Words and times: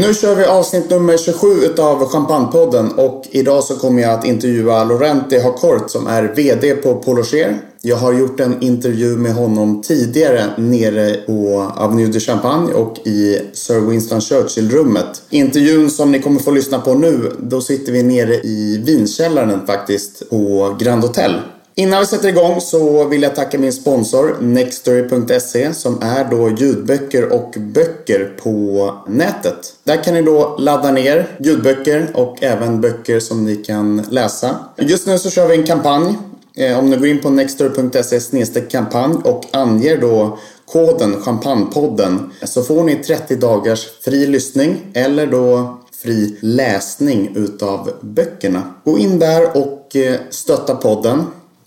Nu 0.00 0.14
kör 0.14 0.34
vi 0.34 0.44
avsnitt 0.44 0.90
nummer 0.90 1.16
27 1.16 1.46
utav 1.46 2.08
Champagnepodden 2.08 2.92
och 2.92 3.24
idag 3.30 3.64
så 3.64 3.76
kommer 3.76 4.02
jag 4.02 4.12
att 4.12 4.24
intervjua 4.24 4.84
Lorente 4.84 5.40
Hakort 5.40 5.90
som 5.90 6.06
är 6.06 6.22
VD 6.22 6.74
på 6.74 6.94
Polocher. 6.94 7.58
Jag 7.80 7.96
har 7.96 8.12
gjort 8.12 8.40
en 8.40 8.62
intervju 8.62 9.16
med 9.16 9.34
honom 9.34 9.82
tidigare 9.82 10.44
nere 10.58 11.14
på 11.14 11.66
Avenue 11.76 12.06
de 12.06 12.20
Champagne 12.20 12.72
och 12.72 12.98
i 13.06 13.40
Sir 13.52 13.80
Winston 13.80 14.20
Churchill-rummet. 14.20 15.22
Intervjun 15.30 15.90
som 15.90 16.12
ni 16.12 16.22
kommer 16.22 16.40
få 16.40 16.50
lyssna 16.50 16.78
på 16.78 16.94
nu, 16.94 17.32
då 17.38 17.60
sitter 17.60 17.92
vi 17.92 18.02
nere 18.02 18.34
i 18.34 18.82
vinkällaren 18.84 19.66
faktiskt 19.66 20.30
på 20.30 20.76
Grand 20.80 21.02
Hotel. 21.02 21.32
Innan 21.80 22.00
vi 22.00 22.06
sätter 22.06 22.28
igång 22.28 22.60
så 22.60 23.04
vill 23.04 23.22
jag 23.22 23.34
tacka 23.34 23.58
min 23.58 23.72
sponsor 23.72 24.36
Nextory.se 24.40 25.74
som 25.74 26.02
är 26.02 26.30
då 26.30 26.50
ljudböcker 26.50 27.32
och 27.32 27.54
böcker 27.56 28.36
på 28.42 28.94
nätet. 29.08 29.74
Där 29.84 30.04
kan 30.04 30.14
ni 30.14 30.22
då 30.22 30.56
ladda 30.58 30.90
ner 30.90 31.26
ljudböcker 31.38 32.10
och 32.14 32.42
även 32.42 32.80
böcker 32.80 33.20
som 33.20 33.44
ni 33.44 33.56
kan 33.56 34.02
läsa. 34.10 34.56
Just 34.76 35.06
nu 35.06 35.18
så 35.18 35.30
kör 35.30 35.48
vi 35.48 35.56
en 35.56 35.66
kampanj. 35.66 36.18
Eh, 36.56 36.78
om 36.78 36.90
ni 36.90 36.96
går 36.96 37.06
in 37.06 37.20
på 37.20 37.30
nextory.se 37.30 38.60
kampanj 38.60 39.14
och 39.24 39.44
anger 39.52 39.96
då 39.96 40.38
koden 40.72 41.22
Champagnepodden 41.22 42.30
så 42.42 42.62
får 42.62 42.84
ni 42.84 42.94
30 42.94 43.36
dagars 43.36 43.86
fri 44.04 44.26
lyssning 44.26 44.86
eller 44.94 45.26
då 45.26 45.78
fri 46.02 46.38
läsning 46.40 47.32
utav 47.36 47.90
böckerna. 48.00 48.62
Gå 48.84 48.98
in 48.98 49.18
där 49.18 49.56
och 49.56 49.96
eh, 49.96 50.20
stötta 50.30 50.74
podden 50.74 51.24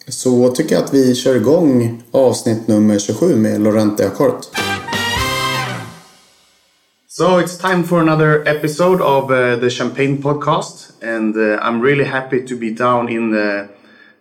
så 0.08 0.50
tycker 0.50 0.76
jag 0.76 0.84
att 0.84 0.94
vi 0.94 1.16
kör 1.16 1.36
igång 1.36 2.02
avsnitt 2.12 2.68
nummer 2.68 3.00
27 3.00 3.36
med 3.36 3.62
Laurent 3.62 3.98
de 3.98 4.10
So 7.08 7.40
it's 7.40 7.58
time 7.58 7.84
for 7.84 8.00
another 8.00 8.48
episode 8.48 9.02
of 9.04 9.32
uh, 9.32 9.60
the 9.60 9.70
Champagne 9.70 10.18
podcast, 10.18 11.04
and 11.04 11.36
uh, 11.36 11.60
I'm 11.62 11.82
really 11.82 12.06
happy 12.06 12.48
to 12.48 12.56
be 12.56 12.72
down 12.72 13.10
in 13.10 13.32
the, 13.32 13.68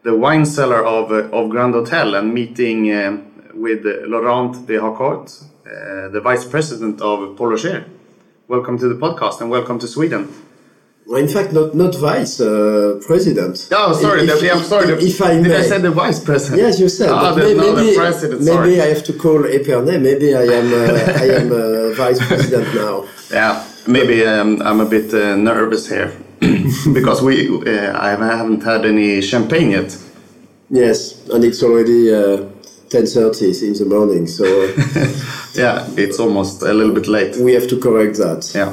the 0.04 0.10
wine 0.10 0.44
cellar 0.44 0.84
of, 0.84 1.10
uh, 1.10 1.38
of 1.38 1.50
Grand 1.50 1.74
Hotel 1.74 2.14
and 2.14 2.34
meeting 2.34 2.90
uh, 2.90 3.16
with 3.54 3.86
Laurent 4.06 4.66
de 4.66 4.78
Harcourt, 4.78 5.30
uh, 5.66 6.08
the 6.12 6.20
vice 6.20 6.44
president 6.44 7.00
of 7.00 7.36
Paul 7.36 7.48
Rocher. 7.48 7.84
Welcome 8.46 8.78
to 8.78 8.88
the 8.88 8.98
podcast 9.00 9.40
and 9.40 9.50
welcome 9.50 9.78
to 9.78 9.88
Sweden. 9.88 10.28
Well, 11.06 11.20
in 11.20 11.28
fact, 11.28 11.52
not 11.52 11.74
not 11.74 11.94
vice 11.96 12.40
uh, 12.40 13.00
president. 13.06 13.68
Oh, 13.72 13.92
sorry, 13.92 14.22
If- 14.22 14.40
the- 14.40 14.52
I'm 14.52 14.62
sorry. 14.64 14.92
If, 14.94 15.00
if 15.02 15.20
I 15.22 15.34
did 15.34 15.42
may. 15.48 15.56
I 15.56 15.62
say 15.62 15.78
the 15.78 15.90
vice 15.90 16.20
president? 16.24 16.60
Yes, 16.62 16.78
you 16.80 16.88
said. 16.88 17.10
Ah, 17.10 17.34
the, 17.34 17.42
may- 17.42 17.54
no, 17.54 17.74
maybe, 17.74 17.96
maybe 17.98 18.44
Sorry. 18.44 18.80
I 18.80 18.86
have 18.94 19.02
to 19.04 19.12
call 19.12 19.40
Epernay. 19.42 19.98
Maybe 20.00 20.34
I 20.34 20.44
am 20.60 20.68
uh, 20.72 21.22
I 21.24 21.26
am 21.40 21.48
uh, 21.52 21.92
vice 21.94 22.20
president 22.26 22.74
now. 22.82 23.04
Yeah, 23.30 23.64
maybe 23.86 24.24
um, 24.24 24.62
I'm 24.62 24.80
a 24.80 24.86
bit 24.86 25.12
uh, 25.12 25.36
nervous 25.36 25.88
here 25.88 26.12
because 26.98 27.20
we 27.20 27.48
uh, 27.48 27.98
I 28.06 28.10
haven't 28.36 28.62
had 28.62 28.84
any 28.86 29.20
champagne 29.22 29.70
yet. 29.72 29.98
Yes, 30.70 31.28
and 31.28 31.44
it's 31.44 31.62
already 31.62 32.14
uh, 32.14 32.46
ten 32.90 33.06
thirty 33.06 33.50
in 33.66 33.74
the 33.74 33.84
morning, 33.86 34.26
so 34.28 34.44
Yeah, 35.54 35.84
it's 35.96 36.18
almost 36.18 36.62
a 36.62 36.72
little 36.72 36.94
bit 36.94 37.06
late. 37.08 37.36
we 37.36 37.52
have 37.54 37.66
to 37.68 37.76
correct 37.78 38.16
that. 38.18 38.50
Yeah. 38.54 38.72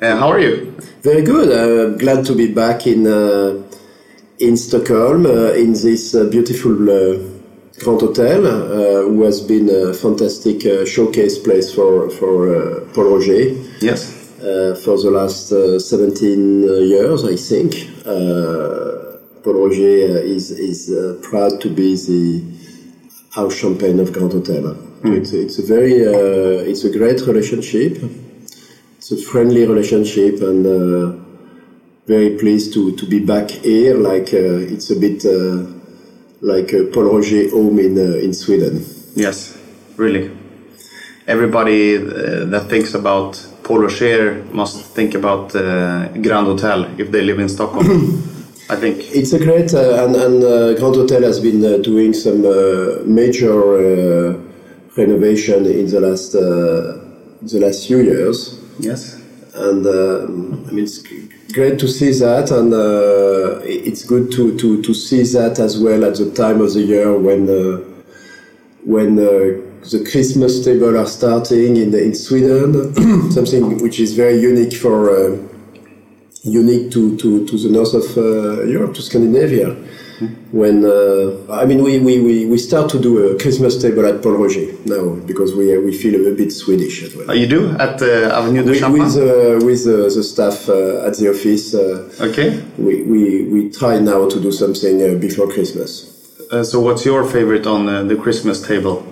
Uh, 0.00 0.16
how 0.16 0.28
are 0.32 0.40
you? 0.40 0.74
Very 1.02 1.22
good. 1.22 1.48
Uh, 1.50 1.96
glad 1.96 2.24
to 2.26 2.34
be 2.34 2.52
back 2.52 2.86
in 2.86 3.06
uh, 3.06 3.62
in 4.38 4.56
Stockholm 4.56 5.26
uh, 5.26 5.52
in 5.52 5.72
this 5.72 6.14
uh, 6.14 6.24
beautiful 6.24 6.72
uh, 6.90 7.18
Grand 7.78 8.00
Hotel, 8.00 8.44
uh, 8.46 9.02
who 9.08 9.22
has 9.22 9.40
been 9.40 9.68
a 9.70 9.94
fantastic 9.94 10.66
uh, 10.66 10.84
showcase 10.84 11.38
place 11.38 11.72
for 11.72 12.10
for 12.10 12.34
uh, 12.54 12.80
Pol 12.94 13.04
Roger. 13.14 13.54
Yes. 13.80 14.14
uh, 14.40 14.74
for 14.84 14.96
the 15.02 15.10
last 15.10 15.50
uh, 15.52 15.78
17 15.78 16.62
years, 16.88 17.24
I 17.24 17.36
think. 17.36 17.74
Uh, 18.06 19.18
Pol 19.42 19.54
Roger 19.54 20.18
uh, 20.18 20.34
is, 20.36 20.50
is 20.52 20.90
uh, 20.90 21.18
proud 21.22 21.60
to 21.60 21.68
be 21.68 21.96
the 21.96 22.42
house 23.34 23.54
champagne 23.56 23.98
of 24.00 24.12
Grand 24.12 24.32
Hotel. 24.32 24.76
It's, 25.04 25.32
it's 25.32 25.58
a 25.58 25.62
very, 25.62 26.06
uh, 26.06 26.70
it's 26.70 26.84
a 26.84 26.90
great 26.90 27.20
relationship. 27.26 27.98
It's 29.10 29.22
a 29.22 29.30
friendly 29.30 29.66
relationship 29.66 30.42
and 30.42 30.66
uh, 30.66 31.16
very 32.06 32.36
pleased 32.36 32.74
to, 32.74 32.94
to 32.94 33.06
be 33.06 33.20
back 33.20 33.48
here. 33.48 33.94
Like 33.96 34.34
uh, 34.34 34.74
it's 34.74 34.90
a 34.90 34.96
bit 34.96 35.24
uh, 35.24 35.64
like 36.42 36.74
a 36.74 36.84
Pol 36.92 37.04
Roger 37.04 37.48
home 37.48 37.78
in, 37.78 37.96
uh, 37.96 38.18
in 38.18 38.34
Sweden. 38.34 38.84
Yes, 39.14 39.56
really. 39.96 40.30
Everybody 41.26 41.96
uh, 41.96 42.44
that 42.52 42.66
thinks 42.68 42.92
about 42.92 43.42
Pol 43.62 43.78
Roger 43.78 44.44
must 44.52 44.84
think 44.84 45.14
about 45.14 45.56
uh, 45.56 46.08
Grand 46.08 46.46
Hotel 46.46 46.84
if 47.00 47.10
they 47.10 47.22
live 47.22 47.38
in 47.38 47.48
Stockholm. 47.48 47.86
I 48.68 48.76
think. 48.76 48.98
It's 49.16 49.32
a 49.32 49.38
great, 49.38 49.72
uh, 49.72 50.04
and, 50.04 50.16
and 50.16 50.44
uh, 50.44 50.74
Grand 50.74 50.96
Hotel 50.96 51.22
has 51.22 51.40
been 51.40 51.64
uh, 51.64 51.78
doing 51.78 52.12
some 52.12 52.44
uh, 52.44 53.04
major 53.06 53.56
uh, 53.56 54.38
renovation 54.98 55.64
in 55.64 55.86
the 55.86 55.98
last 55.98 56.34
uh, 56.34 57.08
the 57.40 57.60
last 57.60 57.86
few 57.86 58.00
years, 58.00 58.57
Yes. 58.78 59.20
and 59.54 59.86
um, 59.86 60.64
I 60.68 60.72
mean 60.72 60.84
it's 60.84 61.02
great 61.52 61.78
to 61.80 61.88
see 61.88 62.12
that, 62.12 62.50
and 62.50 62.72
uh, 62.72 63.60
it's 63.64 64.04
good 64.04 64.30
to, 64.32 64.56
to, 64.58 64.82
to 64.82 64.94
see 64.94 65.22
that 65.22 65.58
as 65.58 65.78
well 65.78 66.04
at 66.04 66.16
the 66.16 66.30
time 66.32 66.60
of 66.60 66.72
the 66.74 66.80
year 66.82 67.18
when 67.18 67.48
uh, 67.48 67.78
when 68.84 69.18
uh, 69.18 69.66
the 69.90 70.06
Christmas 70.10 70.64
table 70.64 70.96
are 70.96 71.06
starting 71.06 71.76
in 71.76 71.94
in 71.94 72.14
Sweden, 72.14 73.30
something 73.30 73.82
which 73.82 74.00
is 74.00 74.14
very 74.14 74.38
unique 74.38 74.74
for. 74.74 75.10
Uh, 75.10 75.38
unique 76.44 76.90
to, 76.92 77.16
to, 77.18 77.46
to 77.46 77.58
the 77.58 77.68
north 77.68 77.94
of 77.94 78.16
uh, 78.16 78.62
Europe, 78.62 78.94
to 78.94 79.02
Scandinavia. 79.02 79.76
When 80.50 80.84
uh, 80.84 81.52
I 81.52 81.64
mean, 81.64 81.82
we, 81.82 81.98
we, 81.98 82.20
we, 82.20 82.46
we 82.46 82.58
start 82.58 82.90
to 82.90 82.98
do 82.98 83.30
a 83.30 83.38
Christmas 83.38 83.80
table 83.80 84.04
at 84.06 84.22
Pol 84.22 84.32
Roger 84.32 84.66
now 84.84 85.14
because 85.26 85.54
we 85.54 85.78
we 85.78 85.96
feel 85.96 86.14
a 86.26 86.34
bit 86.34 86.52
Swedish 86.52 87.02
as 87.02 87.14
well. 87.14 87.30
Oh, 87.30 87.34
you 87.34 87.46
do 87.46 87.70
at 87.78 88.02
uh, 88.02 88.38
Avenue 88.38 88.62
de 88.62 88.70
with 88.70 88.80
Champagne? 88.80 89.04
with, 89.04 89.16
uh, 89.16 89.66
with 89.66 89.86
uh, 89.86 90.14
the 90.16 90.22
staff 90.22 90.68
uh, 90.68 91.06
at 91.06 91.16
the 91.18 91.30
office, 91.30 91.74
uh, 91.74 92.10
okay. 92.20 92.62
we, 92.78 93.02
we, 93.02 93.42
we 93.52 93.70
try 93.70 93.98
now 93.98 94.28
to 94.28 94.40
do 94.40 94.50
something 94.50 95.02
uh, 95.02 95.18
before 95.18 95.48
Christmas. 95.48 96.18
Uh, 96.50 96.64
so, 96.64 96.80
what's 96.80 97.04
your 97.04 97.24
favorite 97.24 97.66
on 97.66 97.88
uh, 97.88 98.02
the 98.04 98.16
Christmas 98.16 98.66
table? 98.66 99.06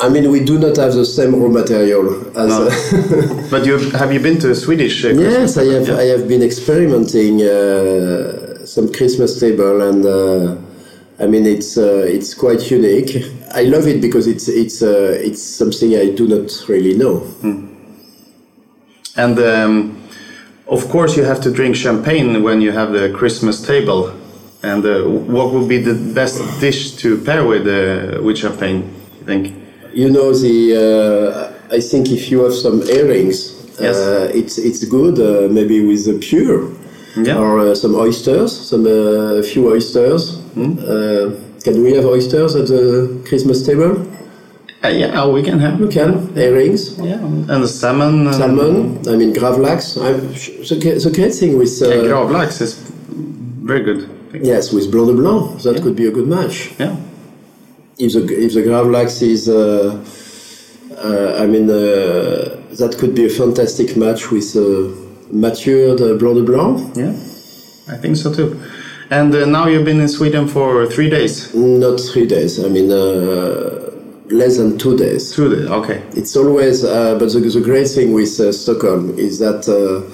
I 0.00 0.08
mean, 0.08 0.30
we 0.30 0.44
do 0.44 0.58
not 0.58 0.76
have 0.76 0.94
the 0.94 1.04
same 1.04 1.34
raw 1.34 1.48
material 1.48 2.06
as. 2.38 2.48
No. 2.48 3.48
But 3.50 3.66
you 3.66 3.72
have 3.72 3.92
have, 3.92 4.12
you 4.12 4.20
been 4.20 4.38
to 4.40 4.50
a 4.52 4.54
Swedish? 4.54 5.00
Christmas 5.00 5.32
yes, 5.32 5.56
I 5.56 5.64
have. 5.64 5.86
table? 5.86 5.98
I 5.98 6.04
have 6.04 6.28
been 6.28 6.42
experimenting 6.42 7.42
uh, 7.42 8.47
some 8.78 8.92
Christmas 8.92 9.40
table, 9.40 9.82
and 9.82 10.04
uh, 10.06 10.56
I 11.18 11.26
mean, 11.26 11.44
it's 11.46 11.76
uh, 11.76 12.16
it's 12.16 12.32
quite 12.34 12.70
unique. 12.70 13.10
I 13.60 13.62
love 13.74 13.86
it 13.92 14.00
because 14.00 14.26
it's 14.28 14.46
it's 14.48 14.82
uh, 14.82 15.26
it's 15.28 15.42
something 15.42 15.90
I 15.96 16.06
do 16.20 16.24
not 16.34 16.48
really 16.68 16.94
know. 17.02 17.14
And 19.16 19.36
um, 19.38 19.74
of 20.68 20.88
course, 20.88 21.16
you 21.16 21.24
have 21.24 21.40
to 21.40 21.50
drink 21.50 21.74
champagne 21.74 22.42
when 22.46 22.60
you 22.60 22.70
have 22.72 22.92
the 22.92 23.10
Christmas 23.20 23.56
table. 23.66 24.12
And 24.62 24.84
uh, 24.84 25.02
what 25.34 25.52
would 25.52 25.68
be 25.68 25.78
the 25.78 25.94
best 26.14 26.38
dish 26.60 26.92
to 27.02 27.08
pair 27.28 27.42
with 27.44 27.66
uh, 27.66 28.22
with 28.22 28.36
champagne? 28.38 28.80
You 29.18 29.24
think? 29.30 29.44
You 29.92 30.08
know, 30.10 30.28
the 30.32 30.56
uh, 30.84 31.76
I 31.76 31.80
think 31.80 32.10
if 32.10 32.30
you 32.30 32.44
have 32.44 32.54
some 32.54 32.78
earrings, 32.98 33.38
Yes. 33.80 33.96
uh, 33.96 34.40
it's 34.40 34.56
it's 34.58 34.84
good. 34.84 35.16
Uh, 35.18 35.48
maybe 35.58 35.76
with 35.86 36.02
the 36.04 36.18
pure 36.28 36.60
Yeah. 37.16 37.38
or 37.38 37.58
uh, 37.60 37.74
some 37.74 37.94
oysters, 37.94 38.52
some 38.70 38.86
uh, 38.86 39.42
few 39.42 39.68
oysters. 39.72 40.38
Uh, 40.56 41.30
can 41.64 41.82
we 41.82 41.92
have 41.94 42.04
oysters 42.04 42.54
at 42.54 42.66
the 42.68 43.22
Christmas 43.28 43.64
table? 43.66 44.06
Uh, 44.84 44.88
yeah, 44.88 45.26
we 45.26 45.42
can 45.42 45.58
have. 45.58 45.80
We 45.80 45.88
can 45.88 46.30
earrings. 46.38 46.96
Yeah, 46.98 47.14
and 47.18 47.48
the 47.48 47.66
salmon. 47.68 48.26
and- 48.26 48.34
Salmon, 48.34 48.98
I 49.08 49.16
mean 49.16 49.32
gravlax. 49.34 49.96
I'm, 50.00 50.20
the, 50.68 50.98
the 51.04 51.10
great 51.16 51.34
thing 51.34 51.58
with 51.58 51.80
uh, 51.82 51.88
Yeah, 51.88 52.02
gravlax 52.08 52.60
is 52.60 52.74
very 53.68 53.82
good. 53.82 54.08
yes, 54.42 54.72
with 54.72 54.90
blanc 54.92 55.08
de 55.08 55.14
blanc, 55.14 55.60
that 55.62 55.82
could 55.82 55.96
be 55.96 56.06
a 56.06 56.10
good 56.12 56.28
match. 56.28 56.72
Yeah. 56.78 56.94
If 57.98 58.12
the 58.12 58.22
if 58.46 58.52
the 58.54 58.62
gravlax 58.62 59.20
is, 59.22 59.48
uh, 59.48 59.98
uh, 60.96 61.42
I 61.42 61.46
mean, 61.46 61.68
uh, 61.68 61.74
that 62.80 62.96
could 63.00 63.14
be 63.16 63.26
a 63.26 63.30
fantastic 63.30 63.96
match 63.96 64.30
with 64.30 64.54
matured 65.30 66.00
uh, 66.00 66.14
blanc 66.14 66.36
de 66.36 66.42
blanc. 66.42 66.96
Yeah, 66.96 67.12
I 67.88 67.96
think 67.96 68.16
so 68.16 68.32
too. 68.32 68.60
And 69.10 69.34
uh, 69.34 69.46
now 69.46 69.66
you've 69.66 69.84
been 69.84 70.00
in 70.00 70.08
Sweden 70.08 70.48
for 70.48 70.86
three 70.86 71.08
days. 71.08 71.54
Not 71.54 71.98
three 71.98 72.26
days. 72.26 72.62
I 72.62 72.68
mean, 72.68 72.92
uh, 72.92 73.90
less 74.30 74.58
than 74.58 74.76
two 74.76 74.96
days. 74.96 75.32
Two 75.34 75.54
days. 75.54 75.66
Okay. 75.66 76.02
It's 76.14 76.36
always, 76.36 76.84
uh, 76.84 77.18
but 77.18 77.32
the, 77.32 77.40
the 77.40 77.60
great 77.60 77.88
thing 77.88 78.12
with 78.12 78.38
uh, 78.38 78.52
Stockholm 78.52 79.18
is 79.18 79.38
that 79.38 79.66
uh, 79.66 80.04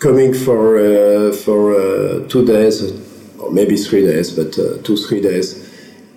coming 0.00 0.34
for 0.34 0.78
uh, 0.78 1.32
for 1.32 1.74
uh, 1.74 2.26
two 2.28 2.44
days, 2.44 2.82
or 3.38 3.52
maybe 3.52 3.76
three 3.76 4.02
days, 4.02 4.32
but 4.32 4.58
uh, 4.58 4.82
two 4.82 4.96
three 4.96 5.20
days 5.20 5.64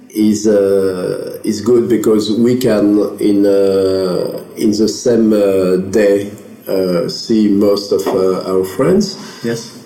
is 0.10 0.48
uh, 0.48 1.40
is 1.44 1.62
good 1.62 1.88
because 1.90 2.32
we 2.40 2.58
can 2.58 2.98
in 3.20 3.46
uh, 3.46 4.44
in 4.58 4.72
the 4.72 4.88
same 4.88 5.32
uh, 5.32 5.78
day 5.92 6.32
see 7.10 7.48
most 7.48 7.92
of 7.92 8.02
uh, 8.08 8.52
our 8.52 8.64
friends. 8.64 9.16
Yes. 9.44 9.78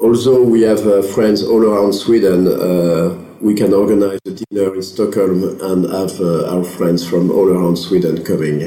Although 0.00 0.42
we 0.42 0.62
have 0.62 0.86
uh, 0.86 1.02
friends 1.02 1.42
all 1.42 1.62
around 1.64 1.92
Sweden, 1.94 2.46
uh, 2.46 3.16
we 3.40 3.54
can 3.54 3.72
organize 3.72 4.20
a 4.26 4.30
dinner 4.30 4.74
in 4.74 4.82
Stockholm 4.82 5.42
and 5.60 5.84
have 5.90 6.20
uh, 6.20 6.54
our 6.54 6.64
friends 6.64 7.06
from 7.08 7.30
all 7.30 7.48
around 7.48 7.76
Sweden 7.76 8.22
coming 8.24 8.58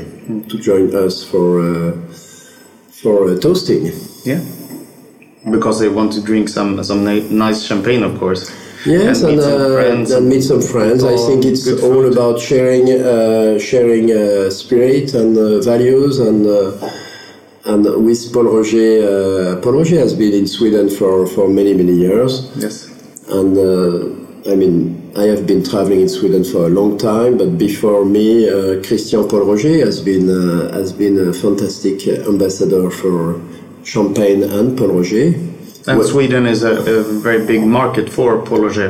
to 0.47 0.57
join 0.57 0.95
us 0.95 1.23
for 1.23 1.59
uh, 1.61 1.91
for 3.01 3.29
uh, 3.29 3.39
toasting. 3.39 3.91
Yeah. 4.25 4.41
Because 5.49 5.79
they 5.79 5.89
want 5.89 6.13
to 6.13 6.21
drink 6.21 6.49
some 6.49 6.83
some 6.83 7.03
nice 7.37 7.63
champagne, 7.63 8.03
of 8.03 8.17
course. 8.19 8.51
Yes, 8.85 9.23
And 9.23 9.31
and, 9.31 9.37
meet 9.37 9.43
some 9.43 9.61
uh, 9.61 9.75
friends 9.75 10.11
and 10.11 10.29
meet 10.29 10.41
some 10.41 10.61
friends. 10.61 11.03
I 11.03 11.17
think 11.17 11.45
it's 11.45 11.67
all 11.83 12.05
about 12.11 12.39
sharing, 12.39 12.89
uh, 12.89 13.59
sharing 13.59 14.09
uh, 14.11 14.49
spirit 14.49 15.13
and 15.13 15.37
uh, 15.37 15.59
values, 15.61 16.19
and 16.19 16.47
uh, 16.47 16.71
and 17.71 18.05
with 18.05 18.21
Pol 18.33 18.45
Roger. 18.55 18.87
Uh, 19.03 19.61
Pol 19.61 19.73
Roger 19.73 19.99
has 19.99 20.13
been 20.13 20.33
in 20.33 20.47
Sweden 20.47 20.89
for, 20.89 21.27
for 21.27 21.47
many 21.47 21.73
many 21.73 21.93
years. 21.93 22.31
Yes. 22.55 22.75
And 23.29 23.57
uh, 23.57 24.51
I 24.51 24.55
mean, 24.55 25.11
I 25.15 25.23
have 25.33 25.45
been 25.45 25.63
traveling 25.63 26.01
in 26.01 26.09
Sweden 26.09 26.43
for 26.43 26.65
a 26.65 26.69
long 26.69 26.97
time, 26.97 27.37
but 27.37 27.57
before 27.57 28.05
me, 28.05 28.49
uh, 28.49 28.81
Christian 28.87 29.27
Pol 29.27 29.45
Roger 29.45 29.85
has 29.85 30.01
been 30.01 30.25
uh, 30.29 30.73
has 30.73 30.91
been 30.93 31.15
a 31.29 31.33
fantastic 31.33 32.07
ambassador 32.07 32.89
for 32.89 33.41
Champagne 33.83 34.43
and 34.43 34.77
Pol 34.77 34.89
Roger. 34.99 35.27
And 35.87 35.97
Well, 35.97 36.07
Sweden 36.07 36.45
is 36.45 36.63
a, 36.63 36.73
a 36.73 37.03
very 37.27 37.45
big 37.45 37.63
market 37.65 38.09
for 38.09 38.41
Pol 38.47 38.61
Roger. 38.61 38.89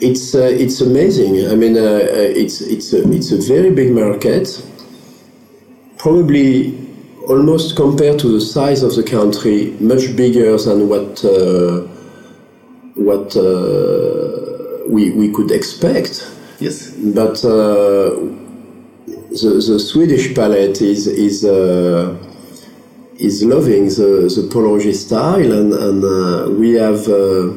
It's 0.00 0.34
uh, 0.34 0.64
it's 0.64 0.80
amazing. 0.80 1.32
I 1.52 1.54
mean, 1.62 1.76
uh, 1.76 2.00
it's 2.42 2.60
it's 2.60 2.92
a, 2.92 3.00
it's 3.12 3.30
a 3.32 3.40
very 3.54 3.70
big 3.70 3.90
market. 3.92 4.46
Probably 5.98 6.89
almost 7.30 7.76
compared 7.76 8.18
to 8.18 8.28
the 8.28 8.40
size 8.40 8.82
of 8.82 8.94
the 8.96 9.02
country, 9.02 9.76
much 9.80 10.16
bigger 10.16 10.56
than 10.58 10.88
what 10.88 11.24
uh, 11.24 11.86
what 13.08 13.36
uh, 13.36 14.88
we 14.88 15.10
we 15.12 15.32
could 15.32 15.50
expect. 15.50 16.26
Yes. 16.58 16.90
but 17.14 17.42
uh, 17.44 18.10
the, 19.40 19.50
the 19.68 19.78
Swedish 19.78 20.34
palate 20.34 20.82
is 20.82 21.06
is 21.06 21.44
uh, 21.44 22.16
is 23.18 23.42
loving 23.44 23.84
the 23.86 24.10
the 24.36 24.48
Pol 24.52 24.80
style, 24.92 25.52
and 25.52 25.72
and 25.72 26.04
uh, 26.04 26.50
we 26.60 26.70
have 26.74 27.08
uh, 27.08 27.48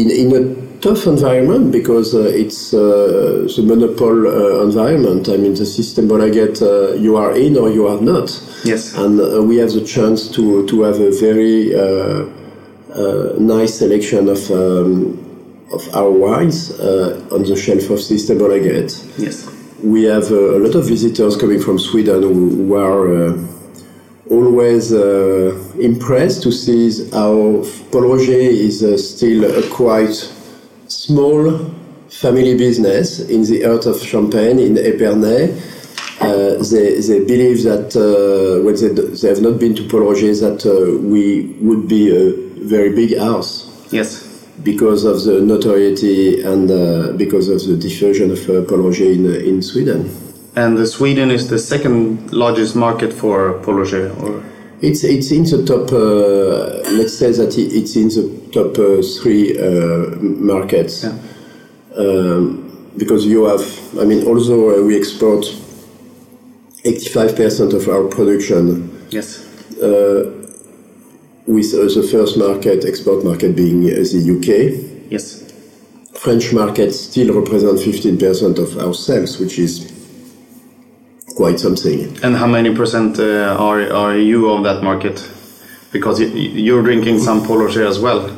in 0.00 0.10
in 0.22 0.28
a 0.40 0.61
tough 0.82 1.06
environment 1.06 1.72
because 1.72 2.14
uh, 2.14 2.22
it's 2.24 2.74
uh, 2.74 3.46
the 3.56 3.62
monopole 3.64 4.26
uh, 4.26 4.64
environment. 4.64 5.28
I 5.28 5.36
mean, 5.36 5.54
the 5.54 5.64
system 5.64 6.08
get 6.08 6.60
uh, 6.60 6.92
you 6.94 7.16
are 7.16 7.34
in 7.36 7.56
or 7.56 7.70
you 7.70 7.86
are 7.86 8.00
not. 8.00 8.28
Yes. 8.64 8.94
and 8.94 9.48
we 9.48 9.56
have 9.56 9.72
the 9.72 9.84
chance 9.84 10.28
to 10.36 10.66
to 10.66 10.82
have 10.82 11.00
a 11.00 11.10
very 11.26 11.74
uh, 11.74 12.26
uh, 12.94 13.34
nice 13.38 13.78
selection 13.78 14.28
of. 14.28 14.50
Um, 14.50 15.22
of 15.72 15.88
our 15.94 16.10
wines 16.10 16.70
uh, 16.78 17.26
on 17.32 17.42
the 17.44 17.56
shelf 17.56 17.90
of 17.90 18.00
System 18.00 18.38
Get. 18.38 18.92
Yes. 19.18 19.48
We 19.82 20.04
have 20.04 20.30
uh, 20.30 20.56
a 20.56 20.58
lot 20.58 20.74
of 20.74 20.86
visitors 20.86 21.36
coming 21.36 21.60
from 21.60 21.78
Sweden 21.78 22.22
who, 22.22 22.50
who 22.50 22.74
are 22.74 23.30
uh, 23.30 23.46
always 24.30 24.92
uh, 24.92 25.58
impressed 25.80 26.42
to 26.44 26.52
see 26.52 27.08
how 27.10 27.64
Pol 27.90 28.02
Roger 28.02 28.32
is 28.32 28.82
uh, 28.82 28.96
still 28.96 29.44
a 29.44 29.68
quite 29.70 30.14
small 30.92 31.58
family 32.08 32.56
business 32.56 33.20
in 33.20 33.42
the 33.44 33.62
heart 33.62 33.86
of 33.86 33.96
Champagne 34.02 34.58
in 34.58 34.74
Épernay. 34.76 35.50
Uh, 36.20 36.62
they, 36.70 37.00
they 37.00 37.20
believe 37.24 37.62
that 37.64 37.96
uh, 37.96 38.62
when 38.64 38.76
they, 38.76 38.90
they 39.20 39.28
have 39.28 39.40
not 39.42 39.58
been 39.58 39.74
to 39.74 39.82
Pol 39.88 40.00
Roger 40.00 40.32
that 40.46 40.64
uh, 40.66 40.98
we 41.12 41.46
would 41.60 41.88
be 41.88 42.10
a 42.14 42.32
very 42.74 42.90
big 42.94 43.18
house 43.18 43.68
Yes. 43.90 44.46
because 44.62 45.04
of 45.04 45.24
the 45.24 45.40
notoriety 45.40 46.42
and 46.42 46.70
uh, 46.70 47.12
because 47.16 47.48
of 47.48 47.58
the 47.66 47.76
diffusion 47.76 48.30
of 48.30 48.48
uh, 48.48 48.62
Pol 48.68 48.78
Roger 48.78 49.04
in, 49.10 49.26
uh, 49.26 49.30
in 49.50 49.62
Sweden. 49.62 50.10
And 50.54 50.86
Sweden 50.86 51.30
is 51.30 51.48
the 51.48 51.58
second 51.58 52.30
largest 52.32 52.76
market 52.76 53.12
for 53.12 53.54
Pol 53.64 53.74
Roger. 53.74 54.12
Or 54.22 54.44
It's, 54.82 55.04
it's 55.04 55.30
in 55.30 55.44
the 55.44 55.64
top, 55.64 55.92
uh, 55.92 56.82
let's 56.98 57.16
say 57.16 57.30
that 57.32 57.56
it's 57.56 57.96
in 57.96 58.08
the 58.08 58.24
top 58.52 58.76
uh, 58.78 59.00
three 59.22 59.56
uh, 59.56 60.16
markets. 60.20 61.04
Yeah. 61.04 61.16
Um, 61.96 62.68
because 62.96 63.24
you 63.24 63.44
have, 63.44 63.62
I 63.98 64.04
mean, 64.04 64.26
also 64.26 64.80
uh, 64.80 64.82
we 64.84 64.96
export 64.98 65.44
85% 66.84 67.74
of 67.74 67.88
our 67.88 68.08
production 68.08 68.90
yes. 69.10 69.46
with 71.46 71.74
uh, 71.74 71.88
the 71.94 72.08
first 72.10 72.36
market, 72.36 72.84
export 72.84 73.24
market 73.24 73.54
being 73.54 73.84
uh, 73.84 73.94
the 73.94 74.20
UK, 74.36 74.92
Yes. 75.12 75.42
French 76.14 76.54
market 76.54 76.92
still 76.92 77.34
represent 77.38 77.78
15% 77.78 78.58
of 78.58 78.78
our 78.78 78.94
sales, 78.94 79.38
which 79.38 79.58
is 79.58 79.91
quite 81.36 81.58
something. 81.60 82.16
And 82.22 82.36
how 82.36 82.46
many 82.46 82.74
percent 82.74 83.18
uh, 83.18 83.56
are 83.58 83.80
are 83.92 84.16
you 84.16 84.50
of 84.50 84.64
that 84.64 84.82
market? 84.82 85.16
Because 85.92 86.20
you, 86.20 86.28
you're 86.28 86.82
drinking 86.82 87.18
some 87.18 87.44
Pol 87.46 87.58
Roger 87.58 87.84
as 87.86 87.98
well. 88.00 88.30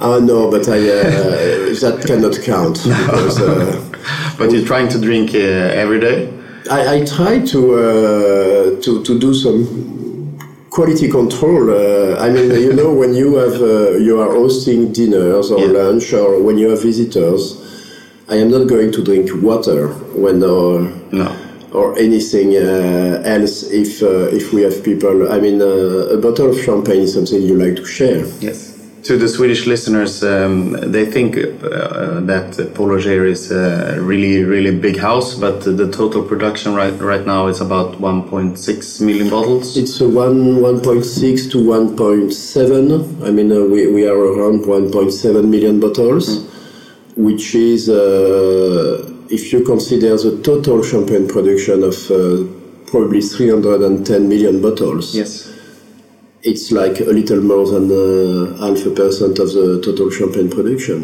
Ah, 0.00 0.18
no, 0.18 0.50
but 0.50 0.68
I, 0.68 0.78
uh, 0.78 1.02
that 1.84 2.02
cannot 2.06 2.40
count. 2.42 2.82
Because, 2.82 3.40
uh, 3.40 3.88
But 4.38 4.50
you're 4.50 4.66
trying 4.66 4.88
to 4.88 4.98
drink 4.98 5.30
uh, 5.34 5.38
every 5.82 6.00
day. 6.00 6.32
I, 6.70 6.96
I 6.96 7.04
try 7.04 7.38
to, 7.52 7.74
uh, 7.74 8.80
to, 8.82 9.02
to 9.04 9.18
do 9.18 9.32
some 9.34 10.38
quality 10.70 11.08
control. 11.08 11.70
Uh, 11.70 12.16
I 12.18 12.30
mean, 12.30 12.50
you 12.50 12.72
know, 12.72 12.92
when 12.92 13.14
you 13.14 13.36
have 13.36 13.60
uh, 13.62 13.90
you 13.98 14.20
are 14.20 14.32
hosting 14.32 14.92
dinners 14.92 15.50
or 15.52 15.60
Yeah. 15.60 15.82
lunch, 15.82 16.12
or 16.12 16.42
when 16.42 16.58
you 16.58 16.70
have 16.70 16.82
visitors, 16.82 17.58
I 18.28 18.36
am 18.36 18.50
not 18.50 18.66
going 18.66 18.90
to 18.92 19.04
drink 19.04 19.30
water 19.42 19.88
when 20.16 20.40
No. 20.40 21.36
Or 21.72 21.98
anything 21.98 22.54
uh, 22.54 23.22
else 23.24 23.62
if 23.70 24.02
uh, 24.02 24.36
if 24.38 24.52
we 24.52 24.60
have 24.62 24.84
people. 24.84 25.32
I 25.32 25.40
mean, 25.40 25.62
uh, 25.62 26.16
a 26.16 26.18
bottle 26.18 26.50
of 26.50 26.60
champagne 26.60 27.00
is 27.00 27.14
something 27.14 27.40
you 27.40 27.56
like 27.56 27.76
to 27.76 27.86
share. 27.86 28.26
Yes. 28.40 28.72
To 29.04 29.16
the 29.16 29.26
Swedish 29.26 29.66
listeners, 29.66 30.22
um, 30.22 30.74
they 30.92 31.04
think 31.04 31.36
uh, 31.36 32.20
that 32.20 32.70
Pol 32.74 32.86
Roger 32.86 33.26
is 33.26 33.50
a 33.50 34.00
really, 34.00 34.44
really 34.44 34.78
big 34.78 34.96
house, 34.96 35.34
but 35.34 35.62
the 35.62 35.90
total 35.90 36.22
production 36.22 36.72
right 36.74 36.96
right 37.00 37.26
now 37.26 37.48
is 37.48 37.60
about 37.60 38.00
1.6 38.00 39.00
million 39.00 39.28
bottles. 39.28 39.76
It's 39.76 40.00
a 40.00 40.08
one 40.08 40.60
one 40.62 40.80
point 40.80 41.04
six 41.04 41.46
to 41.48 41.58
one 41.66 41.96
point 41.96 42.32
seven. 42.32 42.92
I 43.24 43.30
mean, 43.32 43.50
uh, 43.50 43.64
we 43.64 43.90
we 43.90 44.06
are 44.06 44.16
around 44.16 44.66
one 44.66 44.92
point 44.92 45.12
seven 45.12 45.50
million 45.50 45.80
bottles, 45.80 46.46
which 47.16 47.56
is 47.56 47.88
uh, 47.88 49.11
if 49.32 49.52
you 49.52 49.64
consider 49.64 50.16
the 50.16 50.32
total 50.42 50.82
champagne 50.82 51.26
production 51.26 51.82
of 51.82 51.96
uh, 52.10 52.44
probably 52.90 53.20
three 53.22 53.48
hundred 53.50 53.80
and 53.82 54.06
ten 54.06 54.28
million 54.28 54.60
bottles. 54.60 55.14
Yes. 55.14 55.48
It's 56.44 56.70
like 56.72 57.00
a 57.00 57.04
little 57.18 57.40
more 57.40 57.66
than 57.72 57.84
uh, 57.90 58.56
half 58.58 58.84
a 58.84 58.90
percent 58.90 59.38
of 59.38 59.48
the 59.54 59.80
total 59.84 60.10
champagne 60.10 60.50
production. 60.50 60.98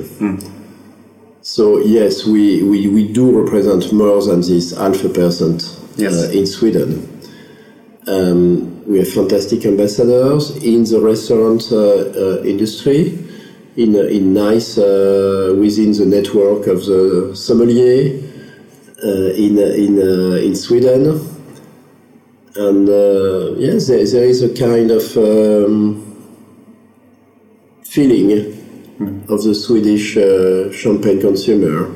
So 1.43 1.79
yes, 1.79 2.27
we, 2.27 2.63
we, 2.65 2.89
we 2.89 3.11
do 3.11 3.25
represent 3.43 3.93
more 3.93 4.21
than 4.23 4.41
this 4.41 4.77
half 4.77 5.03
a 5.05 5.09
percent 5.09 5.63
Yes. 5.97 6.13
uh, 6.15 6.31
in 6.39 6.47
Sweden. 6.47 6.91
Um, 8.07 8.85
we 8.87 8.99
have 8.99 9.09
fantastic 9.13 9.65
ambassadors 9.65 10.57
in 10.63 10.85
the 10.85 11.01
restaurant 11.01 11.63
uh, 11.73 11.79
uh, 11.79 12.43
industry, 12.45 13.19
in 13.79 13.95
in 13.95 14.35
nice 14.35 14.77
uh, 14.77 15.55
within 15.57 15.93
the 15.93 16.05
network 16.05 16.67
of 16.67 16.85
the 16.85 17.31
sommelier 17.35 18.21
uh, 19.05 19.45
in 19.45 19.59
in 19.59 19.99
uh, 19.99 20.47
in 20.47 20.55
Sweden, 20.57 21.03
and 22.57 22.89
uh, 22.89 23.55
yes, 23.57 23.87
there, 23.87 24.05
there 24.05 24.25
is 24.25 24.43
a 24.43 24.53
kind 24.53 24.91
of 24.91 25.17
um, 25.17 26.05
feeling 27.85 28.31
of 29.29 29.43
the 29.45 29.55
Swedish 29.55 30.17
uh, 30.17 30.73
champagne 30.73 31.21
consumer. 31.21 31.87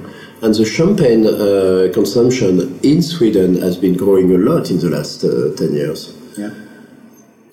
And 0.41 0.55
the 0.55 0.65
champagne 0.65 1.27
uh, 1.27 1.93
consumption 1.93 2.81
in 2.83 3.03
Sweden 3.03 3.61
has 3.61 3.77
been 3.77 3.97
growing 3.97 4.35
a 4.35 4.39
lot 4.39 4.71
in 4.71 4.79
the 4.81 4.91
last 4.91 5.23
uh, 5.25 5.55
10 5.57 5.73
years. 5.73 6.17
Yeah. 6.37 6.51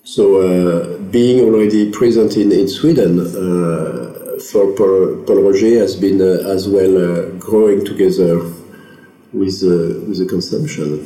So, 0.03 0.41
uh, 0.41 0.97
being 1.11 1.39
already 1.41 1.91
present 1.91 2.35
in, 2.35 2.51
in 2.51 2.67
Sweden 2.67 3.19
uh, 3.19 4.08
for 4.41 4.73
Pol, 4.73 5.23
Pol 5.25 5.41
Roger 5.43 5.79
has 5.79 5.95
been 5.95 6.21
uh, 6.21 6.49
as 6.49 6.67
well 6.67 6.97
uh, 6.97 7.29
growing 7.37 7.85
together 7.85 8.39
with, 9.33 9.63
uh, 9.63 10.05
with 10.07 10.17
the 10.19 10.25
consumption. 10.27 11.05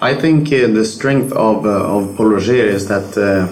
I 0.00 0.14
think 0.14 0.46
uh, 0.52 0.68
the 0.68 0.84
strength 0.84 1.32
of 1.32 1.66
uh, 1.66 1.96
of 1.96 2.16
Pol 2.16 2.26
Roger 2.26 2.54
is 2.54 2.86
that 2.86 3.16
uh, 3.18 3.48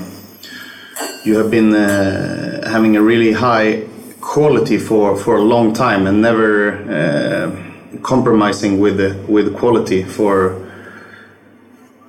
you 1.25 1.37
have 1.39 1.51
been 1.51 1.75
uh, 1.75 2.69
having 2.71 2.97
a 2.97 3.03
really 3.03 3.33
high 3.33 3.85
quality 4.21 4.79
for 4.79 5.17
for 5.17 5.37
a 5.37 5.43
long 5.43 5.73
time 5.73 6.07
and 6.07 6.23
never 6.23 6.71
uh, 6.89 7.99
compromising 8.03 8.79
with 8.79 9.01
with 9.29 9.57
quality 9.57 10.05
for 10.05 10.65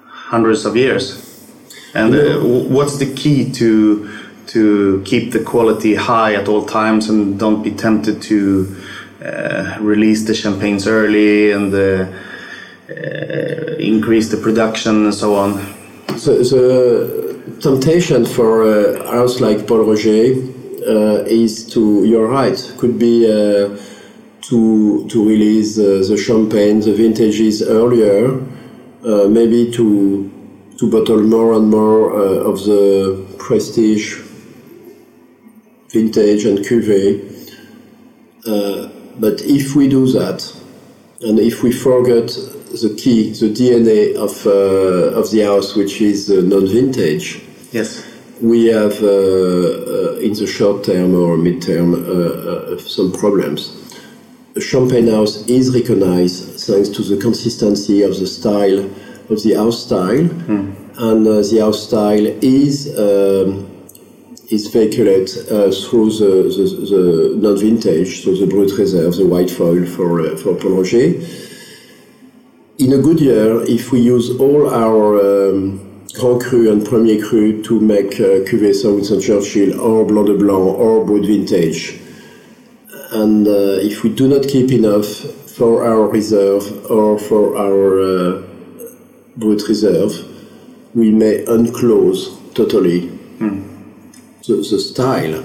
hundreds 0.05 0.65
of 0.65 0.75
years. 0.75 1.23
And 1.95 2.13
uh, 2.13 2.39
what's 2.69 2.97
the 2.99 3.11
key 3.15 3.51
to 3.53 4.16
to 4.47 5.01
keep 5.05 5.31
the 5.31 5.43
quality 5.43 5.95
high 5.95 6.33
at 6.33 6.47
all 6.47 6.65
times 6.65 7.09
and 7.09 7.39
don't 7.39 7.63
be 7.63 7.71
tempted 7.71 8.21
to 8.21 8.75
uh, 9.23 9.77
release 9.79 10.25
the 10.25 10.33
champagnes 10.33 10.87
early 10.87 11.51
and 11.51 11.73
uh, 11.73 12.05
uh, 12.89 13.75
increase 13.79 14.29
the 14.29 14.37
production 14.37 15.05
and 15.05 15.13
so 15.13 15.35
on. 15.35 15.53
The, 16.07 16.43
the 16.49 17.61
temptation 17.61 18.25
for 18.25 18.63
a 18.63 19.11
house 19.11 19.41
like 19.41 19.67
Pol 19.67 19.83
Roger 19.83 20.33
uh, 20.87 21.25
is 21.25 21.65
to, 21.73 22.05
you're 22.05 22.27
right, 22.27 22.57
could 22.77 22.97
be 22.97 23.25
uh, 23.25 23.77
to, 24.43 25.07
to 25.09 25.27
release 25.27 25.77
uh, 25.77 26.05
the 26.07 26.17
champagne, 26.17 26.79
the 26.79 26.93
vintages 26.93 27.61
earlier, 27.61 28.39
uh, 29.03 29.27
maybe 29.27 29.71
to, 29.71 30.31
to 30.77 30.89
bottle 30.89 31.21
more 31.21 31.53
and 31.53 31.69
more 31.69 32.13
uh, 32.13 32.49
of 32.49 32.63
the 32.63 33.25
prestige 33.37 34.26
vintage 35.97 36.45
and 36.49 36.57
cuvee. 36.67 37.09
Uh, 38.45 38.89
but 39.19 39.41
if 39.41 39.75
we 39.75 39.87
do 39.97 40.03
that, 40.19 40.39
and 41.21 41.39
if 41.39 41.63
we 41.63 41.71
forget 41.71 42.27
the 42.83 42.93
key, 43.01 43.31
the 43.41 43.49
DNA 43.59 44.15
of, 44.15 44.33
uh, 44.45 45.19
of 45.19 45.25
the 45.31 45.41
house, 45.41 45.75
which 45.75 46.01
is 46.01 46.29
uh, 46.29 46.41
non-vintage, 46.53 47.41
Yes. 47.71 47.89
we 48.41 48.59
have 48.67 48.95
uh, 49.03 49.07
uh, 49.07 50.25
in 50.25 50.33
the 50.41 50.47
short 50.47 50.83
term 50.83 51.15
or 51.15 51.37
mid 51.37 51.61
term 51.61 51.89
uh, 51.95 52.77
some 52.97 53.11
problems. 53.11 53.59
A 54.55 54.61
champagne 54.61 55.07
house 55.17 55.35
is 55.47 55.65
recognized 55.79 56.37
thanks 56.67 56.89
to 56.89 57.01
the 57.03 57.17
consistency 57.27 57.97
of 58.03 58.13
the 58.21 58.27
style 58.27 58.79
of 59.33 59.37
the 59.43 59.53
house 59.61 59.79
style, 59.87 60.25
and 61.05 61.27
uh, 61.27 61.41
the 61.51 61.57
house 61.59 61.81
style 61.89 62.25
is 62.41 62.87
um, 62.97 63.67
is 64.49 64.67
vehiculated 64.67 65.29
uh, 65.51 65.71
through 65.71 66.09
the, 66.11 66.47
the, 66.55 66.65
the 66.95 67.35
non-vintage, 67.37 68.23
so 68.23 68.33
the 68.33 68.47
Brut 68.47 68.71
Reserve, 68.77 69.15
the 69.15 69.25
white 69.25 69.51
foil 69.51 69.85
for 69.85 70.21
uh, 70.21 70.37
for 70.37 70.55
Pol 70.55 70.71
Roger. 70.71 71.21
In 72.77 72.93
a 72.93 72.97
good 72.97 73.19
year, 73.19 73.63
if 73.63 73.91
we 73.91 73.99
use 73.99 74.29
all 74.39 74.69
our 74.69 75.49
um, 75.49 76.05
Grand 76.13 76.41
Cru 76.41 76.71
and 76.71 76.85
Premier 76.85 77.21
Cru 77.21 77.61
to 77.63 77.79
make 77.79 78.13
uh, 78.19 78.45
Cuvée 78.47 78.73
Sir 78.73 78.93
Winston 78.93 79.19
Churchill 79.19 79.79
or 79.79 80.05
Blanc 80.05 80.27
de 80.27 80.37
Blanc 80.37 80.77
or 80.77 81.05
Brut 81.05 81.25
Vintage, 81.25 81.99
and 83.11 83.47
uh, 83.47 83.79
if 83.81 84.03
we 84.03 84.09
do 84.13 84.27
not 84.27 84.47
keep 84.47 84.71
enough 84.71 85.07
for 85.57 85.85
our 85.85 86.07
reserve 86.07 86.89
or 86.89 87.19
for 87.19 87.57
our 87.57 87.99
uh, 87.99 88.41
Brut 89.35 89.61
Reserve, 89.67 90.13
we 90.93 91.11
may 91.11 91.43
unclose 91.45 92.37
totally 92.53 93.11
the, 94.47 94.55
the 94.55 94.79
style. 94.79 95.43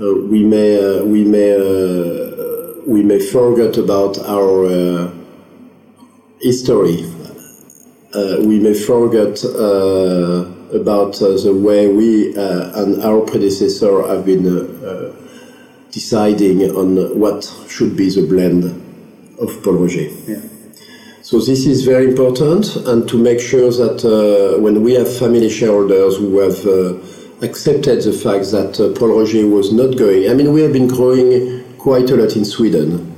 Uh, 0.00 0.14
we 0.30 0.44
may 0.44 0.78
uh, 0.78 1.04
we 1.04 1.24
may 1.24 1.52
uh, 1.54 2.82
we 2.86 3.02
may 3.02 3.18
forget 3.18 3.76
about 3.76 4.18
our 4.18 4.66
uh, 4.66 5.10
history. 6.40 7.04
We 8.40 8.58
may 8.60 8.72
forget 8.72 9.44
uh, 9.44 10.46
about 10.72 11.20
uh, 11.20 11.36
the 11.36 11.52
way 11.54 11.86
we 11.88 12.34
uh, 12.34 12.82
and 12.82 13.02
our 13.02 13.20
predecessor 13.20 14.06
have 14.08 14.24
been 14.24 14.46
uh, 14.46 15.12
deciding 15.90 16.62
on 16.62 17.18
what 17.18 17.44
should 17.68 17.94
be 17.94 18.08
the 18.08 18.26
blend 18.26 18.64
of 19.38 19.62
Pol 19.62 19.74
Roger. 19.74 20.08
Yeah. 20.26 20.40
So 21.22 21.40
this 21.40 21.66
is 21.66 21.84
very 21.84 22.08
important, 22.08 22.74
and 22.76 23.06
to 23.08 23.18
make 23.18 23.40
sure 23.40 23.70
that 23.70 24.04
uh, 24.04 24.60
when 24.60 24.82
we 24.82 24.94
have 24.94 25.08
family 25.18 25.50
shareholders 25.50 26.16
who 26.16 26.38
have 26.38 26.66
uh, 26.66 26.94
accepted 27.42 28.02
the 28.02 28.12
fact 28.12 28.50
that 28.52 28.80
uh, 28.80 28.98
Pol 28.98 29.08
Roger 29.18 29.46
was 29.46 29.72
not 29.72 29.96
going, 29.98 30.30
I 30.30 30.34
mean, 30.34 30.52
we 30.52 30.62
have 30.62 30.72
been 30.72 30.88
growing 30.88 31.64
quite 31.78 32.10
a 32.10 32.16
lot 32.16 32.34
in 32.36 32.44
Sweden, 32.44 33.12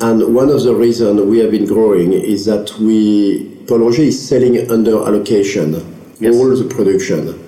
and 0.00 0.34
one 0.34 0.48
of 0.48 0.62
the 0.62 0.74
reasons 0.74 1.20
we 1.22 1.38
have 1.38 1.50
been 1.50 1.66
growing 1.66 2.12
is 2.12 2.46
that 2.46 2.72
we 2.80 3.46
Pol 3.68 3.78
Roger 3.78 4.02
is 4.02 4.28
selling 4.28 4.70
under 4.70 4.96
allocation 5.06 5.74
Yes. 6.20 6.34
all 6.36 6.54
the 6.54 6.64
production. 6.64 7.38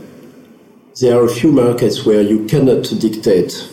There 1.01 1.15
are 1.19 1.25
a 1.25 1.29
few 1.29 1.53
markets 1.53 2.07
where 2.07 2.23
you 2.23 2.47
cannot 2.47 2.85
dictate 3.01 3.69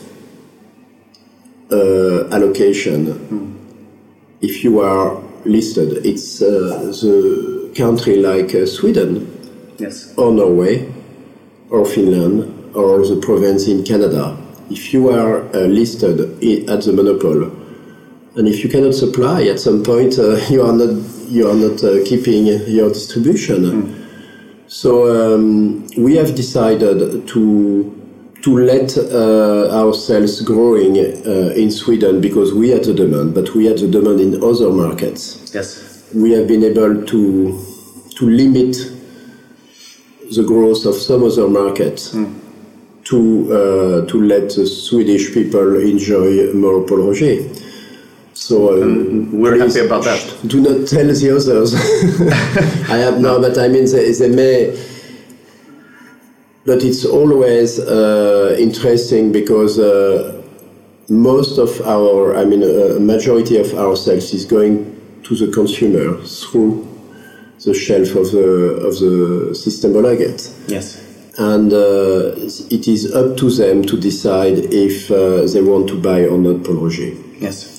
uh, 1.72 2.28
allocation 2.30 3.56
if 4.42 4.64
you 4.64 4.80
are 4.80 5.22
listed. 5.46 6.06
It's 6.06 6.42
uh, 6.42 6.92
the 7.02 7.72
country 7.76 8.18
like 8.18 8.54
uh, 8.56 8.66
Sweden 8.66 9.28
Yes. 9.78 10.14
or 10.18 10.32
Norway 10.34 10.92
or 11.70 11.86
Finland 11.86 12.76
or 12.76 13.06
the 13.08 13.16
province 13.18 13.68
in 13.68 13.84
Canada. 13.84 14.38
If 14.70 14.94
you 14.94 15.10
are 15.10 15.44
uh, 15.56 15.66
listed 15.68 16.20
at 16.70 16.82
the 16.84 16.94
monopoly 16.94 17.50
and 18.36 18.48
if 18.48 18.64
you 18.64 18.70
cannot 18.70 18.94
supply 18.94 19.44
at 19.48 19.60
some 19.60 19.84
point, 19.84 20.18
uh, 20.20 20.36
you 20.50 20.62
are 20.62 20.74
not 20.74 20.94
you 21.30 21.48
are 21.50 21.56
not 21.56 21.84
uh, 21.84 22.04
keeping 22.06 22.48
your 22.48 22.90
distribution. 22.90 23.96
So 24.68 25.36
um, 25.36 25.88
we 25.98 26.16
have 26.16 26.36
decided 26.36 27.28
to 27.28 27.96
to 28.44 28.58
let 28.58 28.98
uh, 28.98 29.70
ourselves 29.72 30.42
growing 30.42 30.98
uh, 30.98 31.54
in 31.62 31.70
Sweden 31.72 32.22
because 32.22 32.54
we 32.54 32.70
had 32.70 32.84
the 32.86 32.94
demand, 32.94 33.34
but 33.36 33.54
we 33.54 33.66
had 33.66 33.78
the 33.80 33.88
demand 33.88 34.22
in 34.22 34.42
other 34.42 34.72
markets 34.72 35.52
Yes. 35.54 36.10
we 36.16 36.32
have 36.32 36.48
been 36.48 36.64
able 36.64 37.04
to 37.06 37.22
to 38.18 38.30
limit 38.30 38.78
the 40.36 40.44
growth 40.44 40.86
of 40.86 40.96
some 40.96 41.24
other 41.24 41.48
markets 41.48 42.12
to 43.06 43.18
uh, 43.52 44.06
to 44.08 44.22
let 44.22 44.50
the 44.56 44.66
Swedish 44.66 45.34
people 45.34 45.76
enjoy 45.82 46.54
more 46.54 46.86
Pol 46.86 47.08
Roger. 47.08 47.44
So 48.34 48.82
um, 48.82 49.32
we're 49.38 49.58
happy 49.58 49.80
about 49.80 50.04
that. 50.06 50.22
Do 50.48 50.62
not 50.62 50.88
tell 50.88 51.08
the 51.08 51.36
others. 51.36 51.74
I 52.90 52.98
have 52.98 53.20
no, 53.20 53.42
but 53.42 53.58
I 53.58 53.68
mean 53.68 53.86
they, 53.86 54.12
they 54.12 54.30
may. 54.30 54.86
But 56.66 56.84
it's 56.84 57.06
always 57.06 57.80
uh, 57.80 58.56
interesting 58.60 59.32
because 59.32 59.80
uh, 59.80 60.40
most 61.10 61.58
of 61.58 61.82
our, 61.82 62.38
I 62.38 62.46
mean, 62.46 62.62
a 62.62 63.00
majority 63.00 63.58
of 63.58 63.74
our 63.74 63.96
sales 63.96 64.34
is 64.34 64.46
going 64.46 64.96
to 65.24 65.36
the 65.36 65.52
consumer 65.52 66.18
through 66.24 66.89
the 67.66 67.74
shelf 67.74 68.16
of 68.16 68.32
the 68.32 68.48
of 68.88 68.94
the 69.00 69.52
Systembolaget 69.54 70.40
Yes. 70.68 71.02
and 71.38 71.72
uh, 71.74 72.34
it 72.70 72.88
is 72.88 73.14
up 73.14 73.38
to 73.38 73.50
them 73.50 73.84
to 73.84 73.98
decide 73.98 74.58
if 74.72 75.10
uh, 75.12 75.46
they 75.54 75.62
want 75.62 75.88
to 75.90 75.96
buy 76.02 76.26
or 76.26 76.38
not 76.38 76.64
Pol 76.66 76.76
Roger. 76.76 77.12
Yes. 77.40 77.76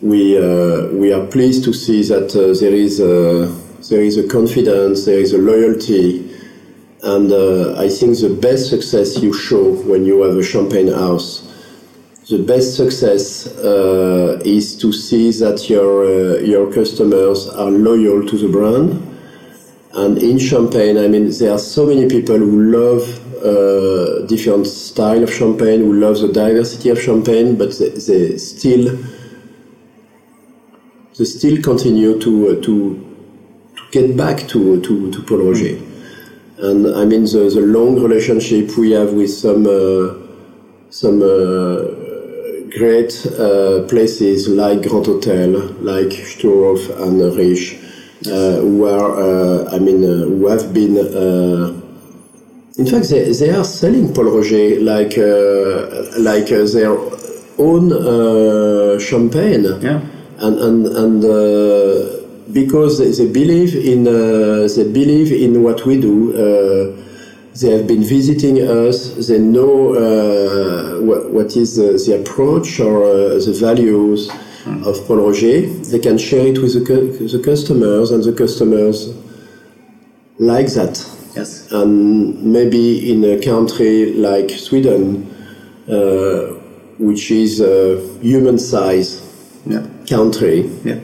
We 0.00 0.36
uh, 0.36 0.88
we 0.92 1.12
are 1.12 1.24
pleased 1.26 1.64
to 1.64 1.72
see 1.72 2.02
that 2.04 2.34
uh, 2.34 2.58
there 2.60 2.74
is 2.74 3.00
a, 3.00 3.48
there 3.88 4.02
is 4.02 4.18
a 4.18 4.26
confidence, 4.28 5.04
there 5.06 5.20
is 5.20 5.32
a 5.32 5.38
loyalty, 5.38 6.28
and 7.02 7.30
uh, 7.32 7.80
I 7.80 7.88
think 7.88 8.18
the 8.18 8.36
best 8.40 8.68
success 8.70 9.22
you 9.22 9.32
show 9.32 9.64
when 9.90 10.04
you 10.04 10.22
have 10.22 10.36
a 10.36 10.42
champagne 10.42 10.88
house, 10.92 11.48
the 12.28 12.38
best 12.42 12.76
success 12.76 13.46
uh, 13.58 14.40
is 14.44 14.76
to 14.78 14.92
see 14.92 15.30
that 15.32 15.68
your 15.70 16.04
uh, 16.04 16.38
your 16.40 16.72
customers 16.72 17.48
are 17.48 17.70
loyal 17.70 18.26
to 18.26 18.36
the 18.38 18.48
brand. 18.48 19.08
And 19.94 20.18
in 20.22 20.38
Champagne, 20.38 20.96
I 20.96 21.08
mean, 21.08 21.30
there 21.38 21.52
are 21.52 21.58
so 21.58 21.86
many 21.86 22.08
people 22.08 22.38
who 22.38 22.62
love 22.72 23.02
uh, 23.44 24.24
different 24.26 24.66
style 24.66 25.22
of 25.22 25.32
champagne, 25.32 25.80
who 25.80 25.92
love 25.94 26.20
the 26.20 26.32
diversity 26.32 26.88
of 26.90 27.00
champagne, 27.00 27.56
but 27.56 27.76
they, 27.78 27.90
they 27.90 28.38
still 28.38 28.96
they 31.18 31.24
still 31.24 31.60
continue 31.60 32.18
to 32.20 32.50
uh, 32.50 32.62
to 32.62 32.74
to 33.76 33.82
get 33.90 34.16
back 34.16 34.48
to 34.48 34.80
to, 34.80 35.10
to 35.10 35.22
Pol 35.22 35.38
Roger. 35.38 35.76
And 36.58 36.86
I 36.94 37.04
mean, 37.04 37.24
the, 37.24 37.50
the 37.52 37.60
long 37.60 38.00
relationship 38.00 38.76
we 38.78 38.92
have 38.92 39.12
with 39.12 39.30
some 39.30 39.66
uh, 39.66 40.14
some 40.90 41.20
uh, 41.20 41.82
great 42.78 43.26
uh, 43.26 43.82
places 43.88 44.48
like 44.48 44.82
Grand 44.82 45.06
Hotel, 45.06 45.50
like 45.80 46.12
Sturehof 46.30 46.82
and 47.02 47.20
Riche, 47.36 47.76
who 48.24 48.84
are, 48.86 49.10
uh, 49.20 49.74
I 49.74 49.78
mean, 49.78 50.04
uh, 50.04 50.24
who 50.26 50.46
have 50.48 50.72
been. 50.72 50.98
Uh, 50.98 51.80
in 52.78 52.86
fact, 52.86 53.10
they, 53.10 53.30
they 53.32 53.50
are 53.50 53.64
selling 53.64 54.12
Pol 54.14 54.24
Roger 54.24 54.80
like 54.80 55.18
uh, 55.18 56.18
like 56.18 56.50
uh, 56.52 56.64
their 56.72 56.96
own 57.58 57.92
uh, 57.92 58.98
champagne, 58.98 59.64
Yeah. 59.82 60.00
and 60.38 60.58
and 60.58 60.86
and 60.86 61.24
uh, 61.24 62.22
because 62.52 62.98
they, 62.98 63.26
believe 63.30 63.74
in 63.76 64.06
uh, 64.08 64.68
they 64.74 64.84
believe 64.84 65.32
in 65.32 65.62
what 65.62 65.84
we 65.86 66.00
do. 66.00 66.32
Uh, 66.34 67.02
they 67.60 67.68
have 67.70 67.86
been 67.86 68.02
visiting 68.02 68.56
us. 68.62 69.28
They 69.28 69.38
know 69.38 69.92
uh, 69.92 71.02
what, 71.02 71.30
what 71.32 71.54
is 71.54 71.76
the, 71.76 71.92
the 72.02 72.18
approach 72.20 72.80
or 72.80 73.04
uh, 73.04 73.38
the 73.44 73.54
values 73.60 74.30
of 74.66 75.06
Pol 75.06 75.16
Roger. 75.16 75.60
They 75.90 75.98
can 75.98 76.18
share 76.18 76.46
it 76.46 76.58
with 76.58 76.74
the, 76.74 76.84
cu- 76.84 77.28
the 77.28 77.42
customers, 77.42 78.10
and 78.10 78.22
the 78.22 78.32
customers 78.32 79.14
like 80.38 80.66
that. 80.74 80.94
Yes. 81.36 81.70
And 81.72 82.42
maybe 82.52 83.10
in 83.12 83.24
a 83.24 83.40
country 83.40 84.12
like 84.14 84.50
Sweden, 84.50 85.26
uh, 85.88 86.54
which 86.98 87.30
is 87.30 87.60
a 87.60 87.98
human 88.20 88.58
size 88.58 89.20
Yeah. 89.66 89.86
country, 90.08 90.70
Yeah. 90.84 90.98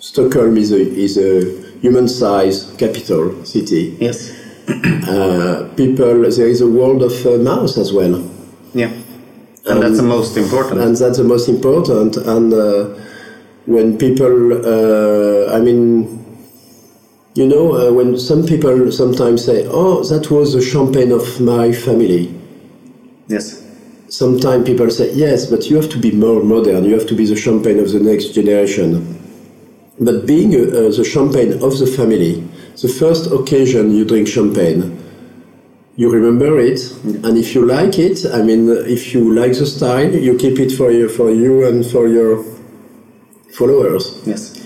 Stockholm 0.00 0.56
is 0.56 0.70
a, 0.72 0.80
is 0.80 1.16
a 1.18 1.62
human 1.80 2.08
size 2.08 2.72
capital 2.78 3.44
city. 3.44 3.96
Yes. 4.00 4.32
Uh, 4.68 5.68
people, 5.76 6.22
there 6.30 6.48
is 6.48 6.60
a 6.60 6.66
world 6.66 7.02
of 7.02 7.12
uh, 7.26 7.36
mouth 7.38 7.76
as 7.76 7.92
well. 7.92 8.22
And 9.66 9.82
that's 9.82 9.96
the 9.96 10.02
most 10.02 10.36
important. 10.36 10.80
and 10.80 10.96
that's 10.96 11.18
the 11.18 11.24
most 11.24 11.48
important. 11.48 12.16
And 12.16 12.52
uh, 12.52 12.84
when 13.66 13.96
people, 13.96 14.52
uh, 14.52 15.56
I 15.56 15.60
mean, 15.60 16.24
you 17.34 17.46
know, 17.46 17.74
uh, 17.74 17.92
when 17.92 18.18
some 18.18 18.44
people 18.44 18.92
sometimes 18.92 19.44
say, 19.44 19.66
"Oh, 19.66 20.04
that 20.04 20.30
was 20.30 20.52
the 20.52 20.60
champagne 20.60 21.12
of 21.12 21.40
my 21.40 21.72
family," 21.72 22.32
yes. 23.26 23.62
sometimes 24.08 24.66
people 24.66 24.90
say, 24.90 25.12
"Yes, 25.14 25.46
but 25.46 25.70
you 25.70 25.76
have 25.76 25.88
to 25.90 25.98
be 25.98 26.12
more 26.12 26.42
modern. 26.42 26.84
You 26.84 26.92
have 26.98 27.08
to 27.08 27.14
be 27.14 27.26
the 27.26 27.36
champagne 27.36 27.78
of 27.78 27.90
the 27.90 28.00
next 28.00 28.34
generation." 28.34 28.90
But 29.98 30.26
being 30.26 30.54
uh, 30.54 30.90
the 30.90 31.04
champagne 31.04 31.54
of 31.54 31.78
the 31.78 31.86
family, 31.86 32.44
the 32.82 32.88
first 32.88 33.30
occasion 33.32 33.92
you 33.92 34.04
drink 34.04 34.28
champagne, 34.28 35.03
you 35.96 36.10
remember 36.10 36.58
it, 36.58 36.80
and 37.04 37.36
if 37.38 37.54
you 37.54 37.64
like 37.64 37.98
it, 37.98 38.26
I 38.26 38.42
mean, 38.42 38.68
if 38.68 39.14
you 39.14 39.32
like 39.32 39.52
the 39.52 39.66
style, 39.66 40.12
you 40.12 40.36
keep 40.36 40.58
it 40.58 40.72
for 40.72 40.90
you, 40.90 41.08
for 41.08 41.30
you 41.30 41.66
and 41.66 41.86
for 41.86 42.08
your 42.08 42.44
followers. 43.52 44.20
Yes. 44.26 44.60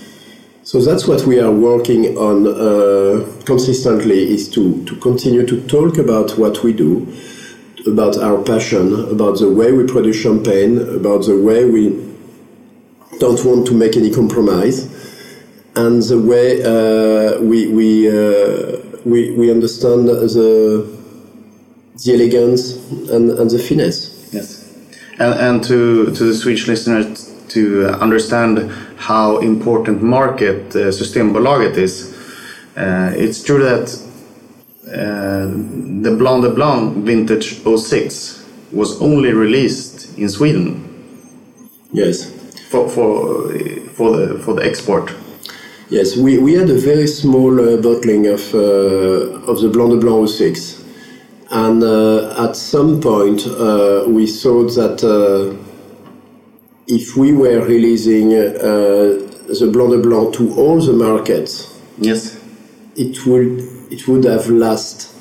So 0.63 0.81
that's 0.81 1.07
what 1.07 1.25
we 1.25 1.39
are 1.39 1.51
working 1.51 2.17
on 2.17 2.47
uh, 2.47 3.25
consistently 3.45 4.31
is 4.33 4.49
to, 4.49 4.83
to 4.85 4.95
continue 4.97 5.45
to 5.45 5.61
talk 5.67 5.97
about 5.97 6.37
what 6.37 6.63
we 6.63 6.73
do, 6.73 7.07
about 7.87 8.17
our 8.17 8.41
passion, 8.43 8.93
about 9.09 9.39
the 9.39 9.49
way 9.49 9.71
we 9.71 9.85
produce 9.85 10.17
champagne, 10.17 10.79
about 10.95 11.25
the 11.25 11.39
way 11.39 11.65
we 11.65 11.89
don't 13.19 13.43
want 13.45 13.67
to 13.67 13.73
make 13.73 13.97
any 13.97 14.11
compromise, 14.11 14.85
and 15.75 16.01
the 16.03 16.19
way 16.19 16.63
uh, 16.63 17.39
we, 17.41 17.67
we, 17.67 18.07
uh, 18.07 18.79
we, 19.05 19.31
we 19.31 19.51
understand 19.51 20.07
the, 20.07 20.98
the 22.03 22.13
elegance 22.13 22.75
and, 23.09 23.31
and 23.31 23.49
the 23.49 23.59
finesse. 23.59 24.29
Yes. 24.31 24.65
And, 25.19 25.33
and 25.39 25.63
to, 25.65 26.05
to 26.15 26.23
the 26.23 26.33
Swedish 26.33 26.67
listeners 26.67 27.29
to 27.49 27.87
understand 27.99 28.71
how 28.97 29.39
important 29.39 30.01
market 30.01 30.75
uh, 30.75 30.91
Systembolaget 30.91 31.77
is, 31.77 32.15
uh, 32.77 33.11
it's 33.15 33.43
true 33.43 33.59
that 33.59 33.89
uh, 34.87 35.47
the 36.01 36.15
Blanc 36.17 36.43
de 36.43 36.49
Blanc 36.49 37.05
Vintage 37.05 37.61
06 37.63 38.45
was 38.71 39.01
only 39.01 39.33
released 39.33 40.17
in 40.17 40.29
Sweden 40.29 40.85
Yes. 41.91 42.31
for, 42.69 42.87
for, 42.87 43.51
for, 43.93 44.15
the, 44.15 44.39
for 44.39 44.53
the 44.53 44.63
export. 44.63 45.13
Yes, 45.89 46.15
we, 46.15 46.37
we 46.37 46.53
had 46.53 46.69
a 46.69 46.77
very 46.77 47.07
small 47.07 47.59
uh, 47.59 47.81
bottling 47.81 48.27
of, 48.27 48.53
uh, 48.53 49.51
of 49.51 49.59
the 49.59 49.69
Blanc 49.69 49.91
de 49.91 49.97
Blanc 49.97 50.29
06. 50.29 50.78
And 51.51 51.83
uh, 51.83 52.45
at 52.47 52.55
some 52.55 53.01
point, 53.01 53.45
uh, 53.47 54.03
we 54.07 54.27
thought 54.27 54.69
that 54.75 55.03
uh, 55.03 55.55
if 56.87 57.15
we 57.17 57.33
were 57.33 57.65
releasing 57.65 58.33
uh, 58.33 59.27
the 59.59 59.69
Blanc 59.71 59.91
de 59.91 59.97
Blanc 60.07 60.33
to 60.35 60.53
all 60.55 60.79
the 60.79 60.93
markets, 60.93 61.75
Yes. 61.97 62.39
it 62.95 63.25
would, 63.25 63.59
it 63.91 64.07
would 64.07 64.23
have 64.25 64.47
last 64.49 65.15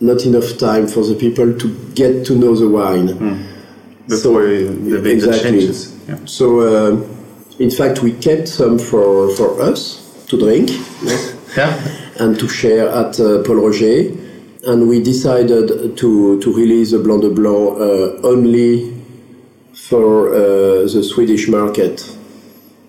not 0.00 0.24
enough 0.24 0.56
time 0.58 0.86
for 0.86 1.04
the 1.04 1.14
people 1.14 1.52
to 1.58 1.68
get 1.94 2.24
to 2.26 2.34
know 2.36 2.54
the 2.54 2.68
wine. 2.68 3.48
Before 4.08 4.42
the 4.44 4.66
vintage 5.00 5.24
Exactly. 5.24 5.50
changes. 5.50 5.96
Yeah. 6.08 6.18
So, 6.24 6.60
uh, 6.60 7.08
in 7.60 7.70
fact, 7.70 8.02
we 8.02 8.12
kept 8.12 8.48
some 8.48 8.78
for, 8.78 9.30
for 9.36 9.60
us 9.62 10.24
to 10.28 10.38
drink 10.38 10.70
Yeah. 11.56 11.72
and 12.18 12.38
to 12.38 12.48
share 12.48 12.88
at 12.88 13.18
uh, 13.20 13.42
Pol 13.44 13.56
Roger. 13.56 14.10
And 14.64 14.88
we 14.88 15.02
decided 15.02 15.96
to, 15.96 16.40
to 16.40 16.52
release 16.54 16.92
the 16.92 16.98
Blanc 17.00 17.22
de 17.22 17.30
Blanc 17.30 17.78
uh, 17.78 18.26
only 18.26 19.02
for 19.74 20.28
uh, 20.28 20.38
the 20.86 21.02
Swedish 21.02 21.48
market. 21.48 22.00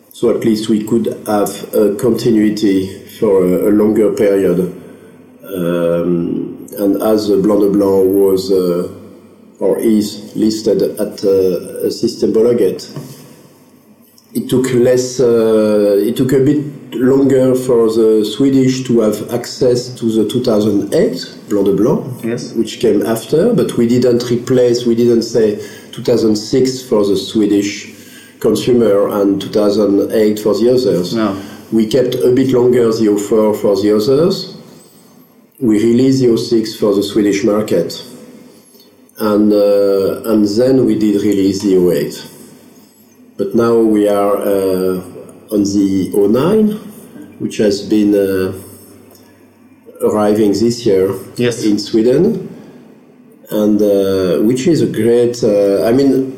So 0.09 0.29
at 0.29 0.45
least 0.45 0.69
we 0.69 0.83
could 0.83 1.07
have 1.25 1.73
a 1.73 1.95
continuity 1.95 3.07
for 3.19 3.43
a, 3.43 3.69
a 3.69 3.71
longer 3.71 4.13
period. 4.13 4.59
Um, 5.43 6.67
and 6.77 7.01
as 7.01 7.27
the 7.27 7.37
Blanc 7.37 7.61
de 7.61 7.69
Blanc 7.71 8.05
was 8.07 8.51
uh, 8.51 8.93
or 9.59 9.79
is 9.79 10.35
listed 10.35 10.81
at 10.81 11.23
uh, 11.23 11.89
Systembolaget, 11.89 13.22
it 14.33 14.49
took 14.49 14.71
less. 14.73 15.19
Uh, 15.19 15.97
it 16.07 16.15
took 16.15 16.31
a 16.33 16.39
bit 16.39 16.63
longer 16.95 17.55
for 17.55 17.91
the 17.91 18.23
Swedish 18.25 18.83
to 18.87 18.99
have 19.01 19.33
access 19.33 19.89
to 19.99 20.05
the 20.11 20.29
2008 20.29 21.49
Blanc 21.49 21.65
de 21.65 21.73
Blanc, 21.73 22.23
Yes. 22.23 22.53
which 22.53 22.79
came 22.79 23.01
after. 23.05 23.53
But 23.53 23.77
we 23.77 23.87
didn't 23.87 24.23
replace. 24.29 24.85
We 24.85 24.95
didn't 24.95 25.23
say 25.23 25.55
2006 25.91 26.83
for 26.89 27.05
the 27.05 27.15
Swedish 27.17 27.91
consumer 28.39 29.07
and 29.21 29.41
2008 29.41 30.39
for 30.39 30.53
the 30.53 30.69
others. 30.69 31.15
No. 31.15 31.35
We 31.71 31.87
kept 31.87 32.15
a 32.15 32.31
bit 32.31 32.49
longer 32.51 32.91
the 32.91 33.09
offer 33.09 33.53
for 33.57 33.75
the 33.81 33.95
others. 33.95 34.57
we 35.59 35.75
released 35.81 36.21
the 36.21 36.35
06 36.37 36.75
for 36.75 36.93
the 36.93 37.01
Swedish 37.03 37.43
market, 37.43 37.89
and 39.19 39.53
uh, 39.53 40.21
and 40.31 40.45
then 40.57 40.85
we 40.85 40.95
did 40.99 41.21
release 41.21 41.61
the 41.61 41.77
08. 41.77 42.32
But 43.37 43.55
now 43.55 43.77
we 43.79 44.07
are 44.07 44.35
uh, 44.37 45.01
on 45.51 45.63
the 45.63 46.11
09, 46.13 46.67
which 47.39 47.57
has 47.57 47.81
been 47.81 48.13
uh, 48.13 48.53
arriving 50.01 50.51
this 50.51 50.85
year 50.85 51.13
Yes. 51.35 51.63
in 51.65 51.79
Sweden, 51.79 52.47
and 53.49 53.81
uh, 53.81 54.39
which 54.45 54.67
is 54.67 54.81
a 54.81 54.87
great. 54.87 55.43
Uh, 55.43 55.83
I 55.85 55.91
mean, 55.91 56.31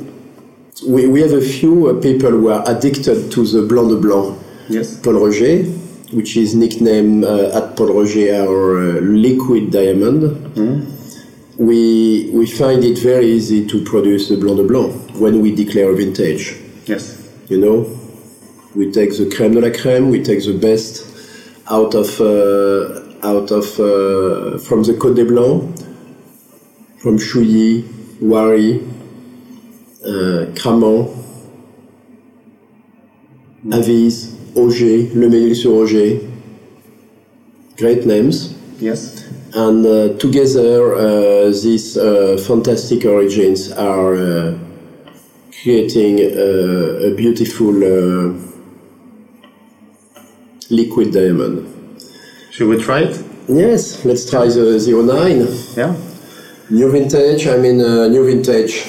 we, 0.88 1.08
we 1.08 1.22
have 1.22 1.34
a 1.34 1.42
few 1.42 2.00
people 2.02 2.32
who 2.32 2.50
are 2.50 2.64
addicted 2.68 3.32
to 3.32 3.46
the 3.46 3.62
Blanc 3.64 3.90
de 3.90 3.98
Blanc. 3.98 4.38
Yes. 4.70 4.98
Pol 5.00 5.14
Roger, 5.26 5.64
which 6.12 6.38
is 6.38 6.56
nicknamed 6.56 7.24
uh, 7.26 7.58
at 7.58 7.76
Pol 7.76 7.94
Roger 7.94 8.34
our 8.42 8.80
uh, 8.80 9.02
liquid 9.02 9.72
diamond. 9.72 10.22
We, 11.58 12.32
we 12.34 12.48
find 12.48 12.84
it 12.84 12.98
very 13.00 13.28
easy 13.28 13.66
to 13.68 13.82
produce 13.86 14.28
the 14.28 14.36
Blanc 14.38 14.58
de 14.58 14.64
Blanc 14.64 14.94
when 15.20 15.42
we 15.42 15.54
declare 15.56 15.92
a 15.92 15.96
vintage. 15.96 16.56
Yes. 16.86 17.22
You 17.50 17.58
know, 17.60 18.00
we 18.76 18.92
take 18.92 19.12
the 19.18 19.26
crème 19.26 19.54
de 19.54 19.60
la 19.62 19.70
crème, 19.70 20.10
we 20.10 20.22
take 20.24 20.44
the 20.44 20.54
best 20.54 21.06
out 21.70 21.96
of 21.96 22.20
uh, 22.20 23.02
out 23.24 23.52
of 23.52 23.66
uh, 23.80 24.58
from 24.60 24.84
the 24.84 24.94
Côte 24.94 25.16
des 25.16 25.26
Blancs, 25.26 25.64
from 26.98 27.18
Chouilly, 27.18 27.86
Oiry, 28.22 28.82
uh, 30.06 30.46
Cramant, 30.56 31.10
Avize, 33.70 34.34
Oger, 34.56 35.10
Le 35.16 35.28
Mesnil-sur-Oger. 35.30 36.22
Great 37.78 38.06
names 38.06 38.56
Yes. 38.80 39.26
and 39.54 39.86
uh, 39.86 40.18
together 40.18 40.96
uh, 40.96 41.46
these 41.50 41.98
uh, 41.98 42.38
fantastic 42.48 43.04
origins 43.06 43.70
are 43.74 44.16
uh, 44.16 44.58
creating 45.66 46.20
uh, 46.20 47.10
a 47.10 47.16
beautiful 47.16 47.74
uh, 47.74 48.32
liquid 50.70 51.12
diamond. 51.12 51.66
Should 52.52 52.70
we 52.70 52.78
try 52.78 53.00
it? 53.00 53.26
Yes, 53.50 54.06
let's 54.06 54.30
try 54.30 54.46
the, 54.46 54.78
the 54.78 54.94
09. 54.94 55.48
Yeah. 55.76 55.96
New 56.70 56.92
vintage, 56.92 57.48
I 57.48 57.58
mean 57.58 57.82
uh, 57.82 58.08
new 58.10 58.24
vintage. 58.28 58.86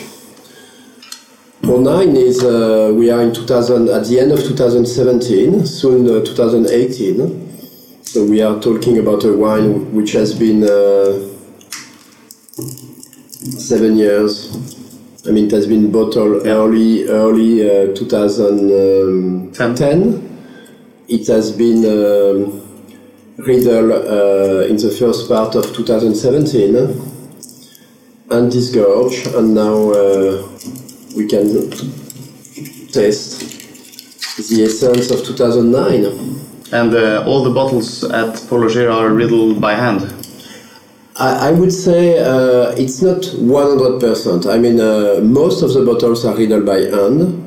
09 1.62 2.14
is, 2.14 2.44
uh, 2.44 2.92
we 2.94 3.10
are 3.10 3.22
in 3.22 3.32
2000, 3.32 3.88
at 3.88 4.04
the 4.04 4.20
end 4.20 4.32
of 4.32 4.40
2017, 4.40 5.64
soon 5.64 6.06
uh, 6.06 6.22
2018. 6.26 8.02
So 8.02 8.26
we 8.26 8.42
are 8.42 8.60
talking 8.60 8.98
about 8.98 9.24
a 9.24 9.32
wine 9.32 9.94
which 9.94 10.12
has 10.12 10.38
been 10.38 10.62
uh, 10.62 11.26
seven 13.56 13.96
years. 13.96 14.75
I 15.26 15.30
mean, 15.32 15.46
it 15.46 15.52
has 15.52 15.66
been 15.66 15.90
bottled 15.90 16.46
early, 16.46 17.08
early 17.08 17.68
uh, 17.68 17.92
2010. 17.96 20.22
It 21.08 21.26
has 21.26 21.50
been 21.50 21.84
um, 21.84 22.62
riddled 23.38 23.90
uh, 23.90 24.66
in 24.68 24.76
the 24.76 24.90
first 24.96 25.28
part 25.28 25.56
of 25.56 25.74
2017 25.74 26.76
and 28.30 28.52
disgorged, 28.52 29.26
and 29.34 29.52
now 29.54 29.90
uh, 29.90 30.46
we 31.16 31.26
can 31.26 31.70
taste 32.92 33.40
the 34.48 34.62
essence 34.64 35.10
of 35.10 35.24
2009. 35.24 36.04
And 36.72 36.94
uh, 36.94 37.24
all 37.26 37.42
the 37.42 37.50
bottles 37.50 38.04
at 38.04 38.46
Pol 38.48 38.60
Roger 38.60 38.88
are 38.90 39.12
riddled 39.12 39.60
by 39.60 39.74
hand. 39.74 40.25
I, 41.18 41.48
I 41.48 41.52
would 41.52 41.72
say 41.72 42.18
uh, 42.18 42.72
it's 42.76 43.00
not 43.02 43.22
100%. 43.22 44.52
I 44.52 44.58
mean, 44.58 44.80
uh, 44.80 45.20
most 45.22 45.62
of 45.62 45.72
the 45.72 45.84
bottles 45.84 46.24
are 46.24 46.36
riddled 46.36 46.66
by 46.66 46.80
hand. 46.80 47.42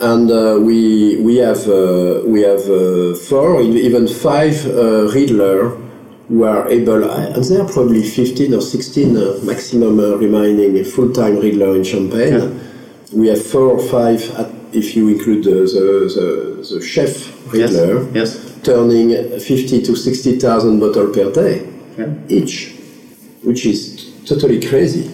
And 0.00 0.30
uh, 0.30 0.58
we, 0.60 1.20
we 1.20 1.36
have, 1.36 1.68
uh, 1.68 2.22
we 2.24 2.40
have 2.40 2.60
uh, 2.70 3.14
four, 3.14 3.60
even 3.60 4.08
five 4.08 4.64
uh, 4.66 5.08
riddler 5.12 5.68
who 6.28 6.44
are 6.44 6.68
able, 6.70 7.04
and 7.10 7.44
there 7.44 7.60
are 7.62 7.68
probably 7.70 8.02
15 8.08 8.54
or 8.54 8.60
16 8.62 9.16
uh, 9.16 9.38
maximum 9.42 9.98
uh, 10.00 10.16
remaining 10.16 10.82
full-time 10.84 11.36
riddler 11.38 11.76
in 11.76 11.84
Champagne. 11.84 12.58
We 13.12 13.26
have 13.28 13.44
four 13.44 13.72
or 13.72 13.82
five, 13.82 14.22
at, 14.38 14.48
if 14.72 14.96
you 14.96 15.08
include 15.08 15.44
the, 15.44 15.50
the, 15.50 16.64
the, 16.64 16.74
the 16.76 16.82
chef 16.82 17.36
Yes. 17.52 17.72
riddler, 17.74 18.08
Yes. 18.14 18.58
turning 18.62 19.38
50 19.40 19.82
to 19.82 19.96
60,000 19.96 20.78
bottles 20.80 21.14
per 21.16 21.30
day 21.32 21.66
Yeah. 21.98 22.14
each, 22.28 22.76
which 23.42 23.66
is 23.66 24.12
totally 24.26 24.60
crazy. 24.60 25.10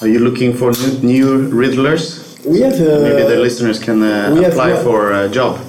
Are 0.00 0.08
you 0.08 0.18
looking 0.18 0.52
for 0.52 0.72
new, 0.72 0.98
new 1.02 1.48
riddlers? 1.50 2.44
We 2.44 2.60
have, 2.60 2.74
uh, 2.74 3.02
Maybe 3.02 3.22
the 3.22 3.36
listeners 3.36 3.78
can 3.78 4.02
uh, 4.02 4.32
we 4.34 4.42
have 4.42 4.52
apply 4.52 4.82
for 4.82 5.12
a 5.12 5.28
job. 5.28 5.60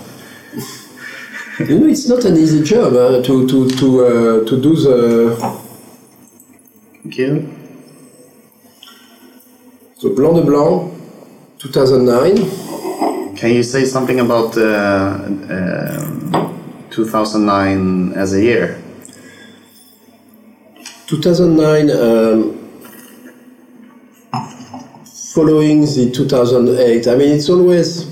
you 1.60 1.80
know, 1.80 1.88
it's 1.88 2.08
not 2.08 2.26
an 2.26 2.36
easy 2.38 2.64
job 2.64 2.94
uh, 2.94 3.22
to 3.22 3.48
to 3.48 3.70
to 3.70 4.06
uh, 4.06 4.46
to 4.46 4.62
do 4.62 4.76
the 4.76 5.36
Thank 7.04 7.18
you. 7.18 7.50
the 10.02 10.10
Blanc 10.10 10.36
de 10.36 10.42
Blanc, 10.42 10.92
2009. 11.60 13.36
Can 13.36 13.52
you 13.52 13.62
say 13.64 13.86
something 13.86 14.20
about 14.20 14.58
uh, 14.58 15.26
um 15.50 16.32
2009 16.90 18.14
as 18.14 18.34
a 18.34 18.42
year? 18.42 18.83
2009, 21.18 21.90
um, 21.92 22.60
following 25.34 25.82
the 25.82 26.10
2008. 26.12 27.08
I 27.08 27.16
mean, 27.16 27.32
it's 27.32 27.50
always 27.50 28.08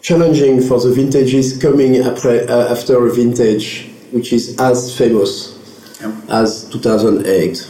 challenging 0.00 0.60
for 0.62 0.80
the 0.80 0.92
vintages 0.92 1.58
coming 1.58 1.96
after, 1.96 2.30
uh, 2.48 2.70
after 2.72 3.04
a 3.06 3.12
vintage 3.12 3.90
which 4.12 4.32
is 4.32 4.56
as 4.60 4.96
famous 4.96 5.54
Yeah. 6.00 6.12
as 6.28 6.64
2008, 6.70 7.66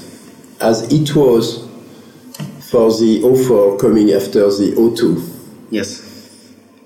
as 0.61 0.83
it 0.93 1.17
was 1.17 1.65
for 2.71 2.91
the 2.93 3.23
04 3.25 3.77
coming 3.79 4.13
after 4.13 4.41
the 4.51 4.75
02 4.77 5.23
Yes. 5.71 6.03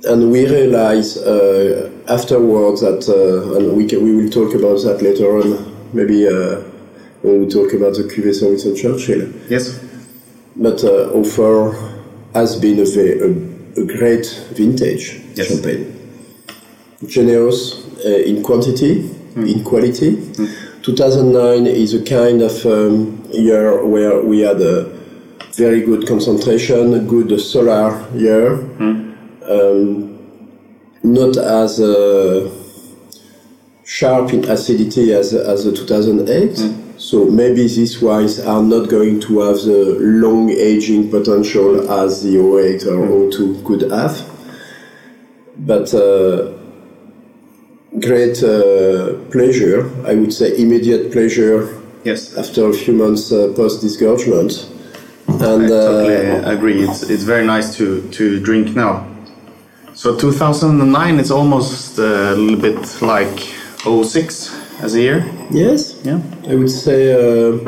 and 0.04 0.30
we 0.30 0.46
realize 0.46 1.16
uh, 1.18 1.90
afterwards 2.08 2.80
that, 2.80 3.08
uh, 3.08 3.56
and 3.56 3.76
we, 3.76 3.84
can, 3.86 4.02
we 4.04 4.14
will 4.14 4.30
talk 4.30 4.54
about 4.54 4.80
that 4.84 5.02
later 5.02 5.36
on, 5.38 5.71
maybe 5.92 6.26
uh, 6.26 6.60
when 7.22 7.40
we 7.44 7.48
talk 7.48 7.72
about 7.72 7.94
the 7.94 8.02
Cuvée 8.04 8.34
Sir 8.34 8.48
Winston 8.48 8.74
Churchill. 8.76 9.28
Yes. 9.48 9.78
But 10.56 10.82
uh, 10.84 11.12
Offer 11.14 11.72
has 12.34 12.56
been 12.56 12.78
a, 12.78 12.82
a, 12.82 13.82
a 13.82 13.86
great 13.98 14.26
vintage 14.54 15.20
Yes. 15.34 15.48
champagne. 15.48 15.86
Generous 17.06 17.84
uh, 18.04 18.08
in 18.08 18.42
quantity, 18.42 19.10
in 19.36 19.64
quality. 19.64 20.16
2009 20.82 21.66
is 21.66 21.94
a 21.94 22.02
kind 22.04 22.42
of 22.42 22.66
um, 22.66 23.24
year 23.30 23.84
where 23.86 24.20
we 24.22 24.40
had 24.40 24.60
a 24.60 24.84
very 25.54 25.80
good 25.82 26.06
concentration, 26.06 26.94
a 26.94 26.98
good 26.98 27.40
solar 27.40 28.06
year. 28.14 28.54
Um, 29.48 30.18
not 31.02 31.36
as 31.36 31.80
uh, 31.80 32.48
sharp 33.92 34.32
in 34.32 34.42
acidity 34.48 35.12
as, 35.12 35.34
as 35.34 35.64
the 35.64 35.72
2008. 35.72 36.56
So 36.98 37.26
maybe 37.26 37.68
these 37.68 38.00
wines 38.00 38.40
are 38.40 38.62
not 38.62 38.88
going 38.88 39.20
to 39.20 39.40
have 39.40 39.56
the 39.70 39.96
long 40.00 40.48
aging 40.50 41.10
potential 41.10 41.90
as 42.00 42.22
the 42.22 42.38
08 42.38 42.86
or 42.86 43.30
02 43.30 43.62
could 43.66 43.82
have. 43.90 44.14
But 45.58 45.92
uh, 45.92 46.52
great 48.00 48.42
uh, 48.42 49.14
pleasure, 49.30 49.90
I 50.06 50.14
would 50.14 50.32
say 50.32 50.56
immediate 50.56 51.12
pleasure 51.12 51.78
Yes. 52.04 52.34
after 52.36 52.68
a 52.68 52.72
few 52.72 52.94
months 52.94 53.30
uh, 53.30 53.52
post 53.54 53.80
disgorgement. 53.82 54.68
I 55.28 55.32
And 55.32 55.68
totally 55.68 56.30
uh, 56.30 56.50
agree. 56.50 56.80
It's, 56.82 57.02
it's 57.10 57.24
very 57.24 57.44
nice 57.46 57.76
to, 57.76 58.08
to 58.10 58.40
drink 58.40 58.74
now. 58.74 59.06
So 59.94 60.16
2009 60.16 61.20
is 61.20 61.30
almost 61.30 61.98
a 61.98 62.34
little 62.34 62.56
bit 62.58 63.02
like 63.02 63.61
06 63.84 64.80
as 64.80 64.94
a 64.94 65.00
year. 65.00 65.24
yes, 65.50 66.00
Yeah. 66.04 66.20
I 66.48 66.54
would 66.54 66.70
say, 66.70 67.12
uh, 67.12 67.58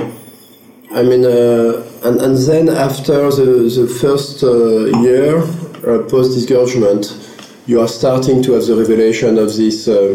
I 0.92 1.02
mean, 1.02 1.24
uh, 1.24 1.82
and, 2.04 2.20
and 2.20 2.36
then 2.38 2.68
after 2.68 3.30
the, 3.30 3.68
the 3.68 3.88
first 4.00 4.44
uh, 4.44 4.84
year 5.02 5.38
uh, 5.38 6.08
post 6.08 6.34
disgorgement, 6.34 7.18
you 7.66 7.80
are 7.80 7.88
starting 7.88 8.42
to 8.44 8.52
have 8.52 8.66
the 8.66 8.76
revelation 8.76 9.38
of 9.38 9.56
this, 9.56 9.88
uh, 9.88 10.14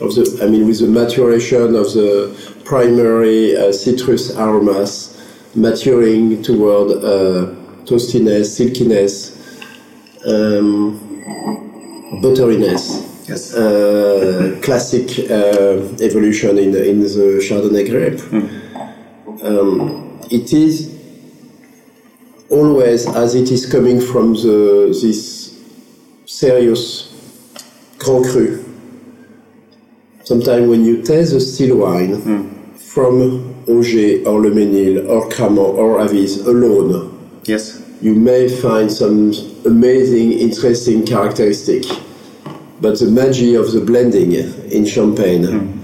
of 0.00 0.14
the, 0.16 0.40
I 0.42 0.48
mean, 0.48 0.66
with 0.66 0.80
the 0.80 0.88
maturation 0.88 1.76
of 1.76 1.92
the 1.92 2.34
primary 2.64 3.56
uh, 3.56 3.72
citrus 3.72 4.36
aromas 4.36 5.14
maturing 5.54 6.42
toward 6.42 6.90
uh, 6.98 7.54
toastiness, 7.84 8.56
silkiness, 8.56 9.36
um, 10.26 10.98
butteriness. 12.22 13.07
Yes. 13.28 13.54
uh, 13.54 14.58
classic 14.62 15.30
uh, 15.30 15.78
evolution 16.02 16.58
in 16.58 16.72
the, 16.72 16.88
in 16.88 17.00
the 17.00 17.08
Chardonnay 17.46 17.88
grape. 17.88 18.20
Um, 19.42 20.18
it 20.30 20.52
is 20.52 20.94
always 22.50 23.06
as 23.06 23.34
it 23.34 23.50
is 23.50 23.66
coming 23.70 24.00
from 24.00 24.32
the 24.34 24.88
this 25.02 25.60
serious 26.26 27.12
Grand 27.98 28.24
Cru. 28.26 28.64
Sometimes 30.24 30.68
when 30.68 30.84
you 30.84 31.02
taste 31.02 31.32
the 31.32 31.40
still 31.40 31.78
wine 31.78 32.74
from 32.76 33.54
Oger 33.68 34.26
or 34.28 34.40
Le 34.40 34.50
Mesnil 34.50 35.08
or 35.08 35.28
Cramant 35.30 35.76
or 35.78 35.98
Avize 35.98 36.46
alone, 36.46 37.40
Yes. 37.44 37.82
you 38.00 38.14
may 38.14 38.48
find 38.48 38.90
some 38.90 39.32
amazing, 39.66 40.32
interesting 40.32 41.04
characteristic. 41.06 41.84
But 42.80 42.98
the 43.00 43.10
magic 43.10 43.56
of 43.56 43.72
the 43.72 43.80
blending 43.80 44.32
in 44.32 44.86
champagne 44.86 45.78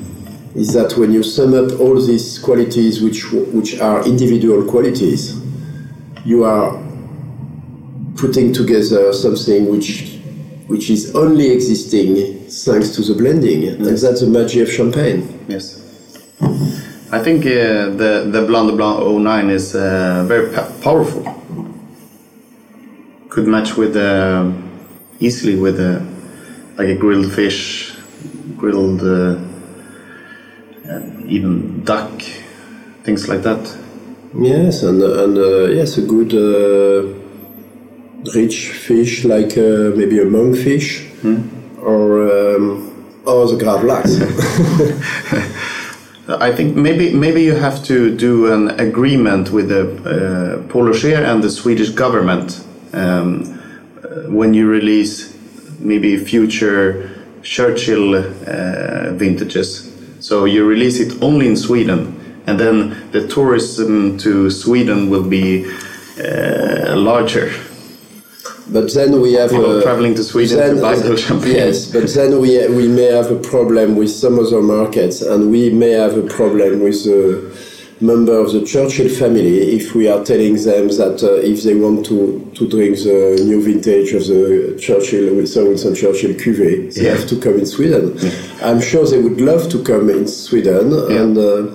is 0.54 0.72
that 0.74 0.96
when 0.96 1.12
you 1.12 1.22
sum 1.24 1.52
up 1.54 1.80
all 1.80 2.00
these 2.00 2.38
qualities, 2.38 3.02
which 3.02 3.33
which 3.33 3.80
are 3.80 4.07
individual 4.07 4.64
qualities, 4.70 5.40
you 6.24 6.44
are 6.44 6.80
putting 8.16 8.52
together 8.52 9.12
something 9.12 9.68
which 9.68 10.20
which 10.68 10.88
is 10.88 11.14
only 11.16 11.50
existing 11.50 12.48
thanks 12.48 12.90
to 12.90 13.02
the 13.02 13.14
blending, 13.14 13.66
and 13.68 13.85
that's 13.85 14.20
the 14.20 14.26
magic 14.26 14.62
of 14.62 14.72
champagne. 14.72 15.44
Yes. 15.48 15.80
I 17.11 17.18
think 17.22 17.44
uh, 17.44 17.90
the 18.00 18.28
the 18.30 18.44
Blanc 18.46 18.70
de 18.70 18.76
Blanc 18.76 19.02
09 19.04 19.50
is 19.50 19.74
uh, 19.74 20.24
very 20.28 20.48
powerful. 20.80 21.22
Could 23.28 23.48
match 23.48 23.76
with 23.76 23.96
uh, 23.96 24.52
easily 25.18 25.57
with 25.57 25.80
uh, 25.80 26.13
like 26.76 26.88
a 26.88 26.94
grilled 26.94 27.32
fish, 27.32 27.94
grilled 28.56 29.02
uh, 29.02 29.38
uh, 30.88 31.00
even 31.26 31.84
duck, 31.84 32.20
things 33.02 33.28
like 33.28 33.42
that. 33.42 33.78
Yes, 34.37 34.82
and 34.82 35.02
and 35.02 35.38
uh, 35.38 35.66
yes, 35.66 35.96
a 35.98 36.02
good 36.02 36.34
uh, 36.34 37.06
rich 38.34 38.70
fish 38.70 39.24
like 39.24 39.56
uh, 39.56 39.94
maybe 39.96 40.18
a 40.18 40.24
monkfish 40.24 41.04
or 41.80 42.56
um, 42.56 42.90
or 43.26 43.46
the 43.46 43.56
gravlax. 43.56 44.20
I 46.40 46.52
think 46.52 46.74
maybe 46.74 47.12
maybe 47.12 47.42
you 47.42 47.54
have 47.54 47.84
to 47.84 48.14
do 48.16 48.52
an 48.52 48.80
agreement 48.80 49.50
with 49.50 49.68
the 49.68 49.84
uh, 49.84 50.68
Pol 50.68 50.84
Roger 50.84 51.22
and 51.22 51.42
the 51.42 51.50
Swedish 51.50 51.90
government 51.90 52.64
um, 52.94 53.60
uh, 54.02 54.30
when 54.30 54.54
you 54.54 54.66
release 54.66 55.34
maybe 55.78 56.16
future 56.16 57.10
Churchill 57.42 58.14
uh, 58.16 59.12
vintages. 59.12 59.92
So 60.20 60.46
you 60.46 60.66
release 60.66 61.00
it 61.00 61.22
only 61.22 61.46
in 61.46 61.56
Sweden, 61.56 62.42
and 62.46 62.58
then 62.58 63.10
the 63.10 63.28
tourism 63.28 64.16
to 64.18 64.50
Sweden 64.50 65.10
will 65.10 65.28
be 65.28 65.66
uh, 66.18 66.96
larger. 66.96 67.52
But 68.72 68.94
then 68.94 69.20
we 69.20 69.34
have 69.34 69.50
People 69.50 69.78
uh, 69.78 69.82
traveling 69.82 70.14
to 70.14 70.24
Sweden 70.24 70.76
to 70.76 70.80
buy 70.80 70.96
those 70.96 71.20
champagne. 71.20 71.54
Yes, 71.54 71.92
but 71.92 72.08
then 72.14 72.40
we 72.40 72.66
we 72.68 72.88
may 72.88 73.12
have 73.12 73.30
a 73.30 73.37
problem 73.37 73.94
with 73.94 74.10
some 74.10 74.38
other 74.38 74.62
markets, 74.62 75.20
and 75.20 75.50
we 75.50 75.68
may 75.68 75.90
have 75.90 76.16
a 76.16 76.22
problem 76.22 76.80
with 76.80 77.04
the 77.04 77.52
member 78.05 78.37
of 78.45 78.53
the 78.53 78.62
Churchill 78.73 79.09
family 79.09 79.57
if 79.79 79.95
we 79.95 80.09
are 80.09 80.23
telling 80.25 80.55
them 80.69 80.88
that 81.01 81.17
uh, 81.23 81.53
if 81.53 81.62
they 81.64 81.75
want 81.75 82.05
to, 82.07 82.51
to 82.55 82.69
drink 82.69 82.97
the 82.99 83.43
new 83.45 83.61
vintage 83.62 84.12
of 84.12 84.23
the 84.27 84.77
Churchill 84.81 85.47
Sir 85.47 85.64
Winston 85.69 85.95
Churchill 85.95 86.35
cuvée, 86.35 86.93
they 86.95 87.03
Yeah. 87.05 87.14
have 87.17 87.27
to 87.29 87.37
come 87.40 87.57
in 87.59 87.67
Sweden. 87.67 88.05
I'm 88.62 88.81
sure 88.81 89.07
they 89.07 89.21
would 89.27 89.40
love 89.40 89.69
to 89.71 89.79
come 89.83 90.11
in 90.11 90.27
Sweden 90.29 90.93
and. 91.21 91.37
Uh, 91.38 91.67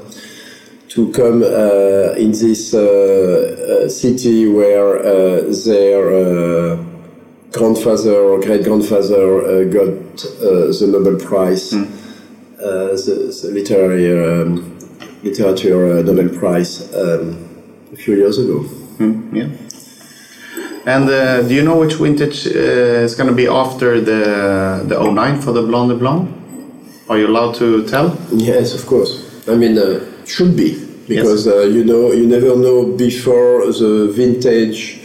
to 0.96 1.12
come 1.12 1.44
uh, 1.44 2.15
in 2.18 2.32
this 2.32 2.74
uh, 2.74 2.80
uh, 2.82 3.88
city 3.88 4.48
where 4.48 4.98
uh, 4.98 5.42
their 5.63 6.02
uh, 6.10 6.84
grandfather 7.52 8.15
or 8.15 8.39
great 8.42 8.63
grandfather 8.63 9.44
uh, 9.44 9.63
got 9.65 9.94
uh, 10.42 10.74
the 10.80 10.88
Nobel 10.92 11.18
Prize, 11.24 11.74
uh, 11.74 11.78
the, 12.60 13.15
the 13.44 13.50
literary 13.54 14.08
um, 14.42 14.79
literature 15.23 15.99
uh, 15.99 16.01
Nobel 16.01 16.29
Prize 16.29 16.93
um, 16.93 17.38
a 17.93 17.95
few 17.95 18.15
years 18.15 18.38
ago. 18.38 18.65
Yeah. 19.32 19.49
And 20.86 21.10
uh, 21.10 21.43
do 21.43 21.53
you 21.53 21.63
know 21.63 21.77
which 21.77 21.95
vintage 21.95 22.47
uh, 22.47 23.05
is 23.05 23.15
going 23.15 23.29
to 23.29 23.36
be 23.36 23.47
after 23.47 24.01
the 24.01 24.84
the 24.88 24.97
09 24.99 25.41
for 25.41 25.51
the 25.51 25.62
Blanc 25.62 25.89
de 25.89 25.95
Blanc? 25.95 26.29
Are 27.10 27.17
you 27.17 27.27
allowed 27.27 27.55
to 27.55 27.86
tell? 27.88 28.17
Yes, 28.32 28.73
of 28.73 28.86
course. 28.86 29.47
I 29.47 29.55
mean, 29.55 29.77
uh, 29.77 29.99
should 30.25 30.55
be 30.55 30.86
because 31.08 31.47
uh, 31.47 31.62
you 31.62 31.84
know 31.84 32.12
you 32.12 32.27
never 32.27 32.55
know 32.55 32.86
before 32.95 33.65
the 33.65 34.12
vintage 34.13 34.99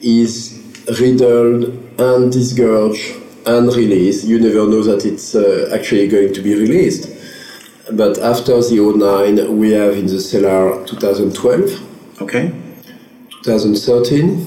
is 0.00 0.60
riddled 1.00 1.64
and 1.98 2.32
disgorged 2.32 3.16
and 3.46 3.66
released. 3.74 4.24
You 4.24 4.38
never 4.40 4.66
know 4.66 4.82
that 4.82 5.04
it's 5.04 5.34
uh, 5.34 5.70
actually 5.74 6.08
going 6.08 6.32
to 6.34 6.40
be 6.40 6.54
released. 6.54 7.13
But 7.92 8.18
after 8.18 8.60
the 8.62 8.80
09, 8.80 9.58
we 9.58 9.72
have 9.72 9.92
in 9.96 10.06
the 10.06 10.20
cellar 10.20 10.84
2012, 10.86 11.80
Okay. 12.22 12.52
2013, 13.42 14.46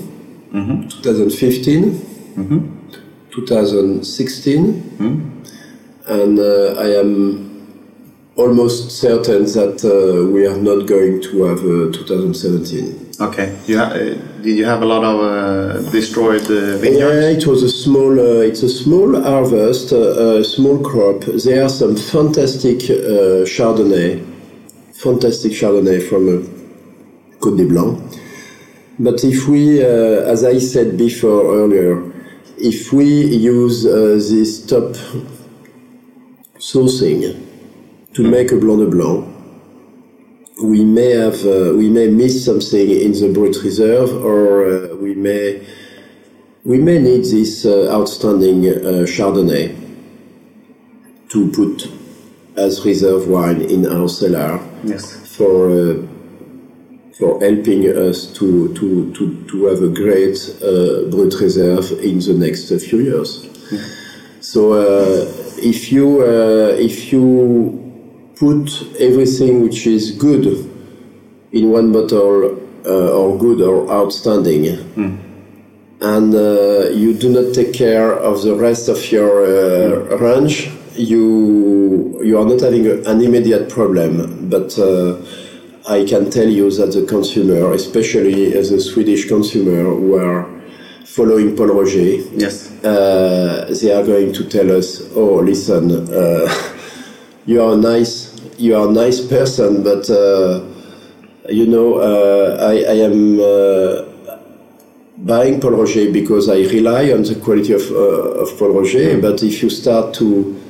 2015, 0.89 2.02
2016, 3.32 4.84
and 6.08 6.39
uh, 6.39 6.73
I 6.80 6.88
am 7.00 7.67
almost 8.36 8.91
certain 8.91 9.43
that 9.45 9.84
uh, 9.86 10.26
we 10.32 10.45
are 10.47 10.58
not 10.58 10.88
going 10.88 11.21
to 11.21 11.43
have 11.43 11.60
uh, 11.60 11.91
2017. 11.91 13.07
Okay. 13.19 13.58
Uh, 13.75 13.93
did 14.43 14.58
you 14.58 14.65
have 14.65 14.84
a 14.84 14.86
lot 14.86 15.03
of 15.03 15.19
uh, 15.21 15.91
destroyed 15.91 16.43
uh, 16.51 16.53
Yeah, 16.53 16.77
vineyards? 16.77 17.43
it 17.43 17.47
was 17.47 17.63
a 17.63 17.69
small. 17.69 18.19
Uh, 18.19 18.41
it's 18.41 18.62
a 18.62 18.69
small 18.69 19.19
harvest, 19.21 19.91
uh, 19.91 20.38
a 20.39 20.43
small 20.43 20.77
crop. 20.84 21.21
There 21.43 21.63
are 21.63 21.69
some 21.69 21.95
fantastic 21.95 22.77
uh, 22.91 23.43
Chardonnay, 23.45 24.23
fantastic 24.93 25.51
Chardonnay 25.53 26.08
from 26.08 26.47
Côte 27.39 27.58
des 27.58 27.65
Blancs. 27.65 27.97
But 28.99 29.23
if 29.23 29.47
we, 29.47 29.80
as 29.82 30.43
I 30.43 30.58
said 30.60 30.97
before 30.97 31.56
earlier, 31.56 32.01
if 32.58 32.91
we 32.91 33.06
use 33.06 33.84
this 33.84 34.65
top 34.65 34.95
sourcing 36.60 37.36
to 38.13 38.23
make 38.23 38.51
a 38.51 38.58
Blanc 38.58 38.80
de 38.80 38.88
Blanc, 38.88 39.37
we 40.63 40.84
may 40.84 41.12
have 41.12 41.46
uh, 41.46 41.74
we 41.76 41.89
may 41.89 42.08
miss 42.08 42.43
something 42.46 42.89
in 42.89 43.12
the 43.12 43.32
brut 43.34 43.56
reserve, 43.63 44.12
or 44.24 44.65
uh, 44.65 44.96
we 44.96 45.13
may 45.15 45.62
we 46.63 46.78
may 46.80 47.00
need 47.00 47.24
this 47.26 47.65
uh, 47.65 47.91
outstanding 47.93 48.65
uh, 48.67 49.06
Chardonnay 49.06 49.76
to 51.30 51.52
put 51.52 51.91
as 52.58 52.84
reserve 52.86 53.28
wine 53.28 53.62
in 53.62 53.86
our 53.86 54.10
cellar 54.10 54.60
Yes. 54.84 55.15
for 55.36 55.70
uh, 55.70 55.96
for 57.17 57.39
helping 57.39 57.84
us 57.88 58.28
to 58.34 58.74
to 58.74 59.13
to, 59.13 59.43
to 59.50 59.65
have 59.65 59.82
a 59.82 59.89
great 59.89 60.38
uh, 60.62 61.10
brut 61.12 61.34
reserve 61.39 61.91
in 62.04 62.20
the 62.20 62.34
next 62.34 62.72
uh, 62.72 62.80
few 62.80 63.00
years. 63.00 63.48
So 64.39 64.74
uh, 64.74 65.26
if 65.58 65.91
you 65.91 66.22
uh, 66.22 66.76
if 66.80 67.12
you 67.12 67.87
put 68.39 68.69
everything 69.00 69.62
which 69.63 69.88
is 69.88 70.12
good 70.12 70.45
in 71.52 71.71
one 71.71 71.91
bottle 71.91 72.58
uh, 72.86 73.12
or 73.19 73.38
good 73.38 73.62
or 73.62 73.89
outstanding, 73.91 74.67
and 76.02 76.36
uh, 76.36 76.89
you 76.89 77.13
do 77.13 77.30
not 77.30 77.54
take 77.54 77.73
care 77.73 78.13
of 78.13 78.43
the 78.43 78.56
rest 78.56 78.88
of 78.89 79.12
your 79.12 79.43
uh, 79.45 80.17
range, 80.17 80.69
you 80.95 82.21
you 82.23 82.38
are 82.38 82.45
not 82.45 82.62
having 82.62 82.86
a, 82.88 82.95
an 83.10 83.21
immediate 83.21 83.69
problem. 83.69 84.50
But 84.50 84.78
uh, 84.78 85.17
I 85.89 86.04
can 86.06 86.30
tell 86.30 86.47
you 86.50 86.69
that 86.71 86.91
the 86.93 87.06
consumer, 87.06 87.73
especially 87.73 88.54
as 88.56 88.71
a 88.71 88.80
Swedish 88.80 89.28
consumer 89.28 89.84
who 89.84 90.15
are 90.15 90.45
following 91.06 91.56
Pol 91.56 91.67
Roger, 91.67 92.21
Yes. 92.36 92.71
uh, 92.84 93.73
they 93.82 93.91
are 93.91 94.06
going 94.06 94.34
to 94.34 94.43
tell 94.43 94.69
us, 94.78 95.02
"Oh, 95.15 95.36
listen, 95.41 95.91
uh, 96.13 96.47
you 97.45 97.62
are 97.63 97.76
nice, 97.76 98.26
you 98.58 98.76
are 98.76 98.88
a 98.88 98.91
nice 98.91 99.22
person, 99.22 99.84
but 99.84 100.10
uh, 100.10 100.62
you 101.50 101.67
know, 101.67 101.96
uh, 101.96 102.58
I, 102.60 102.91
I 102.91 102.96
am 103.06 103.39
uh, 103.39 104.38
buying 105.17 105.60
Pol 105.60 105.72
Roger 105.72 106.12
because 106.12 106.50
I 106.50 106.62
rely 106.67 107.12
on 107.12 107.24
the 107.24 107.36
quality 107.36 107.74
of, 107.74 107.89
uh, 107.91 108.41
of 108.41 108.58
Pol 108.58 108.70
Roger. 108.70 109.20
But 109.22 109.43
if 109.43 109.62
you 109.63 109.70
start 109.70 110.13
to 110.15 110.62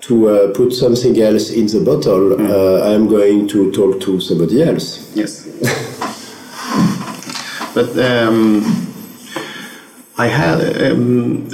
to 0.00 0.28
uh, 0.28 0.52
put 0.54 0.72
something 0.72 1.20
else 1.20 1.50
in 1.50 1.66
the 1.66 1.80
bottle, 1.84 2.32
uh, 2.32 2.88
I 2.88 2.92
am 2.92 3.06
going 3.06 3.46
to 3.48 3.70
talk 3.72 4.00
to 4.02 4.20
somebody 4.20 4.62
else." 4.62 5.12
Yes. 5.14 5.46
but 7.74 7.96
um, 7.98 8.62
I 10.18 10.26
had. 10.26 10.82
Um, 10.82 11.48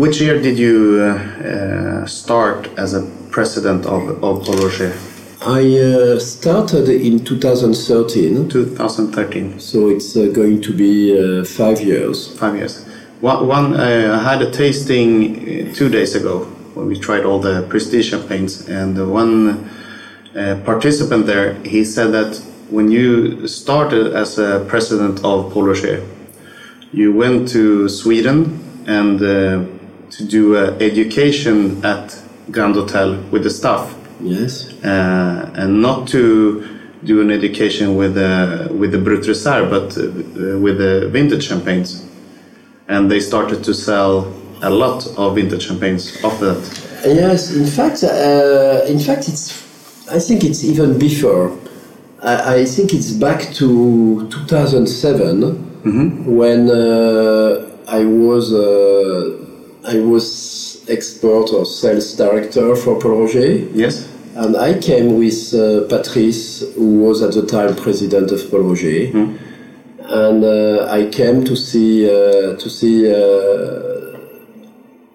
which 0.00 0.20
year 0.20 0.40
did 0.40 0.58
you 0.58 1.00
uh, 1.00 2.06
start 2.06 2.68
as 2.76 2.94
a 2.94 3.15
president 3.36 3.84
of, 3.84 4.02
of 4.24 4.48
Roger? 4.48 4.92
I 5.42 5.62
uh, 5.78 6.18
started 6.18 6.88
in 6.88 7.22
2013. 7.22 8.48
2013. 8.48 9.60
So 9.60 9.90
it's 9.90 10.16
uh, 10.16 10.28
going 10.32 10.62
to 10.62 10.72
be 10.72 10.94
uh, 11.12 11.44
five 11.44 11.82
years. 11.82 12.34
Five 12.38 12.56
years. 12.56 12.86
One, 13.20 13.46
one 13.46 13.74
uh, 13.74 14.18
I 14.18 14.22
had 14.30 14.40
a 14.40 14.50
tasting 14.50 15.10
uh, 15.12 15.74
two 15.74 15.90
days 15.90 16.14
ago 16.14 16.46
when 16.74 16.86
we 16.86 16.98
tried 16.98 17.24
all 17.26 17.38
the 17.38 17.66
prestige 17.68 18.10
champagnes, 18.10 18.68
and 18.68 18.92
one 19.22 19.68
participant 20.64 21.26
there 21.26 21.54
he 21.64 21.82
said 21.84 22.08
that 22.18 22.32
when 22.70 22.90
you 22.90 23.48
started 23.48 24.14
as 24.14 24.38
a 24.38 24.64
president 24.68 25.24
of 25.24 25.52
Pol 25.52 25.74
you 26.92 27.08
went 27.22 27.48
to 27.48 27.88
Sweden 27.88 28.38
and 28.86 29.16
uh, 29.22 29.64
to 30.10 30.24
do 30.24 30.56
uh, 30.56 30.76
education 30.80 31.84
at 31.84 32.25
Grand 32.50 32.74
Hotel 32.74 33.20
with 33.30 33.42
the 33.42 33.50
staff. 33.50 33.94
Yes. 34.20 34.72
Uh, 34.84 35.50
and 35.54 35.82
not 35.82 36.08
to 36.08 36.76
do 37.04 37.20
an 37.20 37.30
education 37.30 37.96
with 37.96 38.16
uh, 38.16 38.68
with 38.70 38.92
the 38.92 38.98
Brut 38.98 39.26
Reserve, 39.26 39.70
but 39.70 39.96
uh, 39.96 40.58
with 40.58 40.78
the 40.78 41.08
vintage 41.10 41.48
champagnes. 41.48 42.04
And 42.88 43.10
they 43.10 43.20
started 43.20 43.64
to 43.64 43.74
sell 43.74 44.32
a 44.62 44.70
lot 44.70 45.06
of 45.16 45.34
vintage 45.34 45.66
champagnes 45.66 46.22
after 46.24 46.54
that. 46.54 46.86
Yes, 47.04 47.54
in 47.54 47.66
fact, 47.66 48.02
uh, 48.02 48.84
in 48.86 48.98
fact, 48.98 49.28
it's. 49.28 49.64
I 50.08 50.20
think 50.20 50.44
it's 50.44 50.64
even 50.64 50.98
before. 50.98 51.58
I, 52.22 52.60
I 52.60 52.64
think 52.64 52.94
it's 52.94 53.10
back 53.10 53.52
to 53.54 54.28
2007 54.30 55.40
mm-hmm. 55.40 56.36
when 56.36 56.70
uh, 56.70 57.76
I 57.88 58.04
was 58.04 58.52
uh, 58.52 59.36
I 59.84 60.00
was 60.00 60.65
export 60.88 61.50
or 61.52 61.64
sales 61.64 62.14
director 62.14 62.76
for 62.76 62.98
Pol 63.00 63.22
Roger. 63.22 63.46
Yes. 63.74 64.12
And 64.34 64.56
I 64.56 64.78
came 64.78 65.18
with 65.18 65.54
uh, 65.54 65.86
Patrice, 65.88 66.60
who 66.74 67.00
was 67.00 67.22
at 67.22 67.32
the 67.32 67.46
time 67.46 67.74
president 67.74 68.30
of 68.32 68.50
Pol 68.50 68.60
Roger, 68.60 69.08
mm. 69.08 69.38
and 70.00 70.44
uh, 70.44 70.88
I 70.90 71.06
came 71.10 71.44
to 71.44 71.56
see 71.56 72.06
uh, 72.06 72.56
to 72.56 72.68
see 72.68 73.10
uh, 73.10 73.16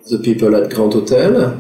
the 0.09 0.19
people 0.23 0.55
at 0.55 0.71
Grand 0.71 0.93
Hotel. 0.93 1.57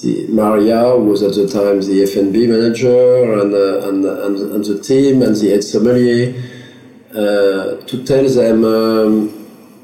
The 0.00 0.26
Maria 0.28 0.96
who 0.96 1.04
was 1.04 1.22
at 1.22 1.34
the 1.34 1.46
time 1.46 1.82
the 1.82 2.02
F&B 2.04 2.46
manager, 2.46 3.40
and, 3.40 3.52
and, 3.52 4.04
and, 4.04 4.52
and 4.54 4.64
the 4.64 4.80
team, 4.80 5.20
and 5.20 5.36
the 5.36 5.50
head 5.50 5.62
sommelier 5.62 6.32
uh, 7.14 7.76
to 7.86 8.02
tell 8.04 8.26
them 8.26 8.64
um, 8.64 9.41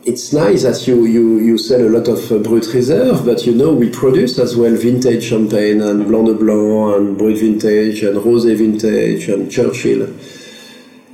it's 0.09 0.33
nice 0.33 0.63
that 0.63 0.87
you, 0.87 1.05
you, 1.05 1.39
you 1.39 1.59
sell 1.59 1.83
a 1.83 1.91
lot 1.91 2.09
of 2.09 2.33
uh, 2.33 2.39
Brut 2.39 2.67
Reserve, 2.73 3.27
but 3.27 3.45
you 3.45 3.55
know 3.55 3.75
we 3.75 3.91
produce 3.91 4.39
as 4.39 4.57
well 4.57 4.75
vintage 4.75 5.25
champagne 5.25 5.83
and 5.83 6.07
Blanc 6.09 6.27
de 6.29 6.35
Blanc 6.35 6.97
and 6.97 7.19
Brut 7.19 7.37
Vintage 7.37 8.03
and 8.03 8.17
Rosé 8.17 8.57
Vintage 8.57 9.29
and 9.29 9.51
Churchill. 9.51 10.05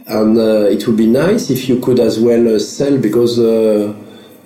And 0.06 0.38
uh, 0.38 0.70
it 0.70 0.86
would 0.86 0.96
be 0.96 1.08
nice 1.08 1.50
if 1.50 1.68
you 1.68 1.80
could 1.80 1.98
as 1.98 2.20
well 2.20 2.54
uh, 2.54 2.60
sell 2.60 2.96
because 2.96 3.36
uh, 3.40 3.92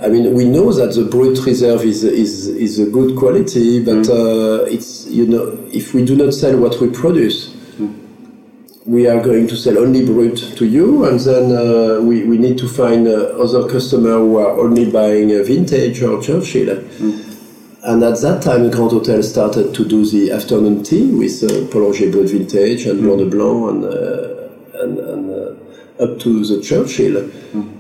I 0.01 0.09
mean 0.09 0.33
we 0.33 0.47
know 0.47 0.73
that 0.73 0.95
the 0.95 1.05
Brut 1.05 1.45
Reserve 1.45 1.83
is 1.83 2.03
is 2.03 2.49
is 2.49 2.79
a 2.79 2.87
good 2.87 3.19
quality, 3.19 3.85
but 3.85 4.07
mm. 4.07 4.73
it's 4.73 5.07
you 5.09 5.27
know 5.27 5.59
if 5.73 5.93
we 5.93 6.07
do 6.07 6.17
not 6.17 6.33
sell 6.33 6.57
what 6.57 6.81
we 6.81 6.89
produce 6.89 7.58
we 8.89 9.07
are 9.07 9.23
going 9.23 9.47
to 9.47 9.55
sell 9.55 9.77
only 9.77 10.03
Brut 10.03 10.39
to 10.57 10.65
you, 10.65 11.05
and 11.05 11.21
then 11.21 11.53
uh, 11.53 12.01
we, 12.01 12.25
we 12.25 12.39
need 12.39 12.57
to 12.57 12.67
find 12.67 13.07
uh, 13.07 13.37
other 13.39 13.69
customers 13.69 14.17
who 14.17 14.39
are 14.39 14.59
only 14.59 14.91
buying 14.91 15.31
a 15.31 15.45
vintage 15.45 16.03
or 16.03 16.23
Churchill. 16.23 16.75
Mm. 16.75 17.25
And 17.83 18.03
at 18.03 18.19
that 18.23 18.43
time, 18.43 18.65
the 18.65 18.71
Grand 18.71 18.93
Hotel 18.93 19.23
started 19.23 19.75
to 19.75 19.85
do 19.85 20.07
the 20.07 20.33
afternoon 20.33 20.85
tea 20.85 21.05
with 21.05 21.45
uh, 21.45 21.71
Pol 21.71 21.83
Roger 21.83 22.11
Brut 22.11 22.31
Vintage 22.31 22.87
and 22.87 23.01
mm. 23.01 23.03
Blanc 23.03 23.19
de 23.19 23.27
Blanc 23.27 23.71
and, 23.71 23.85
uh, 23.85 24.83
and, 24.83 24.99
and 24.99 25.31
uh, 25.31 26.03
up 26.05 26.19
to 26.21 26.45
the 26.47 26.63
Churchill. 26.63 27.29
Mm. 27.53 27.75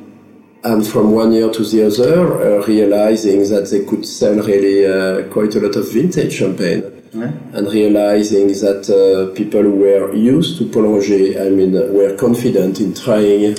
And 0.64 0.86
from 0.86 1.12
one 1.12 1.32
year 1.32 1.50
to 1.50 1.64
the 1.64 1.86
other, 1.86 2.60
uh, 2.60 2.66
realizing 2.66 3.48
that 3.48 3.70
they 3.70 3.82
could 3.82 4.04
sell 4.04 4.34
really 4.34 4.84
uh, 4.84 5.26
quite 5.32 5.54
a 5.54 5.60
lot 5.60 5.74
of 5.74 5.90
vintage 5.90 6.34
champagne 6.34 6.97
and 7.12 7.72
realizing 7.72 8.48
that 8.48 8.88
uh, 8.90 9.34
people 9.34 9.62
were 9.62 10.14
used 10.14 10.58
to 10.58 10.68
Pol 10.68 10.82
Roger, 10.82 11.40
I 11.40 11.50
mean, 11.50 11.72
were 11.72 12.16
confident 12.16 12.80
in 12.80 12.94
trying 12.94 13.56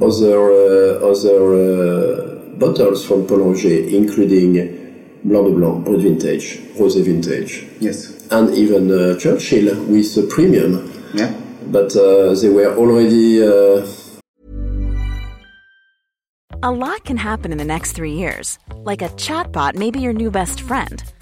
other 0.00 0.38
uh, 0.52 1.10
other 1.10 1.40
uh, 1.54 2.58
bottles 2.58 3.06
from 3.06 3.26
Pol 3.26 3.38
Roger, 3.38 3.74
including 3.88 4.52
Blanc 5.24 5.46
de 5.46 5.52
Blanc, 5.52 5.84
Brut 5.84 6.00
Vintage, 6.00 6.58
Rosé 6.76 7.02
Vintage, 7.02 7.66
yes, 7.80 8.26
and 8.30 8.54
even 8.54 8.90
uh, 8.90 9.18
Churchill 9.18 9.74
with 9.86 10.16
a 10.16 10.22
premium. 10.22 10.92
Yeah, 11.14 11.32
but 11.66 11.96
uh, 11.96 12.34
they 12.34 12.50
were 12.50 12.74
already. 12.76 13.42
Uh, 13.42 13.86
a 16.60 16.72
lot 16.72 17.04
can 17.04 17.16
happen 17.16 17.52
in 17.52 17.58
the 17.58 17.64
next 17.64 17.92
three 17.92 18.14
years, 18.14 18.58
like 18.78 19.00
a 19.00 19.08
chatbot 19.10 19.76
may 19.76 19.92
be 19.92 20.00
your 20.00 20.12
new 20.12 20.30
best 20.30 20.60
friend 20.60 21.04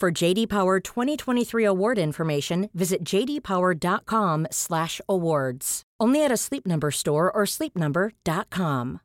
For 0.00 0.10
JD 0.10 0.48
Power 0.48 0.80
2023 0.80 1.62
award 1.62 1.98
information, 1.98 2.70
visit 2.72 3.04
jdpower.com/awards. 3.04 5.82
Only 6.00 6.24
at 6.24 6.32
a 6.32 6.38
Sleep 6.38 6.66
Number 6.66 6.90
store 6.90 7.30
or 7.30 7.44
sleepnumber.com. 7.44 9.00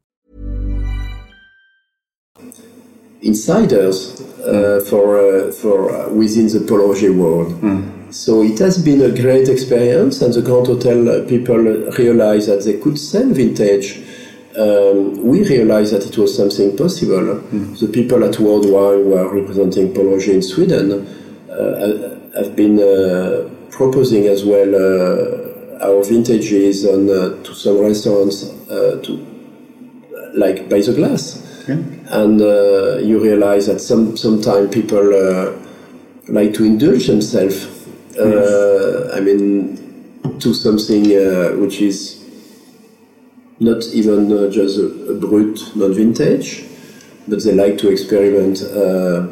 Insiders 3.22 4.22
uh, 4.40 4.80
for 4.90 5.20
uh, 5.20 5.52
for 5.52 5.92
uh, 5.92 6.10
within 6.14 6.48
the 6.48 6.62
Pol 6.66 6.96
world. 7.12 7.62
Mm. 7.62 8.14
So 8.14 8.42
it 8.42 8.58
has 8.60 8.78
been 8.82 9.02
a 9.02 9.12
great 9.12 9.50
experience, 9.50 10.22
and 10.22 10.34
the 10.34 10.42
Grand 10.42 10.68
Hotel 10.68 11.26
people 11.28 11.58
realized 11.98 12.48
that 12.48 12.64
they 12.64 12.78
could 12.80 12.98
sell 12.98 13.28
vintage 13.34 14.00
um, 14.58 15.24
we 15.24 15.48
realized 15.48 15.94
that 15.94 16.06
it 16.06 16.18
was 16.18 16.36
something 16.36 16.76
possible. 16.78 17.42
Mm. 17.52 17.80
The 17.80 17.88
people 17.88 18.24
at 18.24 18.40
World 18.40 18.66
Wine 18.70 19.04
who 19.04 19.16
are 19.16 19.34
representing 19.34 19.94
Pol 19.94 20.06
Roger 20.06 20.32
in 20.32 20.42
Sweden 20.42 21.08
uh, 21.50 22.38
have 22.38 22.56
been 22.56 22.80
uh, 22.80 23.50
proposing 23.70 24.28
as 24.28 24.46
well 24.46 24.74
uh, 24.74 25.86
our 25.86 26.04
vintages 26.04 26.86
on, 26.86 27.10
uh, 27.10 27.42
to 27.44 27.54
some 27.54 27.80
restaurants 27.80 28.50
uh, 28.70 29.02
to 29.04 29.26
like 30.34 30.70
by 30.70 30.82
the 30.82 30.94
glass. 30.94 31.42
Yeah. 31.68 31.78
And 32.10 32.42
uh, 32.42 32.98
you 32.98 33.22
realize 33.22 33.68
that 33.68 33.80
some 33.80 34.16
sometimes 34.16 34.74
people 34.74 35.12
like 36.28 36.54
to 36.54 36.64
indulge 36.64 37.08
themselves. 37.08 37.68
Uh, 38.18 39.12
I 39.14 39.20
mean, 39.20 39.78
to 40.40 40.54
something 40.54 41.06
uh, 41.06 41.52
which 41.58 41.82
is 41.82 42.25
not 43.60 43.84
even 43.94 44.32
uh, 44.32 44.50
just 44.50 44.78
a, 44.78 44.88
a 45.12 45.16
brut, 45.16 45.60
not 45.76 45.92
vintage, 45.92 46.66
but 47.28 47.44
they 47.44 47.54
like 47.54 47.78
to 47.80 47.90
experiment 47.90 48.62
uh, 48.62 49.28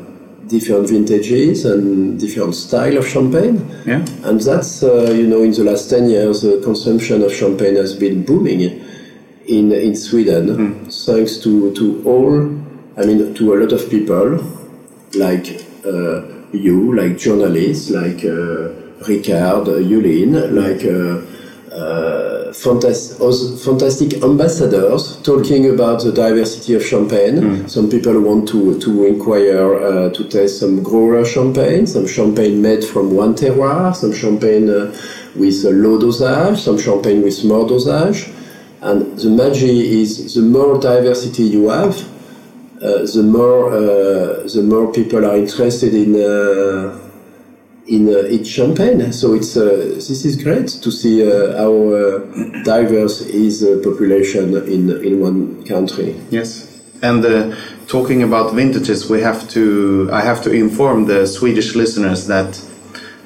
different 0.47 0.89
vintages 0.89 1.65
and 1.65 2.19
different 2.19 2.55
style 2.55 2.97
of 2.97 3.07
champagne. 3.07 3.57
Yeah. 3.85 4.05
And 4.23 4.39
that's, 4.41 4.83
uh, 4.83 5.11
you 5.11 5.27
know, 5.27 5.41
in 5.43 5.51
the 5.51 5.63
last 5.63 5.89
10 5.89 6.09
years, 6.09 6.41
the 6.41 6.61
consumption 6.63 7.21
of 7.21 7.33
champagne 7.33 7.75
has 7.75 7.93
been 7.95 8.23
booming 8.23 8.61
in, 9.47 9.71
in 9.71 9.95
Sweden, 9.95 10.89
thanks 10.89 11.37
to, 11.37 11.73
to 11.73 12.03
all, 12.05 12.45
I 12.97 13.05
mean, 13.05 13.33
to 13.33 13.53
a 13.53 13.55
lot 13.55 13.71
of 13.71 13.89
people, 13.89 14.39
like 15.15 15.47
uh, 15.85 16.21
you, 16.53 16.95
like 16.95 17.17
journalists, 17.17 17.89
like 17.89 18.23
uh, 18.23 18.71
Ricard, 19.07 19.67
uh, 19.67 19.81
Yulin, 19.81 20.53
like 20.53 20.83
uh, 20.85 21.75
uh, 21.75 22.22
fantas- 22.53 23.17
fantastic 23.63 24.23
ambassadors 24.23 25.17
talking 25.23 25.69
about 25.69 26.03
the 26.03 26.11
diversity 26.11 26.73
of 26.75 26.83
champagne. 26.85 27.67
Some 27.67 27.89
people 27.89 28.19
want 28.21 28.47
to, 28.49 28.79
to 28.79 29.05
inquire 29.05 29.75
uh, 29.75 30.09
to 30.11 30.23
taste 30.29 30.59
some 30.59 30.83
grower 30.83 31.25
champagne, 31.25 31.87
some 31.87 32.07
champagne 32.07 32.61
made 32.61 32.83
from 32.83 33.11
one 33.15 33.35
terroir, 33.35 33.95
some 33.95 34.13
champagne 34.13 34.69
uh, 34.69 34.95
with 35.35 35.65
a 35.65 35.71
low 35.71 35.99
dosage, 35.99 36.59
some 36.59 36.77
champagne 36.77 37.21
with 37.23 37.43
more 37.43 37.67
dosage. 37.67 38.29
And 38.81 39.17
the 39.17 39.29
magic 39.29 39.69
is 39.69 40.35
the 40.35 40.41
more 40.41 40.79
diversity 40.79 41.43
you 41.43 41.69
have, 41.69 41.97
uh, 42.81 43.05
the 43.15 43.23
more 43.23 43.73
uh, 43.73 44.43
the 44.43 44.61
more 44.61 44.91
people 44.91 45.25
are 45.25 45.37
interested 45.37 45.93
in 45.93 46.15
in 47.87 48.07
uh, 48.07 48.27
each 48.29 48.47
champagne. 48.47 49.11
So 49.11 49.33
it's 49.33 49.57
uh, 49.57 49.93
this 49.95 50.25
is 50.25 50.41
great 50.41 50.67
to 50.67 50.91
see 50.91 51.23
uh, 51.23 51.57
how 51.57 51.73
diverse 52.63 53.21
is 53.21 53.61
the 53.61 53.81
population 53.83 54.55
in 54.67 54.89
in 55.03 55.19
one 55.19 55.63
country. 55.65 56.15
Yes. 56.31 56.69
And 57.01 57.23
talking 57.87 58.23
about 58.23 58.53
vintages, 58.53 59.09
we 59.09 59.21
have 59.21 59.49
to. 59.49 60.09
I 60.11 60.21
have 60.21 60.41
to 60.43 60.51
inform 60.51 61.05
the 61.05 61.27
Swedish 61.27 61.75
listeners 61.75 62.27
that 62.27 62.61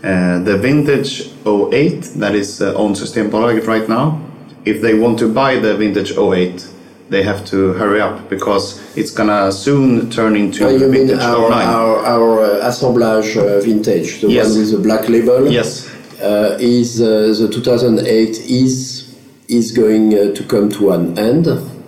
uh, 0.04 0.40
the 0.44 0.56
vintage 0.58 1.32
08 1.44 2.02
that 2.18 2.36
is 2.36 2.62
uh, 2.62 2.74
on 2.78 2.94
Systembolaget 2.94 3.66
right 3.66 3.90
now, 3.90 4.22
if 4.64 4.80
they 4.80 4.94
want 4.94 5.18
to 5.18 5.28
buy 5.28 5.58
the 5.58 5.76
vintage 5.76 6.16
08, 6.16 6.68
they 7.10 7.24
have 7.24 7.46
to 7.46 7.74
hurry 7.74 8.02
up 8.02 8.30
because 8.30 8.80
it's 8.98 9.12
gonna 9.12 9.52
soon 9.52 10.10
turn 10.10 10.36
into 10.36 10.66
Uh, 10.66 10.70
you 10.70 10.88
mean 10.90 11.10
our 11.12 11.52
our, 11.52 12.06
our 12.06 12.40
uh, 12.44 12.68
assemblage 12.70 13.38
uh, 13.38 13.60
vintage, 13.62 14.22
the 14.22 14.28
Yes. 14.30 14.50
one 14.50 14.60
with 14.60 14.72
the 14.72 14.78
black 14.80 15.08
label? 15.10 15.48
Yes. 15.52 15.88
Uh, 16.22 16.58
is 16.60 17.00
uh, 17.02 17.34
the 17.40 17.48
2008 17.48 18.30
is 18.50 19.06
is 19.48 19.72
going 19.72 20.14
uh, 20.14 20.34
to 20.36 20.44
come 20.44 20.70
to 20.70 20.92
an 20.92 21.18
end? 21.18 21.46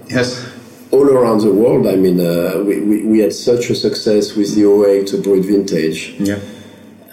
Yes. 0.09 0.45
all 0.91 1.07
around 1.07 1.41
the 1.41 1.51
world. 1.51 1.86
I 1.86 1.95
mean, 1.95 2.20
uh, 2.20 2.63
we, 2.65 2.80
we, 2.82 3.03
we 3.11 3.20
had 3.20 3.32
such 3.32 3.70
a 3.70 3.76
success 3.76 4.36
with 4.36 4.55
the 4.55 4.65
08 4.65 5.22
Brut 5.24 5.45
Vintage 5.45 6.15
Yeah. 6.17 6.39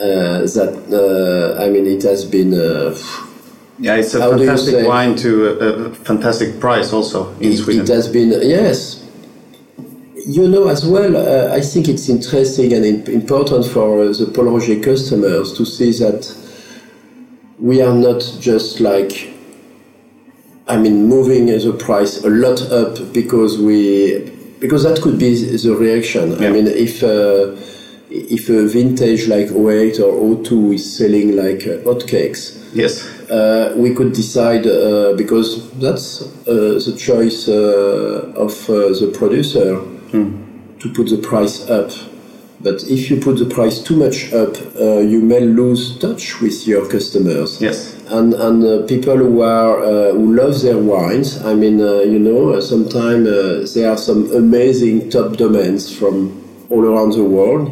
uh, 0.01 0.47
that, 0.57 0.73
uh, 0.93 1.63
I 1.63 1.69
mean, 1.69 1.87
it 1.87 2.03
has 2.05 2.25
been. 2.25 2.55
Yeah, 3.79 3.97
it's 3.97 4.15
a 4.15 4.21
How 4.21 4.31
fantastic 4.31 4.87
wine 4.87 5.17
to 5.17 5.49
a, 5.49 5.67
a 5.87 5.95
fantastic 5.95 6.59
price 6.61 6.93
also 6.93 7.33
in 7.41 7.53
it, 7.53 7.57
Sweden. 7.59 7.83
it 7.83 7.89
has 7.89 8.09
been, 8.09 8.31
yes. 8.43 9.03
You 10.27 10.49
know, 10.49 10.69
as 10.69 10.85
well, 10.85 11.17
uh, 11.17 11.55
I 11.55 11.61
think 11.61 11.89
it's 11.89 12.09
interesting 12.09 12.73
and 12.73 12.85
im- 12.85 13.05
important 13.15 13.67
for 13.67 14.01
uh, 14.03 14.13
the 14.13 14.27
Pol 14.35 14.45
Roger 14.47 14.81
customers 14.81 15.53
to 15.59 15.65
see 15.65 15.93
that 15.99 16.35
we 17.59 17.81
are 17.83 17.95
not 17.95 18.21
just 18.41 18.81
like 18.81 19.37
I 20.69 20.77
mean, 20.77 21.07
moving 21.07 21.47
the 21.47 21.73
price 21.79 22.25
a 22.25 22.29
lot 22.29 22.61
up 22.73 23.13
because 23.13 23.57
we 23.59 24.33
because 24.59 24.83
that 24.83 25.01
could 25.01 25.19
be 25.19 25.35
the 25.57 25.77
reaction. 25.77 26.43
I 26.43 26.51
mean, 26.51 26.67
if 26.67 27.05
uh, 27.05 27.55
if 28.11 28.49
a 28.49 28.67
vintage 28.67 29.29
like 29.29 29.51
08 29.53 30.01
or 30.01 30.43
02 30.43 30.73
is 30.73 30.97
selling 30.99 31.37
like 31.37 31.63
uh, 31.69 31.79
hotcakes, 31.87 32.69
yes. 32.75 33.16
Uh, 33.31 33.73
we 33.77 33.95
could 33.95 34.13
decide 34.13 34.67
uh, 34.67 35.13
because 35.17 35.71
that's 35.81 36.23
uh, 36.23 36.79
the 36.87 36.95
choice 36.97 37.49
uh, 37.49 38.33
of 38.37 38.53
uh, 38.71 38.89
the 39.01 39.11
producer 39.19 39.81
to 40.81 40.93
put 40.95 41.09
the 41.09 41.19
price 41.19 41.69
up. 41.69 41.91
But 42.61 42.83
if 42.89 43.11
you 43.11 43.21
put 43.21 43.39
the 43.39 43.45
price 43.45 43.83
too 43.83 43.97
much 43.97 44.33
up, 44.33 44.57
uh, 44.81 44.99
you 45.01 45.21
may 45.21 45.41
lose 45.41 45.99
touch 45.99 46.41
with 46.41 46.67
your 46.67 46.89
customers 46.89 47.61
Yes. 47.61 47.95
and 48.09 48.33
and 48.35 48.65
uh, 48.65 48.87
people 48.87 49.17
who 49.17 49.43
are 49.43 49.79
uh, 49.83 50.13
who 50.13 50.35
love 50.35 50.63
their 50.63 50.79
wines. 50.79 51.43
I 51.45 51.55
mean, 51.55 51.81
uh, 51.81 52.01
you 52.01 52.19
know, 52.19 52.59
sometimes 52.61 53.29
uh, 53.29 53.67
there 53.75 53.91
are 53.91 53.99
some 53.99 54.33
amazing 54.35 55.11
top 55.11 55.37
domains 55.37 55.95
from 55.95 56.17
all 56.71 56.83
around 56.85 57.13
the 57.13 57.25
world. 57.25 57.71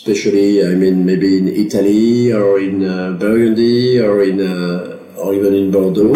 Especially, 0.00 0.66
I 0.66 0.74
mean, 0.76 1.04
maybe 1.04 1.36
in 1.36 1.46
Italy 1.46 2.32
or 2.32 2.58
in 2.58 2.88
uh, 2.88 3.12
Burgundy 3.18 4.00
or 4.00 4.22
in 4.22 4.40
uh, 4.40 4.96
or 5.18 5.34
even 5.34 5.52
in 5.52 5.70
Bordeaux 5.70 6.14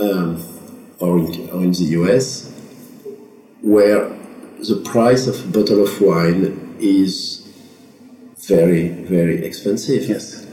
um, 0.00 0.42
or 0.98 1.20
in, 1.20 1.48
or 1.50 1.62
in 1.62 1.70
the 1.70 1.86
US, 2.00 2.52
where 3.62 4.08
the 4.58 4.82
price 4.84 5.28
of 5.28 5.36
a 5.44 5.48
bottle 5.56 5.80
of 5.80 6.00
wine 6.00 6.76
is 6.80 7.46
very 8.48 8.88
very 8.88 9.46
expensive. 9.46 10.02
Yes. 10.08 10.44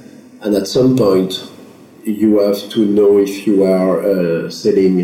And 0.42 0.54
at 0.54 0.68
some 0.68 0.96
point, 0.96 1.50
you 2.04 2.42
have 2.42 2.70
to 2.76 2.86
know 2.86 3.18
if 3.18 3.48
you 3.48 3.64
are 3.64 4.04
uh, 4.04 4.52
selling 4.52 5.02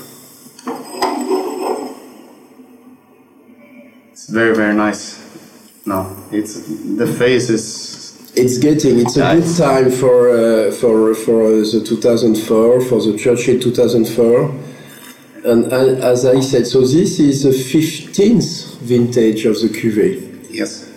It's 4.12 4.30
very 4.30 4.55
very 4.55 4.76
nice. 4.76 5.18
No, 5.86 6.16
it's 6.32 6.53
the 6.97 7.07
face 7.07 7.49
is. 7.49 7.88
It's 8.39 8.57
getting. 8.57 8.99
It's 8.99 9.17
a 9.17 9.19
Yeah, 9.19 9.35
good 9.35 9.57
time 9.57 9.91
for 9.91 10.29
uh, 10.29 10.71
for 10.71 11.13
for 11.13 11.45
uh, 11.45 11.71
the 11.73 11.83
2004 11.85 12.81
for 12.81 13.01
the 13.01 13.17
Churchill 13.17 13.59
2004, 13.59 14.55
and 15.45 15.71
uh, 15.73 15.77
as 16.11 16.25
I 16.25 16.39
said, 16.39 16.65
so 16.67 16.81
this 16.81 17.19
is 17.19 17.43
the 17.43 17.49
15th 17.51 18.77
vintage 18.79 19.45
of 19.45 19.55
the 19.61 19.67
cuvée. 19.67 20.13
Yes. 20.49 20.87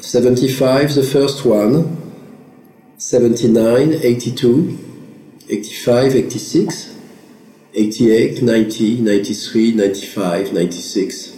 75, 0.00 0.94
the 0.94 1.02
first 1.02 1.44
one. 1.44 1.96
79, 3.00 3.92
82, 4.02 4.78
85, 5.48 6.16
86, 6.16 6.96
88, 7.74 8.42
90, 8.42 9.00
93, 9.00 9.72
95, 9.72 10.52
96, 10.52 11.36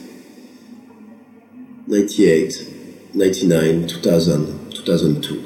98, 1.87 2.67
99, 3.15 3.87
2000, 3.89 4.60
2002, 4.99 5.45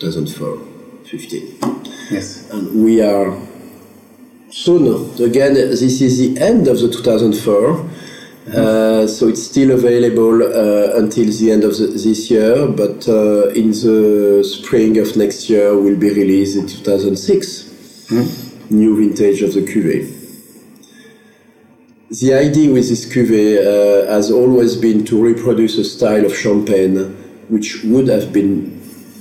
2004, 0.00 0.58
15. 1.06 1.58
Yes. 2.10 2.50
And 2.50 2.84
we 2.84 3.00
are 3.00 3.34
soon, 4.50 4.86
again, 5.18 5.54
this 5.54 6.00
is 6.02 6.18
the 6.18 6.38
end 6.42 6.68
of 6.68 6.78
the 6.80 6.88
2004. 6.88 7.90
Uh, 8.46 9.06
so 9.06 9.28
it's 9.28 9.42
still 9.42 9.72
available 9.72 10.42
uh, 10.42 10.98
until 10.98 11.24
the 11.24 11.50
end 11.50 11.64
of 11.64 11.76
the, 11.78 11.86
this 11.86 12.30
year, 12.30 12.68
but 12.68 13.08
uh, 13.08 13.48
in 13.60 13.70
the 13.70 14.44
spring 14.44 14.98
of 14.98 15.16
next 15.16 15.48
year 15.48 15.74
will 15.74 15.96
be 15.96 16.10
released 16.10 16.56
in 16.56 16.66
2006. 16.66 18.10
New 18.70 18.96
vintage 18.96 19.42
of 19.42 19.54
the 19.54 19.62
cuvée. 19.62 20.12
The 22.10 22.34
idea 22.34 22.72
with 22.72 22.88
this 22.88 23.06
cuvée 23.06 23.58
uh, 23.58 24.12
has 24.12 24.30
always 24.30 24.76
been 24.76 25.04
to 25.06 25.20
reproduce 25.20 25.78
a 25.78 25.84
style 25.84 26.24
of 26.24 26.36
champagne 26.36 27.25
which 27.48 27.82
would 27.84 28.08
have 28.08 28.32
been, 28.32 28.70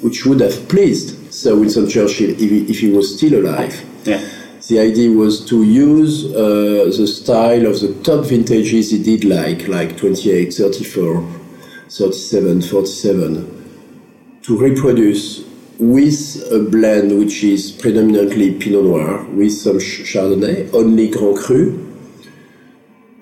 which 0.01 0.25
would 0.25 0.39
have 0.39 0.67
pleased 0.69 1.33
Sir 1.33 1.55
Winston 1.55 1.89
Churchill 1.89 2.31
if 2.31 2.39
he, 2.39 2.61
if 2.69 2.79
he 2.79 2.91
was 2.91 3.17
still 3.17 3.39
alive. 3.45 3.83
Yeah. 4.03 4.27
The 4.67 4.79
idea 4.79 5.11
was 5.11 5.45
to 5.45 5.63
use 5.63 6.25
uh, 6.33 6.91
the 6.97 7.05
style 7.05 7.67
of 7.67 7.79
the 7.81 7.93
top 8.03 8.25
vintages 8.25 8.89
he 8.89 9.01
did 9.01 9.23
like, 9.23 9.67
like 9.67 9.95
28, 9.95 10.53
34, 10.53 11.21
37, 11.89 12.61
47, 12.63 14.39
to 14.41 14.57
reproduce 14.57 15.45
with 15.77 16.51
a 16.51 16.59
blend 16.59 17.17
which 17.19 17.43
is 17.43 17.71
predominantly 17.71 18.53
Pinot 18.57 18.85
Noir, 18.85 19.23
with 19.25 19.51
some 19.51 19.77
Chardonnay, 19.77 20.73
only 20.73 21.09
Grand 21.09 21.37
Cru, 21.37 21.95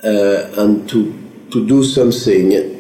uh, 0.03 0.61
and 0.61 0.87
to, 0.89 1.13
to 1.51 1.67
do 1.67 1.83
something 1.83 2.72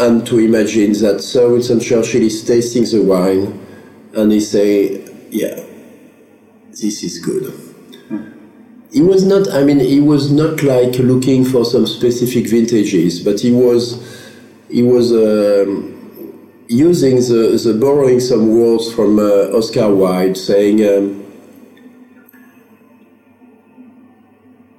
and 0.00 0.26
to 0.26 0.38
imagine 0.38 0.92
that 0.94 1.20
Sir 1.20 1.52
Winston 1.52 1.78
Churchill 1.78 2.22
is 2.22 2.42
tasting 2.42 2.84
the 2.84 3.02
wine 3.02 3.60
and 4.14 4.32
he 4.32 4.40
say, 4.40 5.04
yeah, 5.30 5.62
this 6.70 7.04
is 7.04 7.18
good. 7.18 7.52
He 8.90 9.02
was 9.02 9.26
not, 9.26 9.52
I 9.52 9.62
mean, 9.62 9.78
he 9.78 10.00
was 10.00 10.32
not 10.32 10.62
like 10.62 10.94
looking 10.98 11.44
for 11.44 11.66
some 11.66 11.86
specific 11.86 12.48
vintages, 12.48 13.20
but 13.20 13.40
he 13.40 13.52
was, 13.52 14.00
he 14.70 14.82
was 14.82 15.12
um, 15.12 16.56
using 16.68 17.16
the, 17.16 17.60
the 17.62 17.76
borrowing 17.78 18.20
some 18.20 18.58
words 18.58 18.90
from 18.92 19.18
uh, 19.18 19.56
Oscar 19.56 19.94
Wilde, 19.94 20.36
saying, 20.36 20.82
um, 20.82 21.26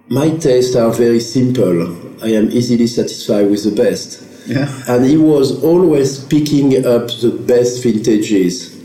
My 0.09 0.32
tastes 0.32 0.76
are 0.76 0.91
very 0.91 1.22
simple. 1.22 2.24
I 2.24 2.30
am 2.30 2.51
easily 2.51 2.88
satisfied 2.88 3.49
with 3.49 3.63
the 3.63 3.72
best. 3.72 4.31
Yeah. 4.48 4.68
And 4.88 5.06
he 5.06 5.18
was 5.18 5.64
always 5.64 6.20
picking 6.26 6.86
up 6.86 7.08
the 7.22 7.32
best 7.48 7.84
vintages. 7.84 8.78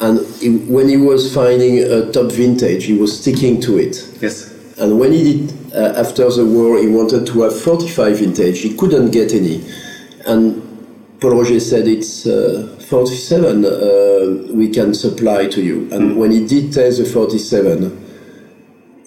And 0.00 0.20
he, 0.40 0.58
when 0.58 0.88
he 0.88 0.96
was 0.96 1.32
finding 1.34 1.78
a 1.78 2.10
top 2.12 2.30
vintage, 2.32 2.84
he 2.84 2.94
was 2.94 3.18
sticking 3.20 3.60
to 3.62 3.78
it. 3.78 3.96
Yes. 4.20 4.50
And 4.78 4.98
when 4.98 5.12
he 5.12 5.22
did, 5.46 5.72
uh, 5.74 5.94
after 5.96 6.28
the 6.30 6.44
war, 6.44 6.78
he 6.78 6.88
wanted 6.88 7.26
to 7.28 7.42
have 7.42 7.58
45 7.58 8.18
vintage. 8.18 8.60
He 8.60 8.76
couldn't 8.76 9.10
get 9.12 9.32
any. 9.32 9.64
And 10.26 10.60
Pol 11.20 11.30
Roger 11.38 11.60
said, 11.60 11.86
it's 11.88 12.26
uh, 12.26 12.76
47 12.88 13.64
uh, 13.64 14.52
we 14.52 14.68
can 14.68 14.92
supply 14.94 15.46
to 15.46 15.62
you. 15.62 15.88
And 15.92 16.18
when 16.18 16.30
he 16.32 16.46
did 16.46 16.72
taste 16.72 16.98
the 16.98 17.04
47 17.04 18.04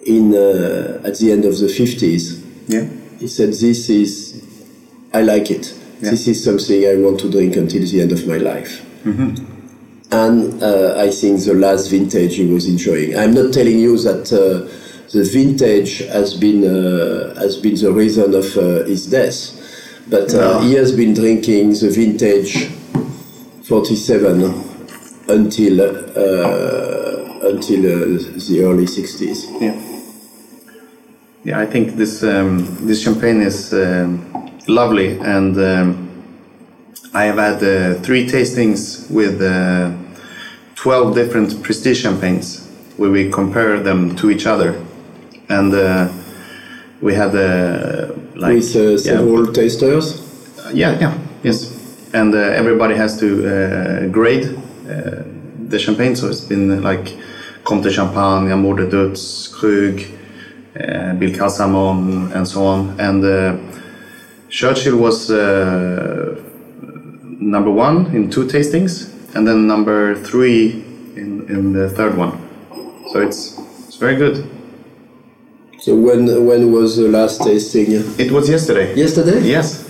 in, 0.06 0.34
uh, 0.34 1.02
at 1.04 1.18
the 1.18 1.30
end 1.32 1.44
of 1.44 1.58
the 1.58 1.66
50s, 1.66 2.42
Yeah. 2.66 2.88
he 3.20 3.28
said, 3.28 3.48
this 3.50 3.88
is, 3.90 4.27
I 5.12 5.22
like 5.22 5.50
it. 5.50 5.74
Yeah. 6.00 6.10
This 6.10 6.28
is 6.28 6.42
something 6.44 6.84
I 6.86 6.94
want 6.96 7.18
to 7.20 7.30
drink 7.30 7.56
until 7.56 7.82
the 7.82 8.00
end 8.02 8.12
of 8.12 8.26
my 8.26 8.36
life. 8.38 8.84
And 10.10 10.62
uh, 10.62 10.94
I 10.98 11.10
think 11.10 11.44
the 11.44 11.54
last 11.54 11.90
vintage 11.90 12.36
he 12.36 12.46
was 12.46 12.66
enjoying. 12.66 13.16
I'm 13.16 13.34
not 13.34 13.52
telling 13.52 13.78
you 13.78 13.98
that 13.98 14.32
uh, 14.32 14.66
the 15.12 15.24
vintage 15.24 15.98
has 16.08 16.34
been 16.34 16.64
uh, 16.64 17.34
has 17.40 17.56
been 17.58 17.74
the 17.74 17.92
reason 17.92 18.34
of 18.34 18.56
uh, 18.56 18.84
his 18.84 19.06
death, 19.06 19.38
but 20.08 20.32
uh, 20.34 20.38
No. 20.38 20.60
he 20.60 20.74
has 20.74 20.92
been 20.92 21.12
drinking 21.14 21.70
the 21.72 21.90
vintage 21.90 22.68
47 23.64 24.42
until 25.28 25.80
uh, 25.82 27.48
until 27.50 27.80
uh, 27.80 28.18
the 28.48 28.62
early 28.64 28.86
60s. 28.86 29.60
Yeah. 29.60 29.76
Yeah, 31.44 31.60
I 31.60 31.66
think 31.66 31.96
this 31.96 32.22
um, 32.22 32.66
this 32.86 33.02
champagne 33.02 33.42
is 33.42 33.72
um, 33.74 34.47
lovely, 34.68 35.18
and 35.18 35.56
um, 35.56 36.08
I 37.14 37.24
have 37.24 37.38
had 37.38 37.62
uh, 37.62 37.94
three 38.02 38.26
tastings 38.28 39.10
with 39.10 39.40
uh, 39.42 39.90
twelve 40.74 41.14
different 41.14 41.62
prestige 41.62 42.02
champagnes, 42.02 42.68
where 42.96 43.10
we 43.10 43.30
compare 43.30 43.80
them 43.80 44.14
to 44.16 44.30
each 44.30 44.46
other, 44.46 44.80
and 45.48 45.74
uh, 45.74 46.08
we 47.00 47.14
had 47.14 47.34
uh, 47.34 48.12
like 48.34 48.54
With 48.54 48.76
uh, 48.76 48.80
yeah, 48.80 48.96
several 48.96 49.52
tasters. 49.52 50.22
yeah, 50.72 50.98
yeah, 51.00 51.18
yes. 51.42 51.74
And 52.14 52.34
uh, 52.34 52.38
everybody 52.38 52.94
has 52.94 53.18
to 53.20 53.26
uh, 53.26 54.06
grade 54.08 54.46
uh, 54.88 55.22
the 55.68 55.78
champagne, 55.78 56.16
so 56.16 56.28
it's 56.28 56.40
been 56.40 56.82
like 56.82 57.14
Comte 57.64 57.92
Champagne, 57.92 58.50
Amour 58.50 58.76
de 58.76 58.86
Deutz, 58.86 59.48
Krug, 59.48 60.00
uh, 60.74 61.12
Billecart-Salmon, 61.18 62.32
and 62.32 62.48
so 62.48 62.64
on. 62.64 62.98
And 62.98 63.24
uh, 63.24 63.56
Churchill 64.50 64.96
was 64.96 65.30
uh, 65.30 66.40
number 67.38 67.70
one 67.70 68.06
in 68.14 68.30
two 68.30 68.46
tastings, 68.46 69.12
and 69.34 69.46
then 69.46 69.66
number 69.66 70.14
three 70.14 70.84
in, 71.16 71.46
in 71.48 71.72
the 71.72 71.90
third 71.90 72.16
one. 72.16 72.32
So 73.12 73.20
it's 73.20 73.58
it's 73.86 73.96
very 73.96 74.16
good. 74.16 74.48
So 75.80 75.94
when 75.94 76.46
when 76.46 76.72
was 76.72 76.96
the 76.96 77.08
last 77.08 77.42
tasting? 77.42 77.86
It 78.18 78.32
was 78.32 78.48
yesterday. 78.48 78.94
Yesterday. 78.94 79.40
Yes, 79.40 79.84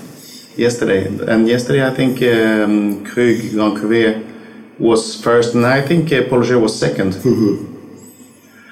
yesterday. 0.56 1.06
And 1.06 1.48
yesterday, 1.48 1.86
I 1.86 1.94
think 1.94 2.20
um, 2.22 3.04
Krug 3.04 3.36
Grand 3.52 3.78
Cuvée 3.78 4.24
was 4.78 5.20
first, 5.20 5.54
and 5.54 5.64
I 5.66 5.82
think 5.82 6.12
uh, 6.12 6.28
Pol 6.28 6.40
Roger 6.40 6.58
was 6.58 6.78
second. 6.78 7.14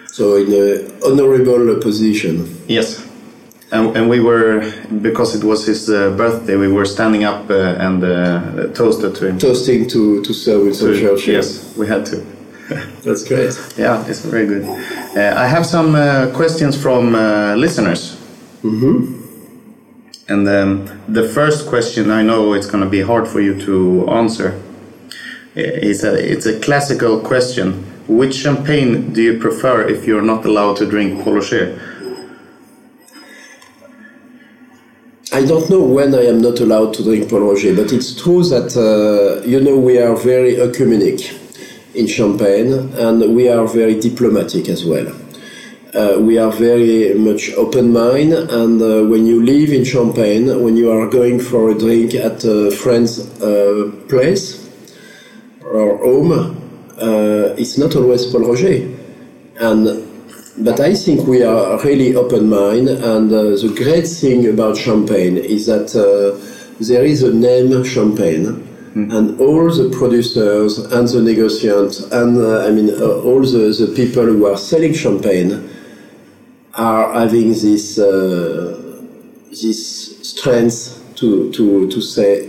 So 0.09 0.37
in 0.37 0.53
an 0.53 0.91
honorable 1.05 1.78
position. 1.80 2.49
Yes. 2.66 3.05
And, 3.73 3.97
and 3.97 4.09
we 4.09 4.21
were, 4.21 4.73
because 5.03 5.35
it 5.35 5.43
was 5.43 5.67
his 5.67 5.91
uh, 5.91 6.11
birthday, 6.17 6.57
we 6.57 6.71
were 6.71 6.85
standing 6.85 7.25
up 7.25 7.51
uh, 7.51 7.87
and 7.87 8.05
uh, 8.05 8.69
toasted 8.75 9.17
to 9.17 9.29
him. 9.29 9.39
Toasting 9.39 9.89
to, 9.89 10.23
to 10.23 10.33
Sir 10.33 10.62
Winston 10.62 10.95
Churchill. 10.95 11.35
Yes, 11.35 11.77
we 11.77 11.89
had 11.89 12.07
to. 12.07 12.25
That's 13.05 13.25
great. 13.25 13.59
Yeah, 13.77 14.07
it's 14.07 14.25
very 14.25 14.47
good. 14.47 14.64
Uh, 15.17 15.35
I 15.37 15.47
have 15.47 15.67
some 15.67 15.95
uh, 15.97 16.31
questions 16.35 16.81
from 16.81 17.14
uh, 17.14 17.55
listeners. 17.57 18.17
Mm-hmm. 18.62 19.23
And 20.29 20.49
um, 20.49 21.03
the 21.09 21.29
first 21.29 21.69
question, 21.69 22.11
I 22.11 22.23
know 22.23 22.53
it's 22.53 22.67
going 22.67 22.83
to 22.83 22.91
be 22.91 23.01
hard 23.01 23.29
for 23.29 23.41
you 23.41 23.61
to 23.62 24.09
answer. 24.11 24.61
It's 25.55 26.03
a, 26.05 26.14
it's 26.14 26.47
a 26.47 26.59
classical 26.61 27.21
question. 27.21 27.85
Which 28.09 28.35
champagne 28.35 29.12
do 29.12 29.23
you 29.23 29.39
prefer 29.39 29.89
if 29.89 30.05
you're 30.07 30.23
not 30.23 30.45
allowed 30.45 30.77
to 30.79 30.87
drink 30.87 31.23
Polo 31.25 31.41
I 35.33 35.45
don't 35.45 35.68
know 35.68 35.81
when 35.81 36.14
I 36.14 36.24
am 36.27 36.41
not 36.41 36.61
allowed 36.61 36.95
to 36.95 37.03
drink 37.03 37.29
Pol 37.29 37.41
Roger, 37.41 37.74
but 37.74 37.93
it's 37.93 38.14
true 38.14 38.45
that, 38.45 38.77
uh, 38.77 39.45
you 39.45 39.61
know, 39.61 39.77
we 39.77 39.99
are 39.99 40.14
very 40.16 40.55
ecumenic 40.55 41.20
in 41.95 42.07
Champagne 42.07 42.72
and 42.95 43.35
we 43.35 43.49
are 43.49 43.66
very 43.66 43.99
diplomatic 44.01 44.68
as 44.68 44.85
well. 44.85 45.09
Uh, 45.93 46.20
we 46.20 46.39
are 46.39 46.53
very 46.53 47.14
much 47.14 47.51
open 47.55 47.93
minded, 47.93 48.51
and 48.51 48.81
uh, 48.81 49.03
when 49.05 49.27
you 49.27 49.43
live 49.43 49.70
in 49.70 49.83
Champagne, 49.85 50.62
when 50.62 50.77
you 50.77 50.91
are 50.93 51.09
going 51.09 51.41
for 51.41 51.70
a 51.70 51.74
drink 51.74 52.14
at 52.14 52.45
a 52.45 52.70
friend's 52.70 53.18
uh, 53.41 53.91
place 54.09 54.68
or 55.64 55.97
home, 55.99 56.33
uh, 56.99 57.55
it's 57.59 57.79
not 57.79 57.97
always 57.97 58.27
Pol 58.27 58.43
Roger. 58.43 58.95
And 59.59 60.05
but 60.59 60.80
I 60.80 60.94
think 60.94 61.26
we 61.26 61.42
are 61.42 61.78
really 61.82 62.14
open-minded, 62.14 63.04
and 63.04 63.32
uh, 63.32 63.42
the 63.42 63.72
great 63.76 64.07
thing 64.09 64.46
about 64.48 64.76
Champagne 64.76 65.36
is 65.36 65.66
that 65.66 65.94
uh, 65.94 66.38
there 66.80 67.04
is 67.04 67.22
a 67.22 67.32
name 67.32 67.84
Champagne, 67.84 68.62
and 68.96 69.38
all 69.40 69.70
the 69.70 69.90
producers 69.98 70.78
and 70.78 71.07
the 71.09 71.18
negotiants 71.20 72.11
and 72.12 72.38
uh, 72.38 72.66
I 72.66 72.70
mean 72.70 72.88
uh, 72.88 73.20
all 73.20 73.42
the, 73.42 73.68
the 73.78 73.92
people 73.94 74.24
who 74.24 74.46
are 74.46 74.57
selling 74.57 74.94
Champagne 74.94 75.68
are 76.72 77.12
having 77.12 77.50
this 77.50 77.98
uh, 77.98 78.80
this 79.50 80.18
strength 80.26 81.02
to, 81.16 81.52
to, 81.52 81.90
to 81.90 82.00
say 82.00 82.48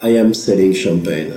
I 0.00 0.08
am 0.10 0.32
selling 0.32 0.72
Champagne, 0.72 1.32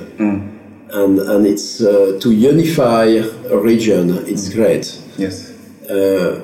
and 0.93 1.19
and 1.19 1.45
it's 1.45 1.81
uh, 1.81 2.17
to 2.21 2.31
unify 2.31 3.05
a 3.49 3.57
region. 3.57 4.25
It's 4.27 4.47
great. 4.47 4.97
Yes. 5.17 5.51
Uh, 5.89 6.39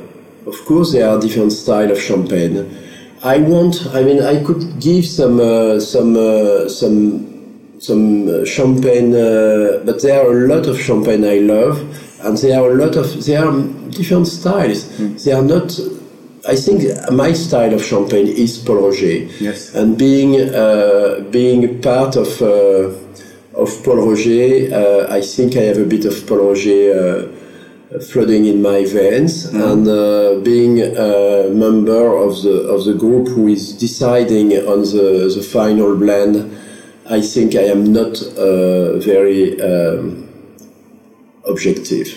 of 0.47 0.55
course, 0.65 0.93
there 0.93 1.09
are 1.09 1.19
different 1.19 1.51
style 1.51 1.91
of 1.91 1.99
champagne. 1.99 2.65
I 3.23 3.39
want. 3.39 3.87
I 3.93 4.03
mean, 4.03 4.21
I 4.23 4.43
could 4.43 4.79
give 4.79 5.05
some 5.05 5.39
uh, 5.39 5.79
some 5.79 6.15
uh, 6.15 6.69
some 6.69 7.37
some 7.79 8.27
uh, 8.27 8.45
champagne, 8.45 9.13
uh, 9.13 9.81
but 9.85 10.01
there 10.01 10.21
are 10.21 10.31
a 10.31 10.47
lot 10.47 10.67
of 10.67 10.79
champagne 10.79 11.23
I 11.25 11.39
love, 11.39 11.79
and 12.23 12.37
there 12.37 12.59
are 12.61 12.71
a 12.71 12.75
lot 12.75 12.95
of 12.95 13.25
there 13.25 13.45
are 13.45 13.61
different 13.89 14.27
styles. 14.27 14.87
They 15.23 15.33
are 15.33 15.43
not. 15.43 15.79
I 16.47 16.55
think 16.55 16.83
my 17.11 17.33
style 17.33 17.73
of 17.73 17.83
champagne 17.83 18.27
is 18.27 18.57
Pol 18.57 18.77
Roger. 18.87 19.27
Yes. 19.39 19.75
And 19.75 19.97
being 19.97 20.49
uh, 20.53 21.25
being 21.31 21.81
part 21.81 22.15
of 22.15 22.41
uh, 22.41 22.93
of 23.55 23.83
Pol 23.83 23.97
Roger, 24.07 24.69
uh, 24.73 25.13
I 25.13 25.21
think 25.21 25.57
I 25.57 25.63
have 25.63 25.77
a 25.77 25.85
bit 25.85 26.05
of 26.05 26.25
Pol 26.27 26.37
Roger 26.37 26.93
uh, 26.93 27.36
flooding 27.99 28.45
in 28.45 28.61
my 28.61 28.85
veins, 28.85 29.45
and 29.45 29.87
uh, 29.87 30.39
being 30.43 30.81
a 30.81 31.49
member 31.49 32.17
of 32.17 32.41
the 32.43 32.67
of 32.69 32.85
the 32.85 32.93
group 32.93 33.27
who 33.27 33.47
is 33.47 33.73
deciding 33.73 34.53
on 34.67 34.81
the 34.81 35.31
the 35.33 35.41
final 35.41 35.95
blend. 35.95 36.57
I 37.09 37.21
think 37.21 37.55
I 37.55 37.63
am 37.71 37.93
not 37.93 38.21
uh, 38.21 38.97
very 38.99 39.59
um, 39.61 40.27
objective. 41.45 42.07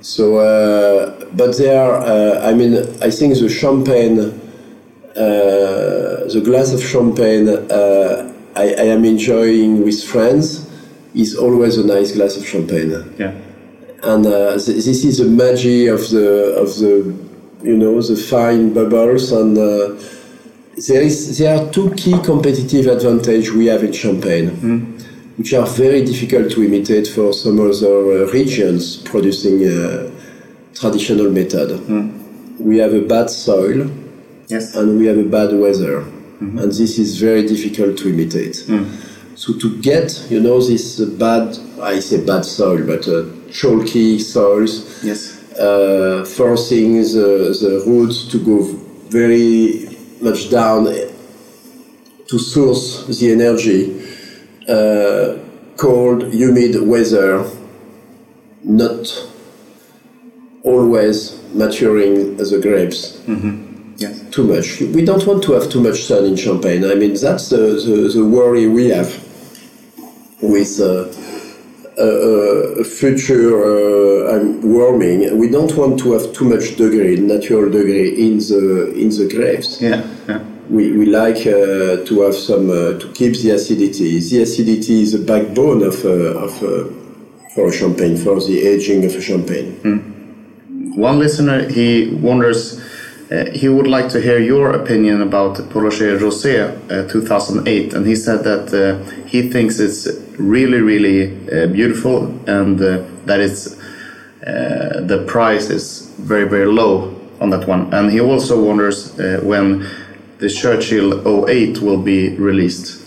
So, 0.00 0.38
uh, 0.38 1.26
but 1.34 1.56
there 1.58 1.82
are, 1.82 2.00
uh, 2.00 2.48
I 2.48 2.54
mean, 2.54 2.74
I 3.02 3.10
think 3.10 3.38
the 3.38 3.48
champagne, 3.48 4.20
uh, 4.20 5.16
the 5.16 6.42
glass 6.44 6.72
of 6.72 6.82
champagne 6.82 7.48
uh, 7.48 8.32
I, 8.54 8.62
I 8.62 8.86
am 8.94 9.04
enjoying 9.04 9.84
with 9.84 10.02
friends 10.02 10.70
is 11.14 11.36
always 11.36 11.76
a 11.76 11.86
nice 11.86 12.12
glass 12.12 12.36
of 12.36 12.46
champagne. 12.46 12.92
Yeah. 13.18 13.34
And 14.02 14.26
uh, 14.26 14.58
th- 14.58 14.84
this 14.84 15.04
is 15.04 15.18
the 15.18 15.24
magic 15.24 15.88
of 15.88 16.08
the, 16.10 16.54
of 16.62 16.68
the, 16.78 17.14
you 17.62 17.76
know, 17.76 18.00
the 18.00 18.16
fine 18.16 18.72
bubbles. 18.74 19.32
And 19.32 19.56
uh, 19.56 19.94
there 20.88 21.02
is 21.02 21.38
there 21.38 21.56
are 21.58 21.70
two 21.72 21.90
key 21.94 22.14
competitive 22.22 22.86
advantage 22.86 23.50
we 23.50 23.66
have 23.66 23.82
in 23.82 23.92
Champagne, 23.92 24.48
which 25.38 25.54
are 25.54 25.66
very 25.66 26.04
difficult 26.04 26.50
to 26.52 26.62
imitate 26.64 27.08
for 27.08 27.32
some 27.32 27.58
other 27.60 27.96
uh, 28.26 28.30
regions 28.32 28.96
producing 28.98 29.64
uh, 29.66 30.10
traditional 30.74 31.30
method. 31.30 31.70
We 32.60 32.78
have 32.78 32.92
a 32.94 33.00
bad 33.00 33.30
soil. 33.30 33.90
Yes. 34.48 34.76
and 34.76 34.96
we 34.98 35.06
have 35.06 35.18
a 35.18 35.24
bad 35.24 35.52
weather, 35.58 36.04
and 36.40 36.70
this 36.70 36.98
is 37.00 37.18
very 37.18 37.44
difficult 37.48 37.98
to 37.98 38.08
imitate. 38.10 38.54
So 39.34 39.52
to 39.58 39.80
get 39.82 40.26
you 40.30 40.40
know 40.40 40.60
this 40.60 41.00
uh, 41.00 41.06
bad 41.18 41.58
I 41.82 41.98
say 42.00 42.24
bad 42.24 42.44
soil, 42.44 42.84
but 42.86 43.08
uh, 43.08 43.24
chalky 43.58 44.18
soils 44.18 44.74
Yes. 45.02 45.20
uh, 45.58 46.24
forcing 46.38 46.94
the, 47.16 47.56
the 47.62 47.72
roots 47.86 48.18
to 48.32 48.38
go 48.38 48.56
very 49.18 49.88
much 50.20 50.50
down 50.50 50.84
to 52.30 52.38
source 52.38 53.06
the 53.18 53.26
energy. 53.32 53.80
Uh, 54.68 55.38
cold, 55.76 56.32
humid 56.32 56.74
weather, 56.88 57.44
not 58.64 59.04
always 60.62 61.16
maturing 61.54 62.36
the 62.36 62.58
grapes 62.60 63.00
Yes. 63.98 64.20
too 64.30 64.44
much. 64.44 64.80
We 64.80 65.02
don't 65.04 65.24
want 65.26 65.42
to 65.44 65.52
have 65.52 65.70
too 65.70 65.80
much 65.80 65.98
sun 66.04 66.24
in 66.26 66.36
Champagne. 66.36 66.84
I 66.84 66.94
mean, 66.94 67.14
that's 67.14 67.48
the, 67.48 67.56
the, 67.86 67.96
the 68.14 68.24
worry 68.24 68.66
we 68.66 68.88
have 68.90 69.08
with 70.42 70.80
uh, 70.80 71.06
a, 71.98 72.80
a 72.80 72.84
future 72.84 73.56
uh, 73.64 74.36
um, 74.36 74.60
warming. 74.62 75.38
We 75.38 75.48
don't 75.48 75.74
want 75.76 75.98
to 76.00 76.12
have 76.12 76.32
too 76.32 76.44
much 76.44 76.76
degree, 76.76 77.16
natural 77.16 77.70
degree 77.70 78.26
in 78.26 78.38
the 78.38 78.92
in 78.94 79.08
the 79.08 79.28
grapes. 79.34 79.80
Yeah. 79.80 80.02
Yeah. 80.28 80.40
We, 80.68 80.90
we 80.92 81.06
like 81.06 81.46
uh, 81.46 82.04
to 82.04 82.20
have 82.22 82.34
some 82.34 82.70
uh, 82.70 82.98
to 82.98 83.12
keep 83.14 83.34
the 83.36 83.50
acidity. 83.50 84.18
The 84.18 84.42
acidity 84.42 85.02
is 85.02 85.12
the 85.12 85.24
backbone 85.24 85.82
of 85.82 86.04
uh, 86.04 86.44
of 86.46 86.62
uh, 86.62 86.90
for 87.54 87.72
champagne 87.72 88.16
for 88.16 88.40
the 88.40 88.66
aging 88.66 89.04
of 89.04 89.14
a 89.14 89.20
champagne. 89.20 89.76
One 90.96 91.18
listener 91.18 91.68
he 91.68 92.10
wonders. 92.20 92.80
Uh, 93.28 93.50
he 93.50 93.68
would 93.68 93.88
like 93.88 94.08
to 94.08 94.20
hear 94.20 94.38
your 94.38 94.70
opinion 94.70 95.20
about 95.20 95.56
Pol 95.70 95.82
Roger 95.82 96.16
Rosé 96.16 96.70
uh, 96.92 97.08
2008, 97.08 97.92
and 97.94 98.06
he 98.06 98.14
said 98.14 98.44
that 98.44 98.72
uh, 98.72 99.26
he 99.26 99.50
thinks 99.50 99.80
it's 99.80 100.06
really, 100.38 100.80
really 100.80 101.26
uh, 101.50 101.66
beautiful, 101.68 102.26
and 102.48 102.80
uh, 102.80 103.02
that 103.24 103.40
uh, 103.40 105.00
the 105.00 105.24
price 105.26 105.70
is 105.70 106.12
very, 106.18 106.48
very 106.48 106.66
low 106.66 107.14
on 107.40 107.50
that 107.50 107.66
one. 107.68 107.92
And 107.92 108.10
he 108.10 108.20
also 108.20 108.62
wonders 108.62 109.14
when 109.42 109.86
the 110.38 110.48
Churchill 110.48 111.48
08 111.48 111.80
will 111.80 112.02
be 112.02 112.36
released. 112.36 113.02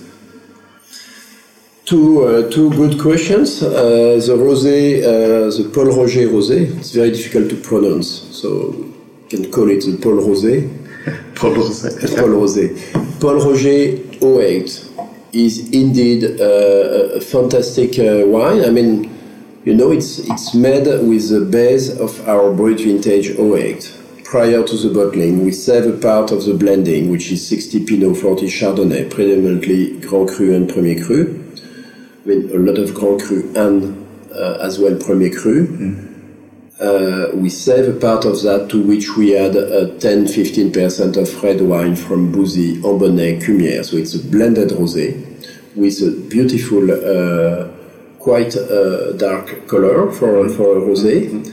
Two, 1.85 2.23
uh, 2.23 2.51
two 2.51 2.69
good 2.71 2.99
questions. 2.99 3.63
Uh, 3.63 4.21
the 4.23 4.35
rosé, 4.37 5.01
uh, 5.01 5.49
the 5.57 5.71
Pol 5.73 5.85
Roger 5.85 6.27
rosé, 6.27 6.77
it's 6.77 6.91
very 6.91 7.09
difficult 7.09 7.49
to 7.49 7.55
pronounce, 7.55 8.07
so 8.29 8.75
you 8.77 9.27
can 9.27 9.51
call 9.51 9.69
it 9.71 9.83
the 9.83 9.97
Pol 9.97 10.13
Rosé. 10.21 10.69
Pol 11.35 11.55
Rosé. 11.55 12.15
Pol 12.15 12.29
Rosé. 12.29 13.19
Pol 13.19 13.39
Roger 13.39 13.97
08 14.21 14.88
is 15.33 15.69
indeed 15.71 16.23
uh, 16.39 17.17
a 17.17 17.21
fantastic 17.21 17.99
uh, 17.99 18.25
wine. 18.27 18.63
I 18.63 18.69
mean, 18.69 19.15
you 19.65 19.73
know, 19.73 19.91
it's 19.91 20.19
it's 20.19 20.53
made 20.53 20.85
with 20.85 21.29
the 21.29 21.41
base 21.41 21.89
of 21.89 22.27
our 22.27 22.51
Brut 22.53 22.79
Vintage 22.79 23.29
08. 23.37 23.95
Prior 24.23 24.63
to 24.63 24.77
the 24.77 24.93
bottling, 24.93 25.43
we 25.43 25.51
save 25.51 25.87
a 25.87 25.97
part 25.97 26.31
of 26.31 26.45
the 26.45 26.53
blending, 26.53 27.09
which 27.09 27.31
is 27.31 27.47
60 27.47 27.85
Pinot, 27.85 28.17
40 28.17 28.45
Chardonnay, 28.45 29.09
predominantly 29.09 29.99
Grand 30.01 30.29
Cru 30.29 30.55
and 30.55 30.69
Premier 30.69 31.03
Cru. 31.03 31.45
Mean, 32.25 32.49
a 32.51 32.59
lot 32.59 32.77
of 32.77 32.93
Grand 32.93 33.21
Cru 33.21 33.51
and 33.55 34.05
uh, 34.31 34.59
as 34.61 34.79
well 34.79 34.95
Premier 34.97 35.31
Cru. 35.31 36.08
Uh, 36.79 37.29
we 37.33 37.49
save 37.49 37.93
a 37.93 37.99
part 37.99 38.23
of 38.23 38.41
that 38.43 38.69
to 38.69 38.81
which 38.81 39.17
we 39.17 39.35
add 39.35 39.55
uh, 39.57 39.87
10-15% 39.97 41.17
of 41.17 41.43
red 41.43 41.59
wine 41.59 41.93
from 41.93 42.31
Bouzy, 42.31 42.77
Ambonnay, 42.77 43.41
Cumière. 43.41 43.83
So 43.83 43.97
it's 43.97 44.15
a 44.15 44.19
blended 44.19 44.69
rosé 44.69 45.25
with 45.75 46.01
a 46.01 46.11
beautiful, 46.29 46.89
uh, 46.89 47.67
quite 48.19 48.55
uh, 48.55 49.11
dark 49.13 49.67
color 49.67 50.09
for, 50.11 50.47
for 50.49 50.77
a 50.77 50.81
rosé. 50.81 51.45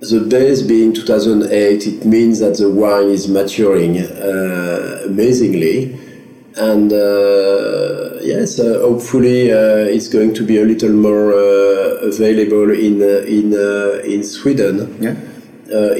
The 0.00 0.20
base 0.20 0.62
being 0.62 0.92
2008, 0.92 1.86
it 1.86 2.04
means 2.04 2.38
that 2.38 2.58
the 2.58 2.70
wine 2.70 3.08
is 3.08 3.26
maturing 3.26 3.98
uh, 3.98 5.02
amazingly. 5.06 5.98
And 6.58 6.92
uh, 6.92 8.18
yes, 8.22 8.58
uh, 8.58 8.80
hopefully 8.82 9.52
uh, 9.52 9.94
it's 9.94 10.08
going 10.08 10.34
to 10.34 10.44
be 10.44 10.58
a 10.60 10.64
little 10.64 10.90
more 10.92 11.32
uh, 11.32 12.08
available 12.12 12.70
in 12.72 13.00
uh, 13.00 13.22
in 13.26 13.54
uh, 13.54 14.02
in 14.04 14.24
Sweden 14.24 14.96
Yeah. 15.00 15.14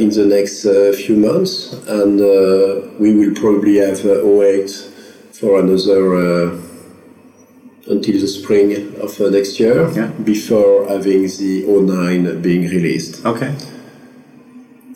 in 0.02 0.10
the 0.10 0.24
next 0.26 0.64
uh, 0.66 0.92
few 0.92 1.16
months, 1.16 1.72
and 1.86 2.20
uh, 2.20 2.80
we 2.98 3.14
will 3.14 3.34
probably 3.34 3.76
have 3.76 4.04
uh, 4.04 4.42
08 4.42 4.70
for 5.32 5.60
another 5.60 6.02
uh, 6.16 6.56
until 7.86 8.20
the 8.20 8.26
spring 8.28 8.72
of 9.00 9.20
uh, 9.20 9.30
next 9.30 9.60
year 9.60 9.88
Yeah. 9.94 10.10
before 10.24 10.88
having 10.88 11.22
the 11.28 11.64
09 11.66 12.42
being 12.42 12.62
released. 12.68 13.24
Okay. 13.24 13.54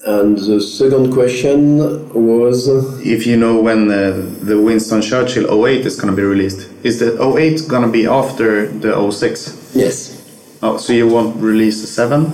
And 0.05 0.37
the 0.37 0.61
second 0.61 1.13
question 1.13 1.79
was 2.13 2.67
If 3.07 3.25
you 3.27 3.37
know 3.37 3.61
when 3.61 3.89
uh, 3.91 4.21
the 4.43 4.61
Winston 4.61 5.01
Churchill 5.01 5.47
08 5.65 5.87
is 5.87 5.95
going 6.01 6.11
to 6.11 6.17
be 6.17 6.25
released, 6.25 6.69
is 6.83 6.99
the 6.99 7.13
08 7.23 7.69
going 7.69 7.83
to 7.83 7.89
be 7.89 8.07
after 8.07 8.67
the 8.67 9.11
06? 9.11 9.73
yes, 9.75 10.19
Oh, 10.65 10.77
so 10.77 10.93
you 10.93 11.09
won't 11.09 11.37
release 11.37 11.81
the 11.81 11.87
7 11.87 12.33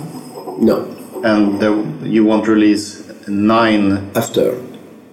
no, 0.60 0.84
and 1.24 1.60
the, 1.60 1.70
you 2.08 2.24
won't 2.24 2.48
release 2.48 3.04
9. 3.28 4.10
after. 4.16 4.58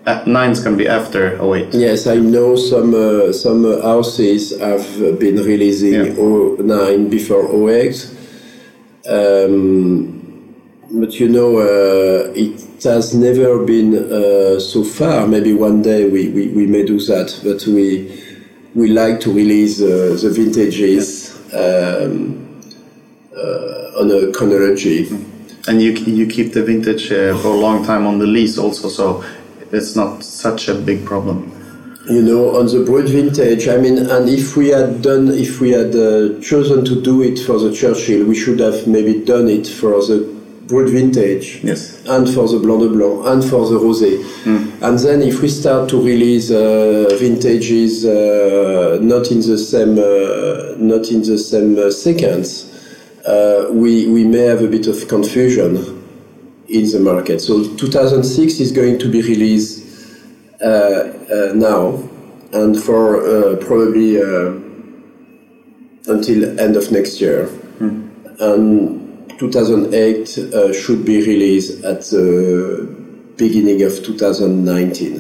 Uh, 0.06 0.24
9 0.26 0.52
is 0.52 0.60
going 0.64 0.78
to 0.78 0.84
be 0.84 0.88
after 0.88 1.36
08. 1.44 1.74
Yes, 1.74 2.08
I 2.08 2.16
know 2.16 2.56
some 2.56 2.94
uh, 2.94 3.32
some 3.34 3.64
houses 3.82 4.58
have 4.60 4.86
been 5.20 5.38
releasing 5.44 5.94
Yeah. 5.94 6.14
09 6.14 7.10
before 7.10 7.46
08. 7.70 8.10
Um, 9.08 10.15
but 11.00 11.20
you 11.20 11.28
know, 11.28 11.58
uh, 11.58 12.32
it 12.36 12.84
has 12.84 13.14
never 13.14 13.64
been 13.64 13.96
uh, 13.96 14.60
so 14.60 14.84
far. 14.84 15.28
Maybe 15.28 15.54
one 15.54 15.82
day 15.82 16.10
we, 16.10 16.30
we, 16.30 16.48
we 16.48 16.66
may 16.66 16.86
do 16.86 17.00
that, 17.02 17.38
but 17.44 17.66
we 17.68 18.22
we 18.74 18.90
like 18.90 19.20
to 19.22 19.32
release 19.32 19.82
uh, 19.82 20.18
the 20.22 20.30
vintages 20.30 21.36
um, 21.54 22.62
uh, 23.36 24.00
on 24.02 24.12
a 24.12 24.32
chronology. 24.32 25.08
And 25.68 25.82
you 25.82 25.92
you 25.92 26.28
keep 26.28 26.54
the 26.54 26.64
vintage 26.64 27.12
uh, 27.12 27.38
for 27.38 27.50
a 27.50 27.58
long 27.58 27.86
time 27.86 28.06
on 28.08 28.20
the 28.20 28.28
lees 28.28 28.58
also, 28.58 28.88
so 28.88 29.24
it's 29.72 29.96
not 29.96 30.24
such 30.24 30.70
a 30.70 30.76
big 30.76 31.06
problem. 31.06 31.52
You 32.10 32.22
know, 32.22 32.56
on 32.56 32.68
the 32.68 32.84
Brut 32.86 33.10
vintage, 33.10 33.68
I 33.68 33.78
mean, 33.78 33.98
and 33.98 34.30
if 34.30 34.56
we 34.56 34.70
had 34.70 35.02
done, 35.02 35.30
if 35.30 35.60
we 35.60 35.72
had 35.72 35.96
uh, 35.96 36.40
chosen 36.40 36.86
to 36.86 37.02
do 37.02 37.24
it 37.24 37.40
for 37.40 37.58
the 37.58 37.74
Churchill, 37.74 38.28
we 38.28 38.36
should 38.36 38.60
have 38.60 38.86
maybe 38.86 39.26
done 39.26 39.50
it 39.50 39.66
for 39.66 39.94
the 40.06 40.35
Brut 40.68 40.90
vintage, 40.90 41.62
Yes. 41.64 42.02
and 42.08 42.28
for 42.28 42.48
the 42.48 42.58
Blanc 42.60 42.82
de 42.82 42.90
Blanc, 42.90 43.28
and 43.28 43.44
for 43.44 43.68
the 43.70 43.78
Rosé. 43.78 44.24
And 44.82 44.98
then 45.00 45.22
if 45.22 45.42
we 45.42 45.48
start 45.48 45.90
to 45.90 46.02
release 46.02 46.50
uh, 46.52 47.16
vintages 47.20 48.04
uh, 48.06 48.98
not 49.02 49.32
in 49.32 49.42
the 49.42 49.58
same, 49.58 49.98
uh, 50.00 50.76
not 50.78 51.12
in 51.12 51.22
the 51.22 51.38
same 51.38 51.78
uh, 51.78 51.92
sequence, 51.92 52.66
uh, 53.28 53.68
we 53.72 54.08
we 54.08 54.24
may 54.24 54.46
have 54.52 54.62
a 54.64 54.68
bit 54.68 54.88
of 54.88 55.08
confusion 55.08 55.78
in 56.68 56.90
the 56.92 57.00
market. 57.00 57.42
So 57.42 57.64
2006 57.78 58.60
is 58.60 58.72
going 58.72 58.98
to 59.00 59.08
be 59.10 59.22
released 59.22 59.84
uh, 60.62 60.66
uh, 60.68 61.52
now, 61.54 62.00
and 62.54 62.76
for 62.82 63.22
uh, 63.22 63.56
probably 63.58 64.20
uh, 64.22 64.52
until 66.08 66.60
end 66.60 66.76
of 66.76 66.92
next 66.92 67.22
year. 67.22 67.50
And 68.40 69.05
2008 69.40 70.38
uh, 70.38 70.74
should 70.74 71.04
be 71.06 71.18
released 71.26 71.84
at 71.84 72.02
the 72.10 72.88
beginning 73.38 73.82
of 73.84 73.92
2019, 74.04 75.20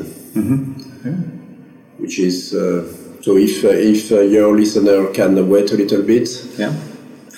which 1.97 2.19
is 2.19 2.53
uh, 2.53 2.83
so. 3.21 3.37
If 3.37 3.63
uh, 3.63 3.69
if 3.69 4.11
uh, 4.11 4.21
your 4.21 4.55
listener 4.55 5.07
can 5.13 5.49
wait 5.49 5.71
a 5.71 5.75
little 5.75 6.01
bit, 6.01 6.29
Yeah. 6.57 6.73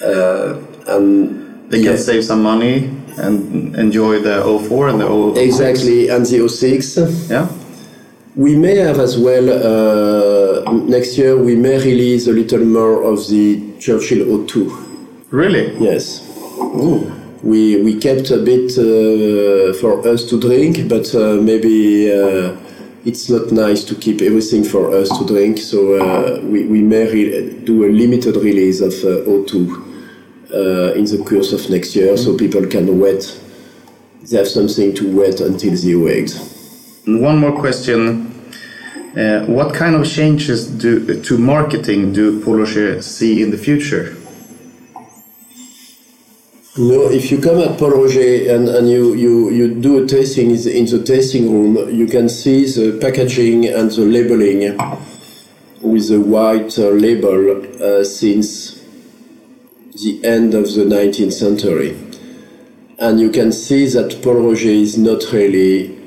uh, 0.03 0.57
and 0.87 1.43
They 1.69 1.79
yeah, 1.79 1.89
can 1.91 1.97
save 1.97 2.23
some 2.23 2.41
money 2.43 2.89
and 3.17 3.75
enjoy 3.75 4.19
the 4.21 4.41
04 4.69 4.89
and 4.89 5.01
the 5.01 5.07
06. 5.35 5.39
exactly, 5.39 6.09
and 6.09 6.25
the 6.25 6.47
06. 6.47 6.97
Yeah. 7.29 7.47
We 8.35 8.55
may 8.55 8.75
have 8.77 8.99
as 8.99 9.17
well 9.17 9.49
uh, 9.49 10.71
next 10.85 11.17
year. 11.17 11.35
We 11.35 11.55
may 11.55 11.77
release 11.79 12.27
a 12.27 12.31
little 12.31 12.63
more 12.63 13.01
of 13.03 13.27
the 13.27 13.59
Churchill 13.79 14.25
O2. 14.27 14.71
Really? 15.31 15.75
Yes, 15.79 16.21
we 17.43 17.81
we 17.83 17.99
kept 17.99 18.31
a 18.31 18.37
bit 18.37 18.71
uh, 18.77 19.73
for 19.79 20.07
us 20.07 20.25
to 20.29 20.39
drink, 20.39 20.89
but 20.89 21.13
uh, 21.15 21.35
maybe 21.41 22.11
uh, 22.11 22.55
it's 23.05 23.29
not 23.29 23.51
nice 23.51 23.83
to 23.83 23.95
keep 23.95 24.21
everything 24.21 24.63
for 24.63 24.93
us 24.93 25.09
to 25.17 25.25
drink. 25.25 25.57
So 25.59 26.41
we 26.43 26.65
we 26.65 26.81
may 26.81 27.05
do 27.63 27.85
a 27.85 27.91
limited 27.91 28.35
release 28.37 28.81
of 28.81 28.93
uh, 29.03 29.29
O2 29.29 29.53
uh, 30.53 30.93
in 30.93 31.05
the 31.05 31.23
course 31.23 31.53
of 31.53 31.69
next 31.69 31.95
year, 31.95 32.17
so 32.17 32.35
people 32.37 32.65
can 32.67 32.99
wait. 32.99 33.39
They 34.29 34.37
have 34.37 34.47
something 34.47 34.93
to 34.95 35.17
wait 35.17 35.39
until 35.39 35.71
the 35.71 35.93
08. 35.95 37.07
And 37.07 37.21
one 37.21 37.37
more 37.37 37.57
question. 37.57 38.33
Uh, 39.15 39.45
what 39.45 39.73
kind 39.73 39.95
of 39.95 40.05
changes 40.05 40.67
do, 40.67 41.23
to 41.23 41.37
marketing 41.37 42.13
do 42.13 42.39
Pol 42.43 42.57
Roger 42.57 43.01
see 43.01 43.41
in 43.41 43.51
the 43.51 43.57
future? 43.57 44.16
Know, 46.77 47.09
if 47.09 47.31
you 47.31 47.41
come 47.41 47.57
at 47.57 47.79
Pol 47.79 47.89
Roger 47.89 48.53
and, 48.53 48.69
and 48.69 48.87
you, 48.87 49.15
you, 49.15 49.49
you 49.49 49.81
do 49.81 50.03
a 50.03 50.07
tasting 50.07 50.51
in 50.51 50.85
the, 50.85 51.03
tasting 51.03 51.51
room, 51.51 51.89
you 51.89 52.05
can 52.05 52.29
see 52.29 52.65
the 52.65 52.99
packaging 53.01 53.65
and 53.65 53.89
the 53.89 54.01
labeling 54.01 54.77
with 55.81 56.09
the 56.09 56.21
white 56.21 56.77
uh, 56.77 56.89
label 56.89 57.65
uh, 57.81 58.03
since 58.03 58.85
the 60.03 60.21
end 60.23 60.53
of 60.53 60.65
the 60.75 60.85
19th 60.85 61.33
century. 61.33 61.97
And 62.99 63.19
you 63.19 63.31
can 63.31 63.51
see 63.51 63.87
that 63.87 64.21
Pol 64.21 64.35
Roger 64.35 64.69
is 64.69 64.99
not 64.99 65.23
really. 65.33 65.97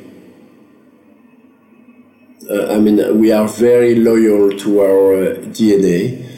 Uh, 2.48 2.76
I 2.76 2.78
mean, 2.78 3.18
we 3.18 3.32
are 3.32 3.48
very 3.48 3.96
loyal 3.96 4.56
to 4.58 4.80
our 4.82 5.14
uh, 5.14 5.34
DNA 5.50 6.30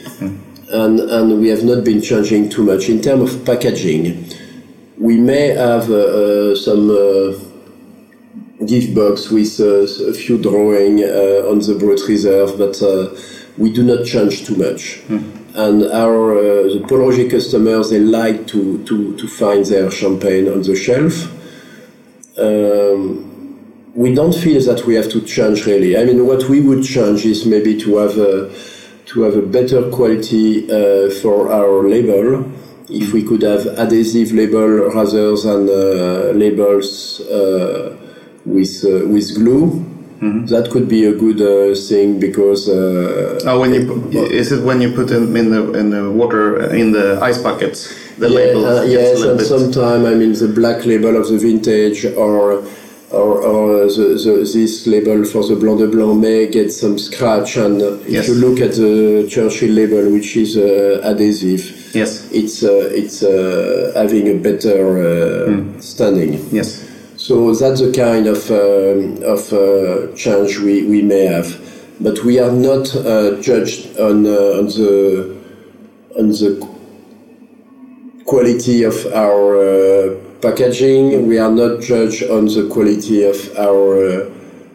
and, 0.72 1.00
and 1.00 1.40
we 1.40 1.48
have 1.48 1.64
not 1.64 1.84
been 1.84 2.00
changing 2.00 2.48
too 2.48 2.64
much. 2.64 2.88
In 2.88 3.00
terms 3.00 3.34
of 3.34 3.44
packaging, 3.44 4.24
we 4.98 5.18
may 5.18 5.48
have 5.48 5.90
uh, 5.90 5.94
uh, 5.94 6.56
some 6.56 6.90
uh, 6.90 8.64
gift 8.64 8.94
box 8.94 9.30
with 9.30 9.60
uh, 9.60 10.10
a 10.10 10.14
few 10.14 10.38
drawing 10.38 11.02
uh, 11.02 11.50
on 11.50 11.58
the 11.58 11.76
Brut 11.78 12.00
Reserve, 12.08 12.56
but 12.56 12.80
uh, 12.82 13.14
we 13.58 13.72
do 13.72 13.82
not 13.82 14.06
change 14.06 14.46
too 14.46 14.56
much. 14.56 15.02
And 15.54 15.84
our 15.84 16.38
uh, 16.38 16.62
the 16.72 16.84
Pol 16.88 16.98
Roger 16.98 17.28
customers 17.28 17.90
they 17.90 17.98
like 17.98 18.46
to, 18.48 18.82
to, 18.84 19.16
to 19.16 19.28
find 19.28 19.66
their 19.66 19.90
champagne 19.90 20.48
on 20.48 20.62
the 20.62 20.74
shelf. 20.74 21.14
Um, 22.38 23.28
we 23.94 24.14
don't 24.14 24.34
feel 24.34 24.62
that 24.62 24.86
we 24.86 24.94
have 24.94 25.10
to 25.10 25.20
change 25.20 25.66
really. 25.66 25.98
I 25.98 26.04
mean, 26.04 26.26
what 26.26 26.48
we 26.48 26.62
would 26.62 26.82
change 26.82 27.26
is 27.26 27.44
maybe 27.44 27.78
to 27.80 27.96
have 27.98 28.16
a, 28.16 28.50
to 29.07 29.22
have 29.22 29.36
a 29.36 29.42
better 29.42 29.90
quality 29.90 30.64
uh, 30.70 31.11
for 31.11 31.53
our 31.53 31.88
label. 31.88 32.44
If 32.88 33.12
we 33.12 33.22
could 33.22 33.42
have 33.42 33.66
adhesive 33.78 34.32
label 34.32 34.68
rather 34.92 35.36
than 35.36 35.68
uh, 35.68 36.32
labels 36.34 37.20
uh, 37.22 37.96
with 38.44 38.84
uh, 38.84 39.07
with 39.09 39.34
glue, 39.34 39.84
that 40.46 40.70
could 40.70 40.88
be 40.88 41.07
a 41.07 41.12
good 41.12 41.40
uh, 41.40 41.74
thing 41.74 42.20
because. 42.20 42.68
Uh, 42.68 43.40
Oh, 43.44 43.59
when 43.61 43.72
you 43.74 43.82
is 44.30 44.53
it 44.53 44.62
when 44.62 44.80
you 44.80 44.92
put 44.92 45.09
them 45.09 45.34
in 45.36 45.50
the 45.50 45.72
in 45.72 45.90
the 45.90 46.11
water 46.11 46.62
uh, 46.62 46.68
in 46.82 46.92
the 46.92 47.18
ice 47.22 47.38
buckets? 47.38 47.80
The 48.18 48.28
Yeah, 48.28 48.36
label 48.36 48.66
uh, 48.66 48.82
yes, 48.84 49.20
and 49.22 49.40
sometimes 49.40 50.05
I 50.05 50.14
mean 50.14 50.32
the 50.34 50.48
black 50.48 50.84
label 50.86 51.16
of 51.16 51.28
the 51.28 51.38
vintage 51.38 52.05
or 52.14 52.62
or, 53.12 53.42
or 53.42 53.86
the, 53.86 54.20
the, 54.24 54.50
this 54.52 54.86
label 54.86 55.24
for 55.24 55.46
the 55.46 55.54
Blanc 55.56 55.80
de 55.80 55.86
Blanc 55.86 56.18
may 56.20 56.46
get 56.48 56.72
some 56.72 56.98
scratch. 56.98 57.56
And 57.56 57.80
uh, 57.82 57.98
if 58.06 58.26
you 58.28 58.34
look 58.34 58.60
at 58.60 58.72
the 58.72 59.26
Churchill 59.30 59.70
label, 59.70 60.10
which 60.12 60.36
is 60.36 60.56
uh, 60.56 61.00
adhesive, 61.04 61.80
Yes. 61.94 62.30
it's 62.32 62.62
uh, 62.62 62.88
it's 62.90 63.22
uh, 63.22 63.92
having 63.94 64.26
a 64.28 64.34
better 64.34 64.80
uh, 65.02 65.80
standing. 65.80 66.32
Yes. 66.50 66.88
So 67.16 67.54
that's 67.54 67.80
the 67.80 67.92
kind 67.92 68.26
of 68.26 68.50
um, 68.50 69.22
of 69.22 69.52
uh, 69.52 70.16
change 70.16 70.58
we, 70.58 70.84
we 70.86 71.02
may 71.02 71.26
have, 71.26 71.48
but 72.00 72.24
we 72.24 72.38
are 72.40 72.50
not 72.50 72.94
uh, 72.96 73.40
judged 73.42 73.98
on 73.98 74.24
uh, 74.26 74.58
on 74.58 74.66
the 74.68 75.36
on 76.18 76.28
the 76.30 76.66
quality 78.24 78.84
of 78.84 78.96
our 79.12 79.56
uh, 79.56 80.16
packaging. 80.43 81.28
We 81.28 81.38
are 81.38 81.51
not 81.51 81.80
judged 81.80 82.24
on 82.24 82.47
the 82.47 82.68
quality 82.70 83.22
of 83.22 83.36
our 83.57 84.05
uh, 84.05 84.30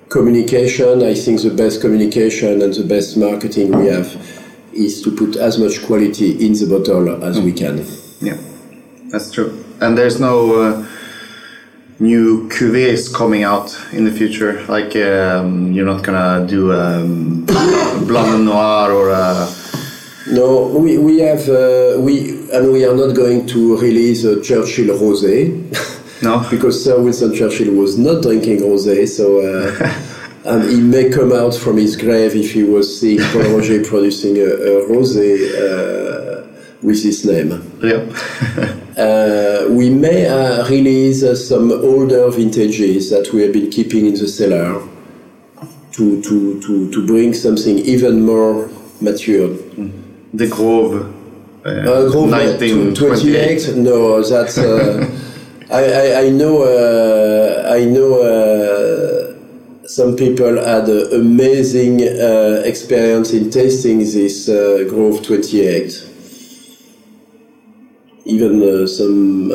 communication. 0.09 1.03
I 1.03 1.13
think 1.13 1.41
the 1.41 1.51
best 1.51 1.81
communication 1.81 2.61
and 2.61 2.73
the 2.73 2.83
best 2.83 3.17
marketing 3.17 3.77
we 3.77 3.87
have 3.87 4.09
is 4.73 5.01
to 5.01 5.11
put 5.11 5.35
as 5.35 5.59
much 5.59 5.85
quality 5.85 6.45
in 6.45 6.53
the 6.53 6.65
bottle 6.65 7.23
as 7.23 7.39
we 7.39 7.51
can. 7.51 7.85
Yeah, 8.21 8.37
that's 9.11 9.31
true. 9.31 9.63
And 9.81 9.97
there's 9.97 10.19
no 10.19 10.61
uh, 10.61 10.85
new 11.99 12.47
cuvées 12.49 13.13
coming 13.13 13.43
out 13.43 13.77
in 13.91 14.05
the 14.05 14.11
future. 14.11 14.65
Like 14.67 14.95
um, 14.95 15.73
you're 15.73 15.85
not 15.85 16.03
gonna 16.03 16.47
do 16.47 16.71
um, 16.73 17.45
Blanc 18.07 18.43
Noir 18.43 18.91
or 18.91 19.11
uh, 19.11 19.45
No, 20.29 20.67
we, 20.67 20.97
we 20.97 21.19
have 21.19 21.47
uh, 21.47 21.95
we 21.99 22.31
and 22.51 22.73
we 22.73 22.83
are 22.85 22.95
not 22.95 23.15
going 23.15 23.47
to 23.47 23.77
release 23.77 24.25
a 24.25 24.41
Churchill 24.41 24.97
rosé 24.97 25.53
no. 26.21 26.45
because 26.49 26.83
Sir 26.83 27.01
Winston 27.01 27.33
Churchill 27.33 27.73
was 27.73 27.97
not 27.97 28.23
drinking 28.23 28.59
rosé, 28.59 29.07
so 29.07 29.39
uh, 29.39 29.93
and 30.45 30.69
he 30.69 30.81
may 30.81 31.09
come 31.09 31.31
out 31.31 31.55
from 31.55 31.77
his 31.77 31.95
grave 31.95 32.35
if 32.35 32.51
he 32.51 32.63
was 32.63 32.99
seeing 32.99 33.19
Pol 33.31 33.43
Roger 33.55 33.81
producing 33.85 34.37
a, 34.37 34.45
a 34.45 34.87
rosé 34.89 35.37
uh, 35.55 36.45
with 36.81 37.01
his 37.03 37.25
name. 37.25 37.51
Yeah. 37.81 38.73
Uh, 38.97 39.67
we 39.69 39.91
may 39.91 40.25
uh, 40.25 40.67
release 40.69 41.21
uh, 41.21 41.35
some 41.35 41.71
older 41.71 42.31
vintages 42.31 43.11
that 43.11 43.31
we 43.31 43.43
have 43.43 43.53
been 43.53 43.69
keeping 43.69 44.07
in 44.07 44.13
the 44.15 44.27
cellar 44.27 44.81
to 45.91 46.19
to 46.23 46.59
to, 46.61 46.89
to 46.91 47.05
bring 47.05 47.31
something 47.31 47.77
even 47.77 48.25
more 48.25 48.67
matured. 48.99 49.59
The 50.33 50.47
Grove. 50.47 51.13
Uh, 51.65 51.69
Uh, 51.69 52.09
Grove, 52.11 52.31
uh, 52.31 52.37
1928. 52.37 53.63
28? 53.65 53.75
No, 53.77 54.21
that's. 54.23 54.57
Uh, 54.57 55.05
I, 55.69 55.83
I, 55.83 56.21
I 56.25 56.29
know. 56.29 56.63
Uh, 56.63 57.69
I 57.77 57.83
know. 57.85 58.21
Uh, 58.21 59.87
some 59.87 60.15
people 60.17 60.57
had 60.63 60.87
amazing 61.13 62.01
uh, 62.01 62.61
experience 62.65 63.31
in 63.33 63.49
tasting 63.49 63.99
this 63.99 64.49
uh, 64.49 64.83
Grove 64.89 65.23
28. 65.23 66.03
Even 68.25 68.61
uh, 68.61 68.85
some 68.87 69.51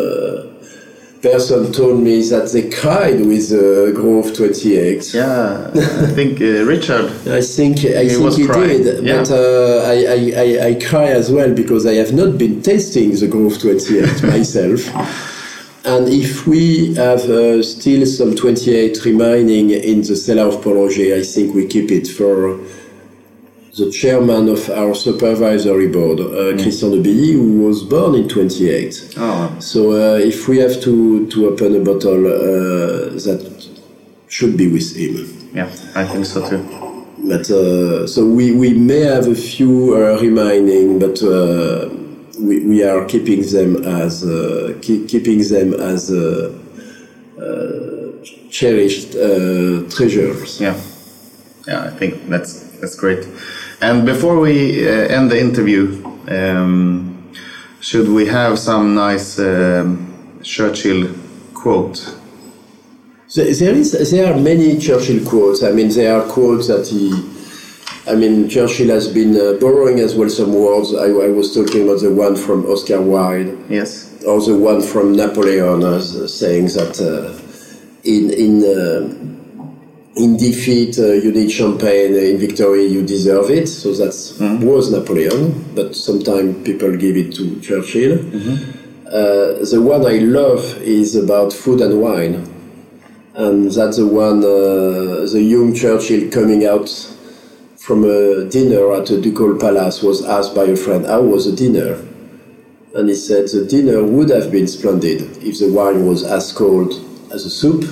person 1.22 1.72
told 1.72 2.00
me 2.02 2.20
that 2.28 2.50
they 2.52 2.68
cried 2.68 3.24
with 3.24 3.52
uh, 3.52 3.92
Grove 3.92 4.34
28. 4.36 5.14
Yeah, 5.14 5.70
I 5.74 6.06
think 6.18 6.40
uh, 6.40 6.64
Richard. 6.64 7.06
I 7.28 7.40
think 7.40 7.78
I 7.84 8.04
He 8.04 8.08
think 8.10 8.34
he 8.34 8.46
crying, 8.46 8.82
did, 8.82 9.04
yeah. 9.04 9.18
but 9.18 9.30
uh, 9.30 9.84
I, 9.86 9.96
I, 10.16 10.18
I, 10.36 10.66
I 10.70 10.74
cry 10.84 11.06
as 11.20 11.30
well 11.30 11.54
because 11.54 11.86
I 11.86 11.94
have 11.94 12.12
not 12.12 12.38
been 12.38 12.60
tasting 12.62 13.12
the 13.12 13.28
Grove 13.28 13.60
28 13.60 14.22
myself. 14.34 14.80
And 15.84 16.08
if 16.08 16.46
we 16.46 16.94
have 16.94 17.22
uh, 17.28 17.62
still 17.62 18.06
some 18.06 18.36
28 18.36 19.04
remaining 19.04 19.70
in 19.70 19.98
the 20.02 20.14
cellar 20.16 20.48
of 20.48 20.62
Pol 20.62 20.74
Roger, 20.74 21.14
I 21.16 21.22
think 21.22 21.54
we 21.54 21.66
keep 21.66 21.90
it 21.90 22.06
for 22.08 22.58
the 23.78 23.90
chairman 23.90 24.48
of 24.48 24.68
our 24.70 24.94
supervisory 24.94 25.88
board, 25.88 26.20
uh, 26.20 26.52
Christian 26.62 26.90
de 26.90 27.00
Billy, 27.00 27.32
who 27.32 27.60
was 27.66 27.82
born 27.82 28.14
in 28.14 28.28
28. 28.28 29.14
Oh, 29.16 29.56
So 29.60 29.92
uh, 29.92 30.18
if 30.18 30.46
we 30.46 30.58
have 30.58 30.80
to, 30.82 31.26
to 31.28 31.48
open 31.48 31.76
a 31.76 31.80
bottle, 31.80 32.26
uh, 32.26 33.10
that 33.26 33.68
should 34.28 34.56
be 34.58 34.68
with 34.70 34.94
him. 34.94 35.14
yeah, 35.54 35.70
I 35.94 36.04
think 36.04 36.26
so 36.26 36.46
too. 36.48 36.62
But 37.24 37.48
uh, 37.50 38.06
so 38.06 38.26
we, 38.26 38.52
we 38.52 38.74
may 38.74 39.00
have 39.00 39.26
a 39.28 39.34
few 39.34 39.94
uh, 39.94 40.18
remaining, 40.20 40.98
but 40.98 41.22
uh, 41.22 41.88
we, 42.40 42.60
we 42.66 42.82
are 42.82 43.04
keeping 43.06 43.42
them 43.42 43.84
as 43.86 44.24
uh, 44.24 44.76
keep, 44.82 45.08
keeping 45.08 45.38
them 45.48 45.72
as 45.74 46.10
uh, 46.10 46.52
uh, 47.40 48.24
cherished 48.50 49.14
uh, 49.14 49.88
treasures. 49.88 50.60
Yeah, 50.60 50.78
yeah, 51.68 51.84
I 51.84 51.90
think 51.90 52.28
that's 52.28 52.64
that's 52.80 52.96
great. 52.96 53.24
And 53.82 54.06
before 54.06 54.38
we 54.38 54.86
uh, 54.86 54.90
end 54.90 55.30
the 55.30 55.40
interview, 55.40 56.04
um, 56.28 57.32
should 57.80 58.08
we 58.08 58.26
have 58.26 58.58
some 58.58 58.94
nice 58.94 59.38
um, 59.40 60.38
Churchill 60.42 61.12
quote? 61.52 62.16
There, 63.34 63.52
there 63.52 63.74
is 63.74 64.10
there 64.10 64.32
are 64.32 64.38
many 64.38 64.78
Churchill 64.78 65.26
quotes. 65.28 65.62
I 65.64 65.72
mean, 65.72 65.88
there 65.88 66.14
are 66.16 66.24
quotes 66.28 66.68
that 66.68 66.86
he. 66.86 67.10
I 68.06 68.14
mean, 68.14 68.48
Churchill 68.48 68.88
has 68.88 69.08
been 69.08 69.36
uh, 69.36 69.58
borrowing 69.60 69.98
as 70.00 70.14
well 70.14 70.28
some 70.28 70.54
words. 70.54 70.94
I, 70.94 71.06
I 71.06 71.28
was 71.30 71.54
talking 71.54 71.82
about 71.82 72.00
the 72.00 72.12
one 72.12 72.36
from 72.36 72.66
Oscar 72.66 73.00
Wilde. 73.00 73.58
Yes. 73.68 74.12
or 74.24 74.40
the 74.40 74.56
one 74.56 74.80
from 74.80 75.12
Napoleon 75.16 75.82
as 75.82 76.16
uh, 76.16 76.28
saying 76.28 76.66
that 76.66 77.00
uh, 77.00 77.34
in 78.04 78.30
in 78.30 78.64
uh, 78.64 79.41
in 80.16 80.36
defeat 80.36 80.98
uh, 80.98 81.12
you 81.12 81.32
need 81.32 81.50
champagne, 81.50 82.14
in 82.14 82.38
victory 82.38 82.84
you 82.86 83.04
deserve 83.04 83.50
it. 83.50 83.66
So 83.66 83.92
that 83.94 84.12
was 84.62 84.90
Napoleon, 84.92 85.64
but 85.74 85.96
sometimes 85.96 86.64
people 86.64 86.96
give 86.96 87.16
it 87.16 87.34
to 87.34 87.60
Churchill. 87.60 88.18
Uh, 89.06 89.64
the 89.64 89.80
one 89.82 90.06
I 90.06 90.18
love 90.18 90.64
is 90.82 91.16
about 91.16 91.52
food 91.52 91.80
and 91.80 92.00
wine, 92.00 92.48
and 93.34 93.70
that's 93.70 93.96
the 93.98 94.06
one 94.06 94.38
uh, 94.38 95.26
the 95.30 95.42
young 95.42 95.74
Churchill 95.74 96.30
coming 96.30 96.66
out 96.66 96.88
from 97.76 98.04
a 98.04 98.44
dinner 98.48 98.94
at 98.94 99.10
a 99.10 99.20
ducal 99.20 99.58
palace 99.58 100.02
was 100.02 100.24
asked 100.24 100.54
by 100.54 100.64
a 100.64 100.76
friend, 100.76 101.06
"How 101.06 101.22
was 101.22 101.44
the 101.44 101.56
dinner?" 101.56 101.98
And 102.94 103.08
he 103.08 103.14
said 103.14 103.48
the 103.48 103.64
dinner 103.64 104.02
would 104.04 104.28
have 104.30 104.52
been 104.52 104.66
splendid 104.66 105.22
if 105.42 105.58
the 105.58 105.70
wine 105.72 106.06
was 106.06 106.22
as 106.24 106.52
cold 106.52 106.92
as 107.32 107.44
the 107.44 107.50
soup, 107.50 107.84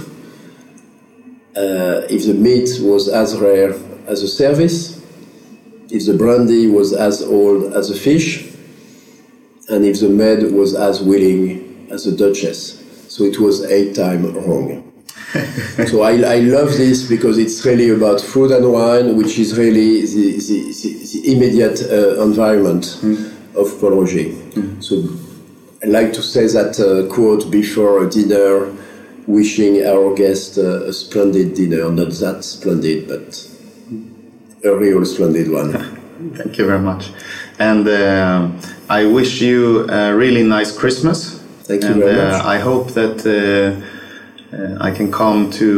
uh, 1.56 2.06
if 2.08 2.26
the 2.26 2.34
meat 2.34 2.68
was 2.80 3.08
as 3.08 3.36
rare 3.38 3.74
as 4.06 4.22
the 4.22 4.28
service, 4.28 5.00
if 5.90 6.06
the 6.06 6.14
brandy 6.14 6.68
was 6.68 6.92
as 6.92 7.22
old 7.22 7.72
as 7.74 7.88
the 7.88 7.94
fish, 7.94 8.46
and 9.68 9.84
if 9.84 10.00
the 10.00 10.08
maid 10.08 10.52
was 10.52 10.74
as 10.74 11.00
willing 11.00 11.88
as 11.90 12.04
the 12.04 12.12
duchess. 12.12 12.78
So 13.08 13.24
it 13.24 13.38
was 13.38 13.64
eight 13.64 13.94
times 13.94 14.26
wrong. 14.32 14.86
so 15.86 16.02
I, 16.02 16.12
I 16.22 16.38
love 16.40 16.76
this 16.76 17.08
because 17.08 17.38
it's 17.38 17.64
really 17.64 17.90
about 17.90 18.20
food 18.20 18.50
and 18.50 18.72
wine, 18.72 19.16
which 19.16 19.38
is 19.38 19.56
really 19.56 20.02
the, 20.02 20.38
the, 20.38 20.72
the, 20.72 21.22
the 21.22 21.32
immediate 21.32 21.80
uh, 21.82 22.22
environment 22.22 22.98
of 23.54 23.80
Pol 23.80 24.00
Roger. 24.00 24.32
So 24.80 25.04
I 25.82 25.86
like 25.86 26.12
to 26.14 26.22
say 26.22 26.46
that 26.48 26.78
uh, 26.80 27.12
quote 27.12 27.50
before 27.50 28.04
a 28.04 28.10
dinner, 28.10 28.72
wishing 29.26 29.84
our 29.86 30.14
guest 30.14 30.58
uh, 30.58 30.84
a 30.86 30.92
splendid 30.92 31.54
dinner, 31.54 31.90
not 31.90 32.10
that 32.10 32.44
splendid, 32.44 33.08
but 33.08 33.48
a 34.64 34.74
real 34.76 35.04
splendid 35.04 35.50
one. 35.50 35.72
Thank 36.34 36.58
you 36.58 36.66
very 36.66 36.80
much. 36.80 37.10
And 37.58 37.88
um 37.88 38.60
I 38.90 39.06
wish 39.06 39.40
you 39.40 39.88
a 39.88 40.14
really 40.14 40.42
nice 40.42 40.76
Christmas. 40.76 41.38
Thank 41.68 41.84
you 41.84 41.92
and, 41.92 42.02
very 42.02 42.20
uh, 42.20 42.32
much. 42.32 42.44
I 42.44 42.58
hope 42.58 42.88
that 42.94 43.16
uh, 43.24 44.56
uh, 44.56 44.88
I 44.88 44.90
can 44.90 45.12
come 45.12 45.50
to 45.52 45.68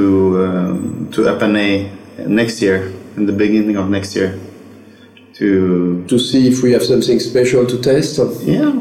um, 0.47 1.09
to 1.13 1.23
Épernay 1.33 1.91
next 2.27 2.63
year, 2.63 2.91
in 3.19 3.27
the 3.27 3.33
beginning 3.33 3.77
of 3.77 3.91
next 3.91 4.17
year, 4.17 4.39
to 5.35 6.05
To 6.09 6.19
see 6.19 6.49
if 6.49 6.63
we 6.63 6.73
have 6.73 6.83
something 6.83 7.21
special 7.21 7.67
to 7.67 7.77
taste. 7.83 8.19
yeah, 8.45 8.73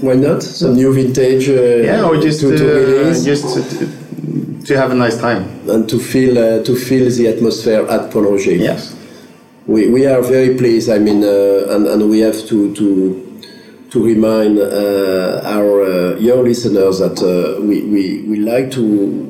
Why 0.00 0.14
not? 0.14 0.42
Some 0.42 0.74
new 0.74 0.92
vintage. 0.92 1.48
Uh, 1.48 1.86
yeah, 1.86 2.08
or 2.08 2.16
just 2.20 2.40
to, 2.40 2.56
to 2.58 3.10
uh, 3.10 3.24
just 3.24 3.44
to, 3.54 3.86
to 4.66 4.76
have 4.76 4.90
a 4.90 4.94
nice 4.94 5.18
time. 5.18 5.56
and 5.68 5.88
to 5.88 5.98
feel 5.98 6.38
uh, 6.38 6.62
to 6.64 6.74
feel 6.76 7.10
the 7.10 7.28
atmosphere 7.28 7.86
at 7.88 8.10
Pol 8.10 8.22
Roger. 8.22 8.52
Yes. 8.52 8.94
We, 9.66 9.88
we 9.88 10.06
are 10.06 10.22
very 10.22 10.56
pleased. 10.56 10.88
I 10.90 10.98
mean, 10.98 11.24
uh, 11.24 11.74
and, 11.74 11.86
and 11.86 12.08
we 12.08 12.20
have 12.20 12.46
to 12.46 12.74
to 12.74 13.22
to 13.90 14.04
remind 14.04 14.58
uh, 14.58 15.40
our 15.44 15.82
uh, 15.82 16.16
your 16.18 16.42
listeners 16.42 16.98
that 16.98 17.18
uh, 17.22 17.60
we, 17.62 17.82
we, 17.82 18.22
we 18.22 18.36
like 18.38 18.70
to 18.72 18.82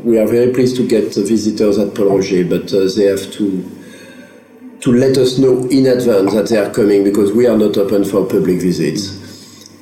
we 0.05 0.18
are 0.18 0.26
very 0.26 0.53
pleased 0.53 0.76
to 0.76 0.87
get 0.87 1.14
visitors 1.14 1.78
at 1.78 1.95
Pol 1.95 2.16
Roger, 2.16 2.45
but 2.45 2.72
uh, 2.72 2.89
they 2.97 3.05
have 3.05 3.30
to 3.32 3.64
to 4.80 4.93
let 4.93 5.16
us 5.16 5.39
know 5.39 5.66
in 5.68 5.87
advance 5.87 6.34
that 6.34 6.49
they 6.49 6.59
are 6.59 6.72
coming 6.72 7.03
because 7.03 7.32
we 7.32 7.47
are 7.47 7.57
not 7.57 7.76
open 7.76 8.05
for 8.05 8.26
public 8.26 8.61
visits. 8.61 9.24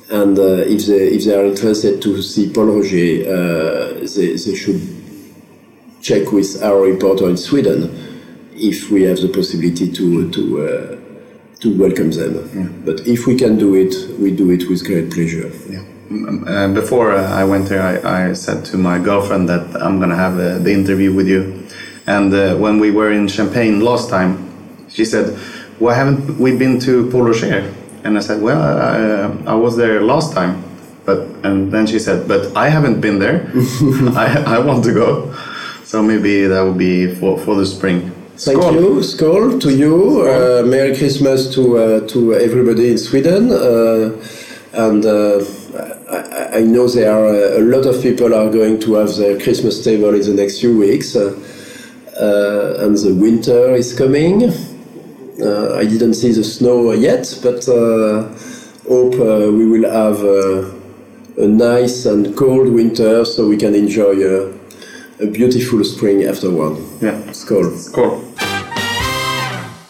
And 0.09 0.37
uh, 0.39 0.63
if 0.67 0.85
they 0.85 1.07
if 1.15 1.25
they 1.25 1.35
are 1.35 1.45
interested 1.45 2.01
to 2.01 2.21
see 2.21 2.51
Pol 2.51 2.65
Roger, 2.65 3.25
uh, 3.27 3.99
they, 4.15 4.35
they 4.35 4.55
should 4.55 4.94
check 6.05 6.31
with 6.31 6.61
our 6.61 6.81
reporter 6.81 7.27
in 7.27 7.35
Sweden 7.35 7.89
if 8.53 8.91
we 8.91 9.01
have 9.03 9.17
the 9.17 9.27
possibility 9.27 9.91
to 9.91 10.29
to 10.35 10.43
uh, 10.61 10.95
to 11.61 11.67
welcome 11.83 12.11
them. 12.11 12.33
But 12.85 13.07
if 13.07 13.25
we 13.25 13.35
can 13.35 13.57
do 13.57 13.73
it, 13.73 13.93
we 14.19 14.29
do 14.41 14.51
it 14.51 14.69
with 14.69 14.85
great 14.85 15.09
pleasure. 15.11 15.49
Uh, 16.47 16.67
before 16.81 17.11
uh, 17.11 17.41
I 17.41 17.43
went 17.43 17.67
there, 17.69 17.81
I, 17.81 18.29
I 18.29 18.33
said 18.33 18.63
to 18.65 18.77
my 18.77 18.99
girlfriend 18.99 19.49
that 19.49 19.65
I'm 19.83 19.99
gonna 19.99 20.15
have 20.25 20.35
uh, 20.39 20.59
the 20.59 20.71
interview 20.71 21.11
with 21.11 21.27
you. 21.27 21.65
And 22.05 22.31
uh, 22.31 22.55
when 22.55 22.79
we 22.79 22.91
were 22.91 23.11
in 23.11 23.27
Champagne 23.27 23.79
last 23.81 24.09
time, 24.09 24.31
she 24.89 25.05
said, 25.05 25.25
"Why 25.79 25.95
haven't 25.95 26.37
we 26.37 26.55
been 26.55 26.79
to 26.81 27.09
Pol 27.09 27.23
Roger?" 27.23 27.73
And 28.03 28.15
I 28.19 28.21
said, 28.21 28.43
"Well, 28.43 28.61
I, 28.61 29.53
I 29.53 29.55
was 29.55 29.75
there 29.75 30.01
last 30.01 30.33
time." 30.33 30.61
But 31.05 31.19
and 31.43 31.71
then 31.71 31.87
she 31.87 31.97
said, 31.97 32.27
"But 32.27 32.55
I 32.55 32.69
haven't 32.69 33.01
been 33.01 33.17
there. 33.17 33.49
I, 34.23 34.43
I 34.55 34.59
want 34.59 34.83
to 34.85 34.93
go." 34.93 35.33
So 35.85 36.01
maybe 36.01 36.47
that 36.47 36.61
will 36.61 36.73
be 36.73 37.13
for, 37.15 37.37
for 37.37 37.55
the 37.55 37.65
spring. 37.65 38.11
Thank 38.37 38.59
Skål. 38.59 38.73
you, 38.73 39.01
Skål 39.01 39.61
to 39.61 39.69
you. 39.71 40.21
Uh, 40.21 40.63
Merry 40.65 40.97
Christmas 40.97 41.53
to 41.53 41.77
uh, 41.77 42.07
to 42.07 42.33
everybody 42.33 42.91
in 42.91 42.97
Sweden. 42.97 43.51
Uh, 43.51 44.11
and 44.73 45.05
uh, 45.05 45.39
I, 46.11 46.57
I 46.57 46.61
know 46.63 46.87
there 46.87 47.11
are 47.11 47.27
uh, 47.27 47.59
a 47.59 47.63
lot 47.63 47.85
of 47.85 48.01
people 48.01 48.33
are 48.33 48.49
going 48.49 48.79
to 48.81 48.95
have 48.95 49.15
their 49.15 49.39
Christmas 49.39 49.83
table 49.83 50.13
in 50.13 50.21
the 50.21 50.33
next 50.33 50.59
few 50.59 50.77
weeks. 50.77 51.15
Uh, 51.15 51.31
uh, 52.19 52.83
and 52.83 52.97
the 52.97 53.13
winter 53.13 53.75
is 53.75 53.93
coming. 53.93 54.43
Uh, 55.41 55.75
I 55.75 55.85
didn't 55.85 56.15
see 56.15 56.31
the 56.31 56.43
snow 56.43 56.91
yet, 56.93 57.39
but 57.43 57.67
uh, 57.67 58.23
hope 58.87 59.15
uh, 59.15 59.51
we 59.51 59.65
will 59.65 59.89
have 59.89 60.23
uh, 60.23 61.43
a 61.43 61.47
nice 61.47 62.05
and 62.05 62.35
cold 62.35 62.69
winter 62.73 63.25
so 63.25 63.47
we 63.47 63.57
can 63.57 63.75
enjoy 63.75 64.13
uh, 64.23 64.54
a 65.19 65.25
beautiful 65.25 65.83
spring 65.83 66.25
afterward. 66.25 66.75
Yeah. 67.01 67.15
Skål. 67.31 67.77
Skål. 67.77 68.17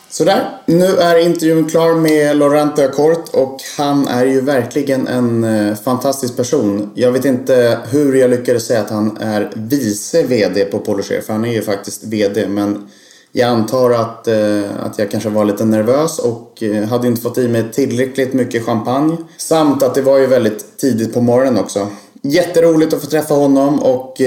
Sådär, 0.09 0.61
nu 0.65 0.85
är 0.85 1.19
intervjun 1.19 1.69
klar 1.69 1.95
med 1.95 2.37
Laurent 2.37 2.79
Acort 2.79 3.29
och 3.33 3.57
han 3.77 4.07
är 4.07 4.25
ju 4.25 4.41
verkligen 4.41 5.07
en 5.07 5.43
eh, 5.43 5.75
fantastisk 5.75 6.37
person. 6.37 6.91
Jag 6.95 7.11
vet 7.11 7.25
inte 7.25 7.79
hur 7.89 8.15
jag 8.15 8.29
lyckades 8.29 8.65
säga 8.65 8.81
att 8.81 8.89
han 8.89 9.17
är 9.17 9.51
vice 9.55 10.23
VD 10.23 10.65
på 10.65 10.79
Polocher, 10.79 11.21
för 11.21 11.33
han 11.33 11.45
är 11.45 11.53
ju 11.53 11.61
faktiskt 11.61 12.03
VD, 12.03 12.47
men 12.47 12.87
jag 13.31 13.49
antar 13.49 13.91
att, 13.91 14.27
eh, 14.27 14.85
att 14.85 14.99
jag 14.99 15.11
kanske 15.11 15.29
var 15.29 15.45
lite 15.45 15.65
nervös 15.65 16.19
och 16.19 16.63
eh, 16.63 16.83
hade 16.83 17.07
inte 17.07 17.21
fått 17.21 17.37
i 17.37 17.47
mig 17.47 17.63
tillräckligt 17.73 18.33
mycket 18.33 18.65
champagne. 18.65 19.17
Samt 19.37 19.83
att 19.83 19.95
det 19.95 20.01
var 20.01 20.17
ju 20.17 20.27
väldigt 20.27 20.77
tidigt 20.77 21.13
på 21.13 21.21
morgonen 21.21 21.59
också. 21.59 21.87
Jätteroligt 22.21 22.93
att 22.93 23.01
få 23.01 23.07
träffa 23.07 23.33
honom 23.33 23.83
och 23.83 24.21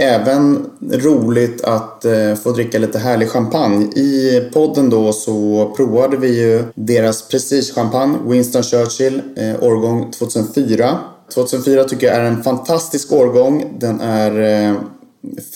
Även 0.00 0.66
roligt 0.90 1.64
att 1.64 2.04
eh, 2.04 2.34
få 2.42 2.52
dricka 2.52 2.78
lite 2.78 2.98
härlig 2.98 3.28
champagne. 3.28 3.84
I 3.84 4.40
podden 4.52 4.90
då 4.90 5.12
så 5.12 5.72
provade 5.76 6.16
vi 6.16 6.40
ju 6.40 6.64
deras 6.74 7.28
prestigechampagne 7.28 8.18
Winston 8.26 8.62
Churchill, 8.62 9.22
eh, 9.36 9.62
årgång 9.62 10.10
2004. 10.10 10.98
2004 11.34 11.84
tycker 11.84 12.06
jag 12.06 12.16
är 12.16 12.24
en 12.24 12.42
fantastisk 12.42 13.12
årgång. 13.12 13.76
Den 13.78 14.00
är 14.00 14.40
eh, 14.68 14.74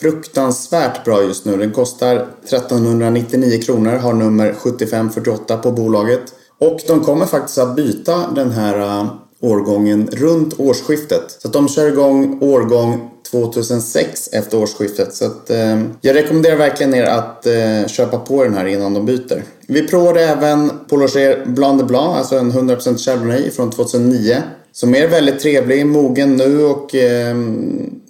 fruktansvärt 0.00 1.04
bra 1.04 1.22
just 1.22 1.44
nu. 1.44 1.56
Den 1.56 1.72
kostar 1.72 2.26
1399 2.44 3.62
kronor, 3.62 3.92
har 3.92 4.12
nummer 4.12 4.54
7548 4.54 5.56
på 5.56 5.70
bolaget. 5.70 6.22
Och 6.60 6.80
de 6.86 7.04
kommer 7.04 7.26
faktiskt 7.26 7.58
att 7.58 7.76
byta 7.76 8.30
den 8.34 8.50
här 8.50 9.08
årgången 9.40 10.08
runt 10.12 10.60
årsskiftet. 10.60 11.36
Så 11.38 11.48
att 11.48 11.54
de 11.54 11.68
kör 11.68 11.88
igång 11.88 12.38
årgång 12.42 13.10
2006 13.34 14.28
efter 14.32 14.58
årsskiftet. 14.62 15.14
Så 15.14 15.24
att, 15.24 15.50
eh, 15.50 15.82
jag 16.00 16.16
rekommenderar 16.16 16.56
verkligen 16.56 16.94
er 16.94 17.04
att 17.04 17.46
eh, 17.46 17.86
köpa 17.86 18.18
på 18.18 18.44
den 18.44 18.54
här 18.54 18.66
innan 18.66 18.94
de 18.94 19.06
byter. 19.06 19.44
Vi 19.66 19.88
provade 19.88 20.20
även 20.20 20.70
Polocher 20.88 21.46
Blanc 21.46 21.80
de 21.80 21.86
Blanc, 21.86 22.16
alltså 22.16 22.38
en 22.38 22.52
100% 22.52 22.98
Chardonnay 22.98 23.50
från 23.50 23.70
2009. 23.70 24.42
Som 24.72 24.94
är 24.94 25.08
väldigt 25.08 25.40
trevlig, 25.40 25.86
mogen 25.86 26.36
nu 26.36 26.64
och 26.64 26.94
eh, 26.94 27.36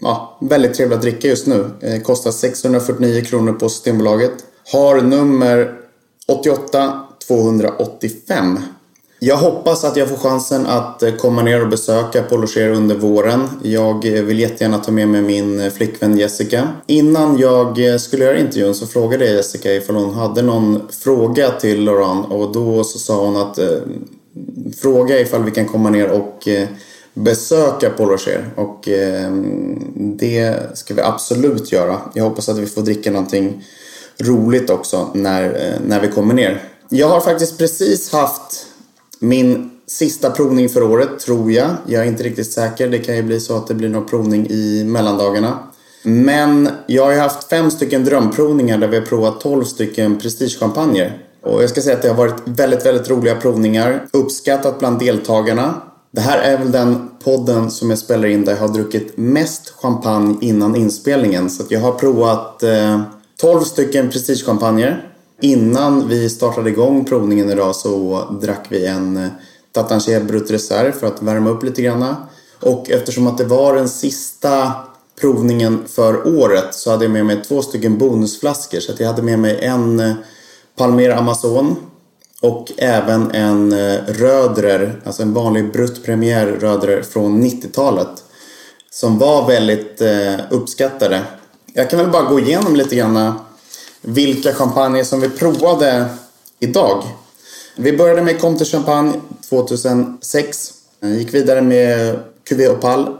ja, 0.00 0.38
väldigt 0.40 0.74
trevlig 0.74 0.96
att 0.96 1.02
dricka 1.02 1.28
just 1.28 1.46
nu. 1.46 1.70
Eh, 1.80 2.00
kostar 2.00 2.30
649 2.30 3.24
kronor 3.24 3.52
på 3.52 3.68
Systembolaget. 3.68 4.32
Har 4.72 5.00
nummer 5.00 5.74
88 6.28 7.00
285. 7.28 8.58
Jag 9.26 9.36
hoppas 9.36 9.84
att 9.84 9.96
jag 9.96 10.08
får 10.08 10.16
chansen 10.16 10.66
att 10.66 11.02
eh, 11.02 11.14
komma 11.14 11.42
ner 11.42 11.62
och 11.62 11.68
besöka 11.68 12.22
Polocher 12.22 12.68
under 12.68 12.94
våren. 12.94 13.48
Jag 13.62 14.06
eh, 14.06 14.22
vill 14.22 14.38
jättegärna 14.38 14.78
ta 14.78 14.92
med 14.92 15.08
mig 15.08 15.22
min 15.22 15.60
eh, 15.60 15.72
flickvän 15.72 16.18
Jessica. 16.18 16.68
Innan 16.86 17.38
jag 17.38 18.00
skulle 18.00 18.24
göra 18.24 18.38
intervjun 18.38 18.74
så 18.74 18.86
frågade 18.86 19.24
jag 19.24 19.34
Jessica 19.34 19.74
ifall 19.74 19.96
hon 19.96 20.14
hade 20.14 20.42
någon 20.42 20.88
fråga 20.90 21.50
till 21.50 21.84
Laurent 21.84 22.26
och 22.30 22.52
då 22.52 22.84
så 22.84 22.98
sa 22.98 23.24
hon 23.24 23.36
att 23.36 23.58
fråga 24.80 25.20
ifall 25.20 25.44
vi 25.44 25.50
kan 25.50 25.68
komma 25.68 25.90
ner 25.90 26.10
och 26.10 26.48
eh, 26.48 26.68
besöka 27.14 27.90
Polocher 27.90 28.50
och 28.56 28.88
eh, 28.88 29.32
det 29.94 30.56
ska 30.74 30.94
vi 30.94 31.00
absolut 31.00 31.72
göra. 31.72 32.00
Jag 32.14 32.24
hoppas 32.24 32.48
att 32.48 32.58
vi 32.58 32.66
får 32.66 32.82
dricka 32.82 33.10
någonting 33.10 33.64
roligt 34.18 34.70
också 34.70 35.10
när, 35.14 35.44
eh, 35.44 35.80
när 35.86 36.00
vi 36.00 36.08
kommer 36.08 36.34
ner. 36.34 36.62
Jag 36.88 37.08
har 37.08 37.20
faktiskt 37.20 37.58
precis 37.58 38.12
haft 38.12 38.66
min 39.18 39.70
sista 39.86 40.30
provning 40.30 40.68
för 40.68 40.82
året, 40.82 41.18
tror 41.18 41.52
jag. 41.52 41.70
Jag 41.86 42.02
är 42.02 42.06
inte 42.08 42.22
riktigt 42.22 42.52
säker. 42.52 42.88
Det 42.88 42.98
kan 42.98 43.16
ju 43.16 43.22
bli 43.22 43.40
så 43.40 43.56
att 43.56 43.66
det 43.66 43.74
blir 43.74 43.88
någon 43.88 44.06
provning 44.06 44.46
i 44.50 44.84
mellandagarna. 44.84 45.58
Men 46.02 46.68
jag 46.86 47.04
har 47.04 47.12
ju 47.12 47.18
haft 47.18 47.48
fem 47.48 47.70
stycken 47.70 48.04
drömprovningar 48.04 48.78
där 48.78 48.88
vi 48.88 48.98
har 48.98 49.06
provat 49.06 49.40
12 49.40 49.64
stycken 49.64 50.18
prestigechampagner. 50.18 51.18
Och 51.42 51.62
jag 51.62 51.70
ska 51.70 51.80
säga 51.80 51.96
att 51.96 52.02
det 52.02 52.08
har 52.08 52.16
varit 52.16 52.42
väldigt, 52.44 52.86
väldigt 52.86 53.10
roliga 53.10 53.34
provningar. 53.34 54.06
Uppskattat 54.12 54.78
bland 54.78 54.98
deltagarna. 54.98 55.74
Det 56.10 56.20
här 56.20 56.38
är 56.38 56.58
väl 56.58 56.72
den 56.72 57.10
podden 57.24 57.70
som 57.70 57.90
jag 57.90 57.98
spelar 57.98 58.28
in 58.28 58.44
där 58.44 58.52
jag 58.52 58.60
har 58.60 58.68
druckit 58.68 59.16
mest 59.16 59.74
champagne 59.76 60.36
innan 60.40 60.76
inspelningen. 60.76 61.50
Så 61.50 61.64
jag 61.68 61.80
har 61.80 61.92
provat 61.92 62.62
eh, 62.62 63.00
12 63.40 63.60
stycken 63.60 64.10
prestigechampagner. 64.10 65.13
Innan 65.44 66.08
vi 66.08 66.30
startade 66.30 66.70
igång 66.70 67.04
provningen 67.04 67.50
idag 67.50 67.76
så 67.76 68.24
drack 68.42 68.66
vi 68.68 68.86
en 68.86 69.16
eh, 69.16 69.28
Tatanché 69.72 70.20
Brut 70.20 70.50
Reserve 70.50 70.92
för 70.92 71.06
att 71.06 71.22
värma 71.22 71.50
upp 71.50 71.62
lite 71.62 71.82
grann. 71.82 72.14
Och 72.60 72.90
eftersom 72.90 73.26
att 73.26 73.38
det 73.38 73.44
var 73.44 73.74
den 73.74 73.88
sista 73.88 74.72
provningen 75.20 75.82
för 75.86 76.38
året 76.40 76.74
så 76.74 76.90
hade 76.90 77.04
jag 77.04 77.12
med 77.12 77.26
mig 77.26 77.42
två 77.48 77.62
stycken 77.62 77.98
bonusflaskor. 77.98 78.80
Så 78.80 78.92
att 78.92 79.00
jag 79.00 79.06
hade 79.06 79.22
med 79.22 79.38
mig 79.38 79.58
en 79.60 80.00
eh, 80.00 80.14
Palmer 80.76 81.10
Amazon 81.10 81.76
och 82.40 82.72
även 82.76 83.30
en 83.30 83.72
eh, 83.72 84.00
Rödrer, 84.06 85.02
alltså 85.04 85.22
en 85.22 85.34
vanlig 85.34 85.72
Brut 85.72 86.04
Premier 86.04 86.46
Rödrer 86.46 87.02
från 87.02 87.42
90-talet. 87.42 88.24
Som 88.90 89.18
var 89.18 89.46
väldigt 89.46 90.00
eh, 90.00 90.34
uppskattade. 90.50 91.22
Jag 91.72 91.90
kan 91.90 91.98
väl 91.98 92.10
bara 92.10 92.30
gå 92.30 92.40
igenom 92.40 92.76
lite 92.76 92.96
grann 92.96 93.34
vilka 94.04 94.52
champagne 94.52 95.04
som 95.04 95.20
vi 95.20 95.28
provade 95.28 96.06
idag. 96.60 97.02
Vi 97.76 97.96
började 97.96 98.22
med 98.22 98.40
Comte 98.40 98.64
Champagne 98.64 99.12
2006. 99.48 100.72
Eh, 101.00 101.18
gick 101.18 101.34
vidare 101.34 101.62
med 101.62 102.18
Cuvée 102.48 102.68
Opal 102.68 103.16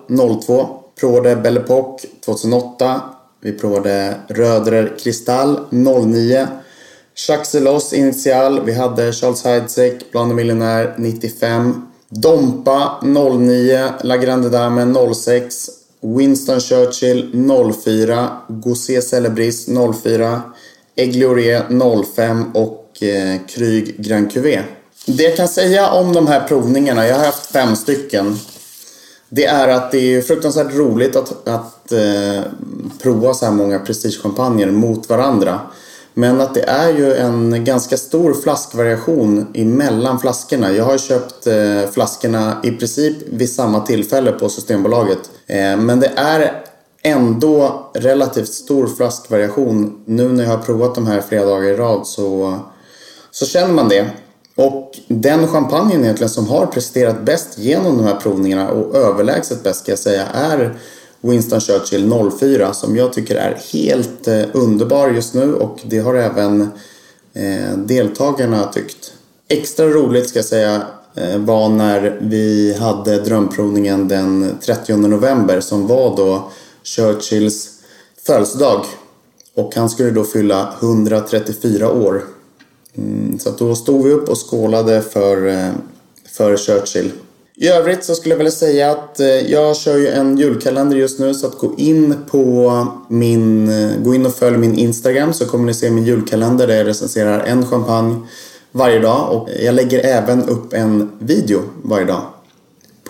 02. 0.47 0.69
Provade 1.01 1.37
Belle 1.37 1.61
Epoque 1.61 2.09
2008. 2.25 3.01
Vi 3.41 3.53
provade 3.53 4.15
Rödrer 4.29 4.99
Kristall 4.99 5.61
09. 5.71 6.47
Chaxelos 7.15 7.93
initial. 7.93 8.65
Vi 8.65 8.73
hade 8.73 9.13
Charles 9.13 9.45
Heidsieck, 9.45 10.13
Bland 10.13 10.31
de 10.31 10.35
Millionär 10.35 10.95
95. 10.99 11.87
Dompa 12.09 13.01
09. 13.03 13.93
La 14.03 14.17
Grande 14.17 14.49
Dame 14.49 14.95
06. 15.15 15.71
Winston 16.01 16.61
Churchill 16.61 17.31
04. 17.85 18.29
Gosé 18.49 19.03
Celebris 19.03 19.69
04. 20.03 20.43
Eglorie 20.97 21.63
05 22.15 22.53
och 22.55 23.03
eh, 23.03 23.41
Kryg 23.49 23.95
Grand 23.99 24.33
Cuvée. 24.33 24.63
Det 25.07 25.23
jag 25.23 25.37
kan 25.37 25.49
säga 25.49 25.91
om 25.91 26.13
de 26.13 26.27
här 26.27 26.49
provningarna, 26.49 27.07
jag 27.07 27.17
har 27.17 27.25
haft 27.25 27.47
fem 27.47 27.77
stycken. 27.77 28.39
Det 29.29 29.45
är 29.45 29.69
att 29.69 29.93
det 29.93 30.15
är 30.15 30.23
fruktansvärt 30.23 30.75
roligt 30.75 31.17
att, 31.17 31.49
att 31.49 31.93
eh, 31.93 32.43
prova 33.03 33.35
så 33.35 33.45
här 33.45 33.53
många 33.53 33.79
prestigechampagner 33.79 34.71
mot 34.71 35.09
varandra. 35.09 35.61
Men 36.15 36.41
att 36.41 36.55
det 36.55 36.63
är 36.63 36.93
ju 36.93 37.15
en 37.15 37.65
ganska 37.65 37.97
stor 37.97 38.35
flaskvariation 38.35 39.47
emellan 39.55 40.21
flaskorna. 40.21 40.73
Jag 40.73 40.85
har 40.85 40.99
köpt 40.99 41.47
eh, 41.47 41.91
flaskorna 41.93 42.61
i 42.65 42.71
princip 42.71 43.17
vid 43.31 43.51
samma 43.53 43.81
tillfälle 43.81 44.33
på 44.33 44.49
Systembolaget. 44.49 45.31
Eh, 45.47 45.77
men 45.77 46.01
det 46.01 46.13
är 46.17 46.64
ändå 47.05 47.91
relativt 47.95 48.53
stor 48.53 48.87
flaskvariation. 48.87 50.03
Nu 50.05 50.29
när 50.29 50.45
jag 50.45 50.51
har 50.51 50.59
provat 50.59 50.95
de 50.95 51.07
här 51.07 51.21
flera 51.21 51.45
dagar 51.45 51.69
i 51.69 51.77
rad 51.77 52.07
så, 52.07 52.59
så 53.31 53.47
känner 53.47 53.75
man 53.75 53.89
det. 53.89 54.11
Och 54.57 54.93
den 55.09 55.49
champagnen 55.49 56.05
egentligen 56.05 56.31
som 56.31 56.47
har 56.47 56.67
presterat 56.67 57.25
bäst 57.25 57.59
genom 57.59 57.99
de 57.99 58.05
här 58.05 58.17
provningarna 58.17 58.71
och 58.71 58.97
överlägset 58.97 59.63
bäst 59.63 59.81
ska 59.81 59.93
jag 59.93 59.99
säga 59.99 60.27
är 60.27 60.79
Winston 61.21 61.61
Churchill 61.61 62.13
04 62.41 62.75
som 62.75 62.97
jag 62.97 63.13
tycker 63.13 63.37
är 63.37 63.59
helt 63.73 64.29
eh, 64.29 64.43
underbar 64.53 65.09
just 65.09 65.35
nu 65.35 65.55
och 65.55 65.79
det 65.85 65.99
har 65.99 66.15
även 66.15 66.61
eh, 67.35 67.77
deltagarna 67.77 68.65
tyckt. 68.73 69.13
Extra 69.49 69.87
roligt 69.87 70.29
ska 70.29 70.39
jag 70.39 70.47
säga 70.47 70.83
eh, 71.15 71.39
var 71.39 71.69
när 71.69 72.19
vi 72.21 72.77
hade 72.81 73.21
drömprovningen 73.21 74.09
den 74.09 74.59
30 74.61 74.97
november 74.97 75.61
som 75.61 75.87
var 75.87 76.17
då 76.17 76.51
Churchills 76.85 77.71
födelsedag. 78.27 78.85
Och 79.55 79.75
han 79.75 79.91
skulle 79.91 80.11
då 80.11 80.25
fylla 80.25 80.75
134 80.81 81.91
år. 81.91 82.25
Mm, 82.97 83.39
så 83.39 83.51
då 83.51 83.75
stod 83.75 84.05
vi 84.05 84.13
upp 84.13 84.29
och 84.29 84.51
skålade 84.51 85.03
för, 85.03 85.47
eh, 85.47 85.71
för 86.37 86.57
Churchill. 86.57 87.13
I 87.57 87.69
övrigt 87.69 88.05
så 88.05 88.15
skulle 88.15 88.33
jag 88.33 88.39
vilja 88.39 88.51
säga 88.51 88.91
att 88.91 89.21
eh, 89.21 89.27
jag 89.27 89.77
kör 89.77 89.97
ju 89.97 90.09
en 90.09 90.39
julkalender 90.39 90.97
just 90.97 91.19
nu 91.19 91.35
så 91.35 91.47
att 91.47 91.59
gå 91.59 91.75
in 91.77 92.15
på 92.31 92.87
min, 93.09 93.69
eh, 93.69 93.97
gå 93.99 94.15
in 94.15 94.27
och 94.27 94.35
följ 94.35 94.57
min 94.57 94.79
Instagram 94.79 95.33
så 95.33 95.47
kommer 95.47 95.67
ni 95.67 95.75
se 95.75 95.91
min 95.91 96.05
julkalender 96.05 96.67
där 96.67 96.77
jag 96.77 96.87
recenserar 96.87 97.41
en 97.41 97.67
champagne 97.67 98.21
varje 98.73 98.99
dag 98.99 99.33
och 99.33 99.49
jag 99.61 99.75
lägger 99.75 100.07
även 100.07 100.49
upp 100.49 100.73
en 100.73 101.11
video 101.19 101.61
varje 101.83 102.05
dag 102.05 102.34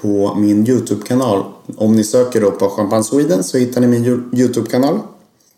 på 0.02 0.34
min 0.34 0.68
Youtube-kanal. 0.68 1.44
Om 1.76 1.96
ni 1.96 2.04
söker 2.04 2.40
då 2.40 2.50
på 2.50 2.68
Champagne 2.68 3.04
Sweden 3.04 3.44
så 3.44 3.58
hittar 3.58 3.80
ni 3.80 3.86
min 3.86 4.30
Youtube-kanal. 4.32 4.98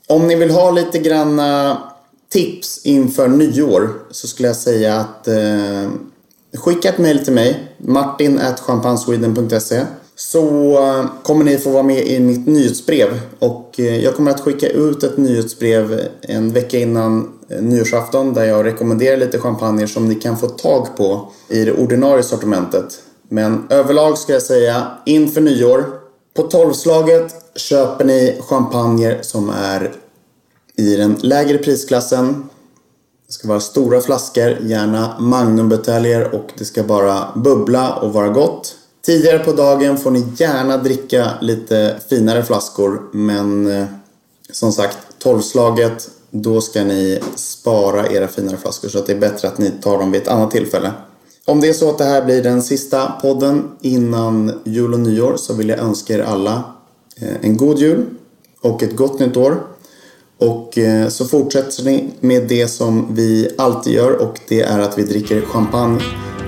Om 0.08 0.26
ni 0.26 0.34
vill 0.34 0.50
ha 0.50 0.70
lite 0.70 0.98
grann 0.98 1.40
tips 2.32 2.80
inför 2.84 3.28
nyår 3.28 3.90
så 4.10 4.28
skulle 4.28 4.48
jag 4.48 4.56
säga 4.56 4.96
att 4.96 5.28
eh, 5.28 5.90
Skicka 6.56 6.88
ett 6.88 6.98
mail 6.98 7.24
till 7.24 7.32
mig, 7.32 7.72
martin.champagnesweden.se 7.78 9.82
så 10.16 10.72
eh, 10.72 11.06
kommer 11.22 11.44
ni 11.44 11.58
få 11.58 11.70
vara 11.70 11.82
med 11.82 12.06
i 12.06 12.20
mitt 12.20 12.46
nyhetsbrev. 12.46 13.20
Och 13.38 13.80
eh, 13.80 14.04
jag 14.04 14.14
kommer 14.14 14.30
att 14.30 14.40
skicka 14.40 14.68
ut 14.68 15.02
ett 15.02 15.16
nyhetsbrev 15.16 16.00
en 16.20 16.52
vecka 16.52 16.78
innan 16.78 17.32
eh, 17.48 17.62
nyårsafton 17.62 18.34
där 18.34 18.44
jag 18.44 18.64
rekommenderar 18.64 19.16
lite 19.16 19.38
champagner 19.38 19.86
som 19.86 20.08
ni 20.08 20.14
kan 20.14 20.38
få 20.38 20.48
tag 20.48 20.96
på 20.96 21.32
i 21.48 21.64
det 21.64 21.72
ordinarie 21.72 22.22
sortimentet. 22.22 22.98
Men 23.28 23.66
överlag 23.70 24.18
ska 24.18 24.32
jag 24.32 24.42
säga 24.42 24.90
inför 25.06 25.40
nyår. 25.40 26.00
På 26.34 26.42
tolvslaget 26.42 27.34
köper 27.54 28.04
ni 28.04 28.40
champagner 28.40 29.18
som 29.22 29.50
är 29.50 29.94
i 30.76 30.96
den 30.96 31.16
lägre 31.20 31.58
prisklassen 31.58 32.48
det 33.26 33.32
ska 33.32 33.48
vara 33.48 33.60
stora 33.60 34.00
flaskor, 34.00 34.58
gärna 34.60 35.16
magnumbuteljer 35.20 36.34
och 36.34 36.52
det 36.58 36.64
ska 36.64 36.82
bara 36.82 37.32
bubbla 37.34 37.94
och 37.94 38.12
vara 38.12 38.28
gott. 38.28 38.74
Tidigare 39.02 39.38
på 39.38 39.52
dagen 39.52 39.98
får 39.98 40.10
ni 40.10 40.24
gärna 40.36 40.76
dricka 40.76 41.30
lite 41.40 41.96
finare 42.08 42.42
flaskor 42.42 43.02
men 43.12 43.66
eh, 43.66 43.86
som 44.50 44.72
sagt, 44.72 44.98
tolvslaget 45.18 46.10
då 46.30 46.60
ska 46.60 46.84
ni 46.84 47.20
spara 47.34 48.08
era 48.08 48.28
finare 48.28 48.56
flaskor 48.56 48.88
så 48.88 48.98
att 48.98 49.06
det 49.06 49.12
är 49.12 49.18
bättre 49.18 49.48
att 49.48 49.58
ni 49.58 49.70
tar 49.70 49.98
dem 49.98 50.12
vid 50.12 50.22
ett 50.22 50.28
annat 50.28 50.50
tillfälle. 50.50 50.92
Om 51.48 51.60
det 51.60 51.68
är 51.68 51.72
så 51.72 51.90
att 51.90 51.98
det 51.98 52.04
här 52.04 52.24
blir 52.24 52.42
den 52.42 52.62
sista 52.62 53.12
podden 53.22 53.68
innan 53.80 54.60
jul 54.64 54.94
och 54.94 55.00
nyår 55.00 55.36
så 55.36 55.54
vill 55.54 55.68
jag 55.68 55.78
önska 55.78 56.14
er 56.14 56.18
alla 56.18 56.64
eh, 57.20 57.36
en 57.40 57.56
god 57.56 57.78
jul 57.78 58.04
och 58.60 58.82
ett 58.82 58.96
gott 58.96 59.20
nytt 59.20 59.36
år. 59.36 59.56
Och 60.38 60.78
eh, 60.78 61.08
så 61.08 61.24
fortsätter 61.24 61.84
ni 61.84 62.10
med 62.20 62.48
det 62.48 62.68
som 62.68 63.14
vi 63.14 63.48
alltid 63.58 63.92
gör 63.92 64.22
och 64.22 64.40
det 64.48 64.62
är 64.62 64.78
att 64.78 64.98
vi 64.98 65.02
dricker 65.02 65.40
champagne 65.40 66.00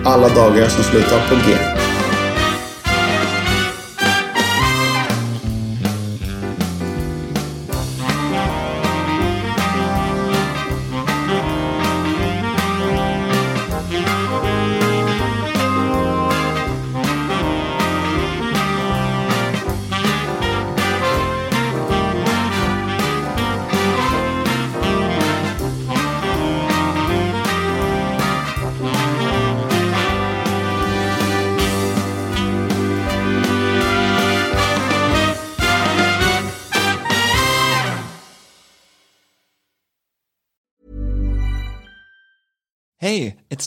alla 0.05 0.29
dagar 0.29 0.69
som 0.69 0.85
slutar 0.85 1.29
på 1.29 1.35
G. 1.35 1.78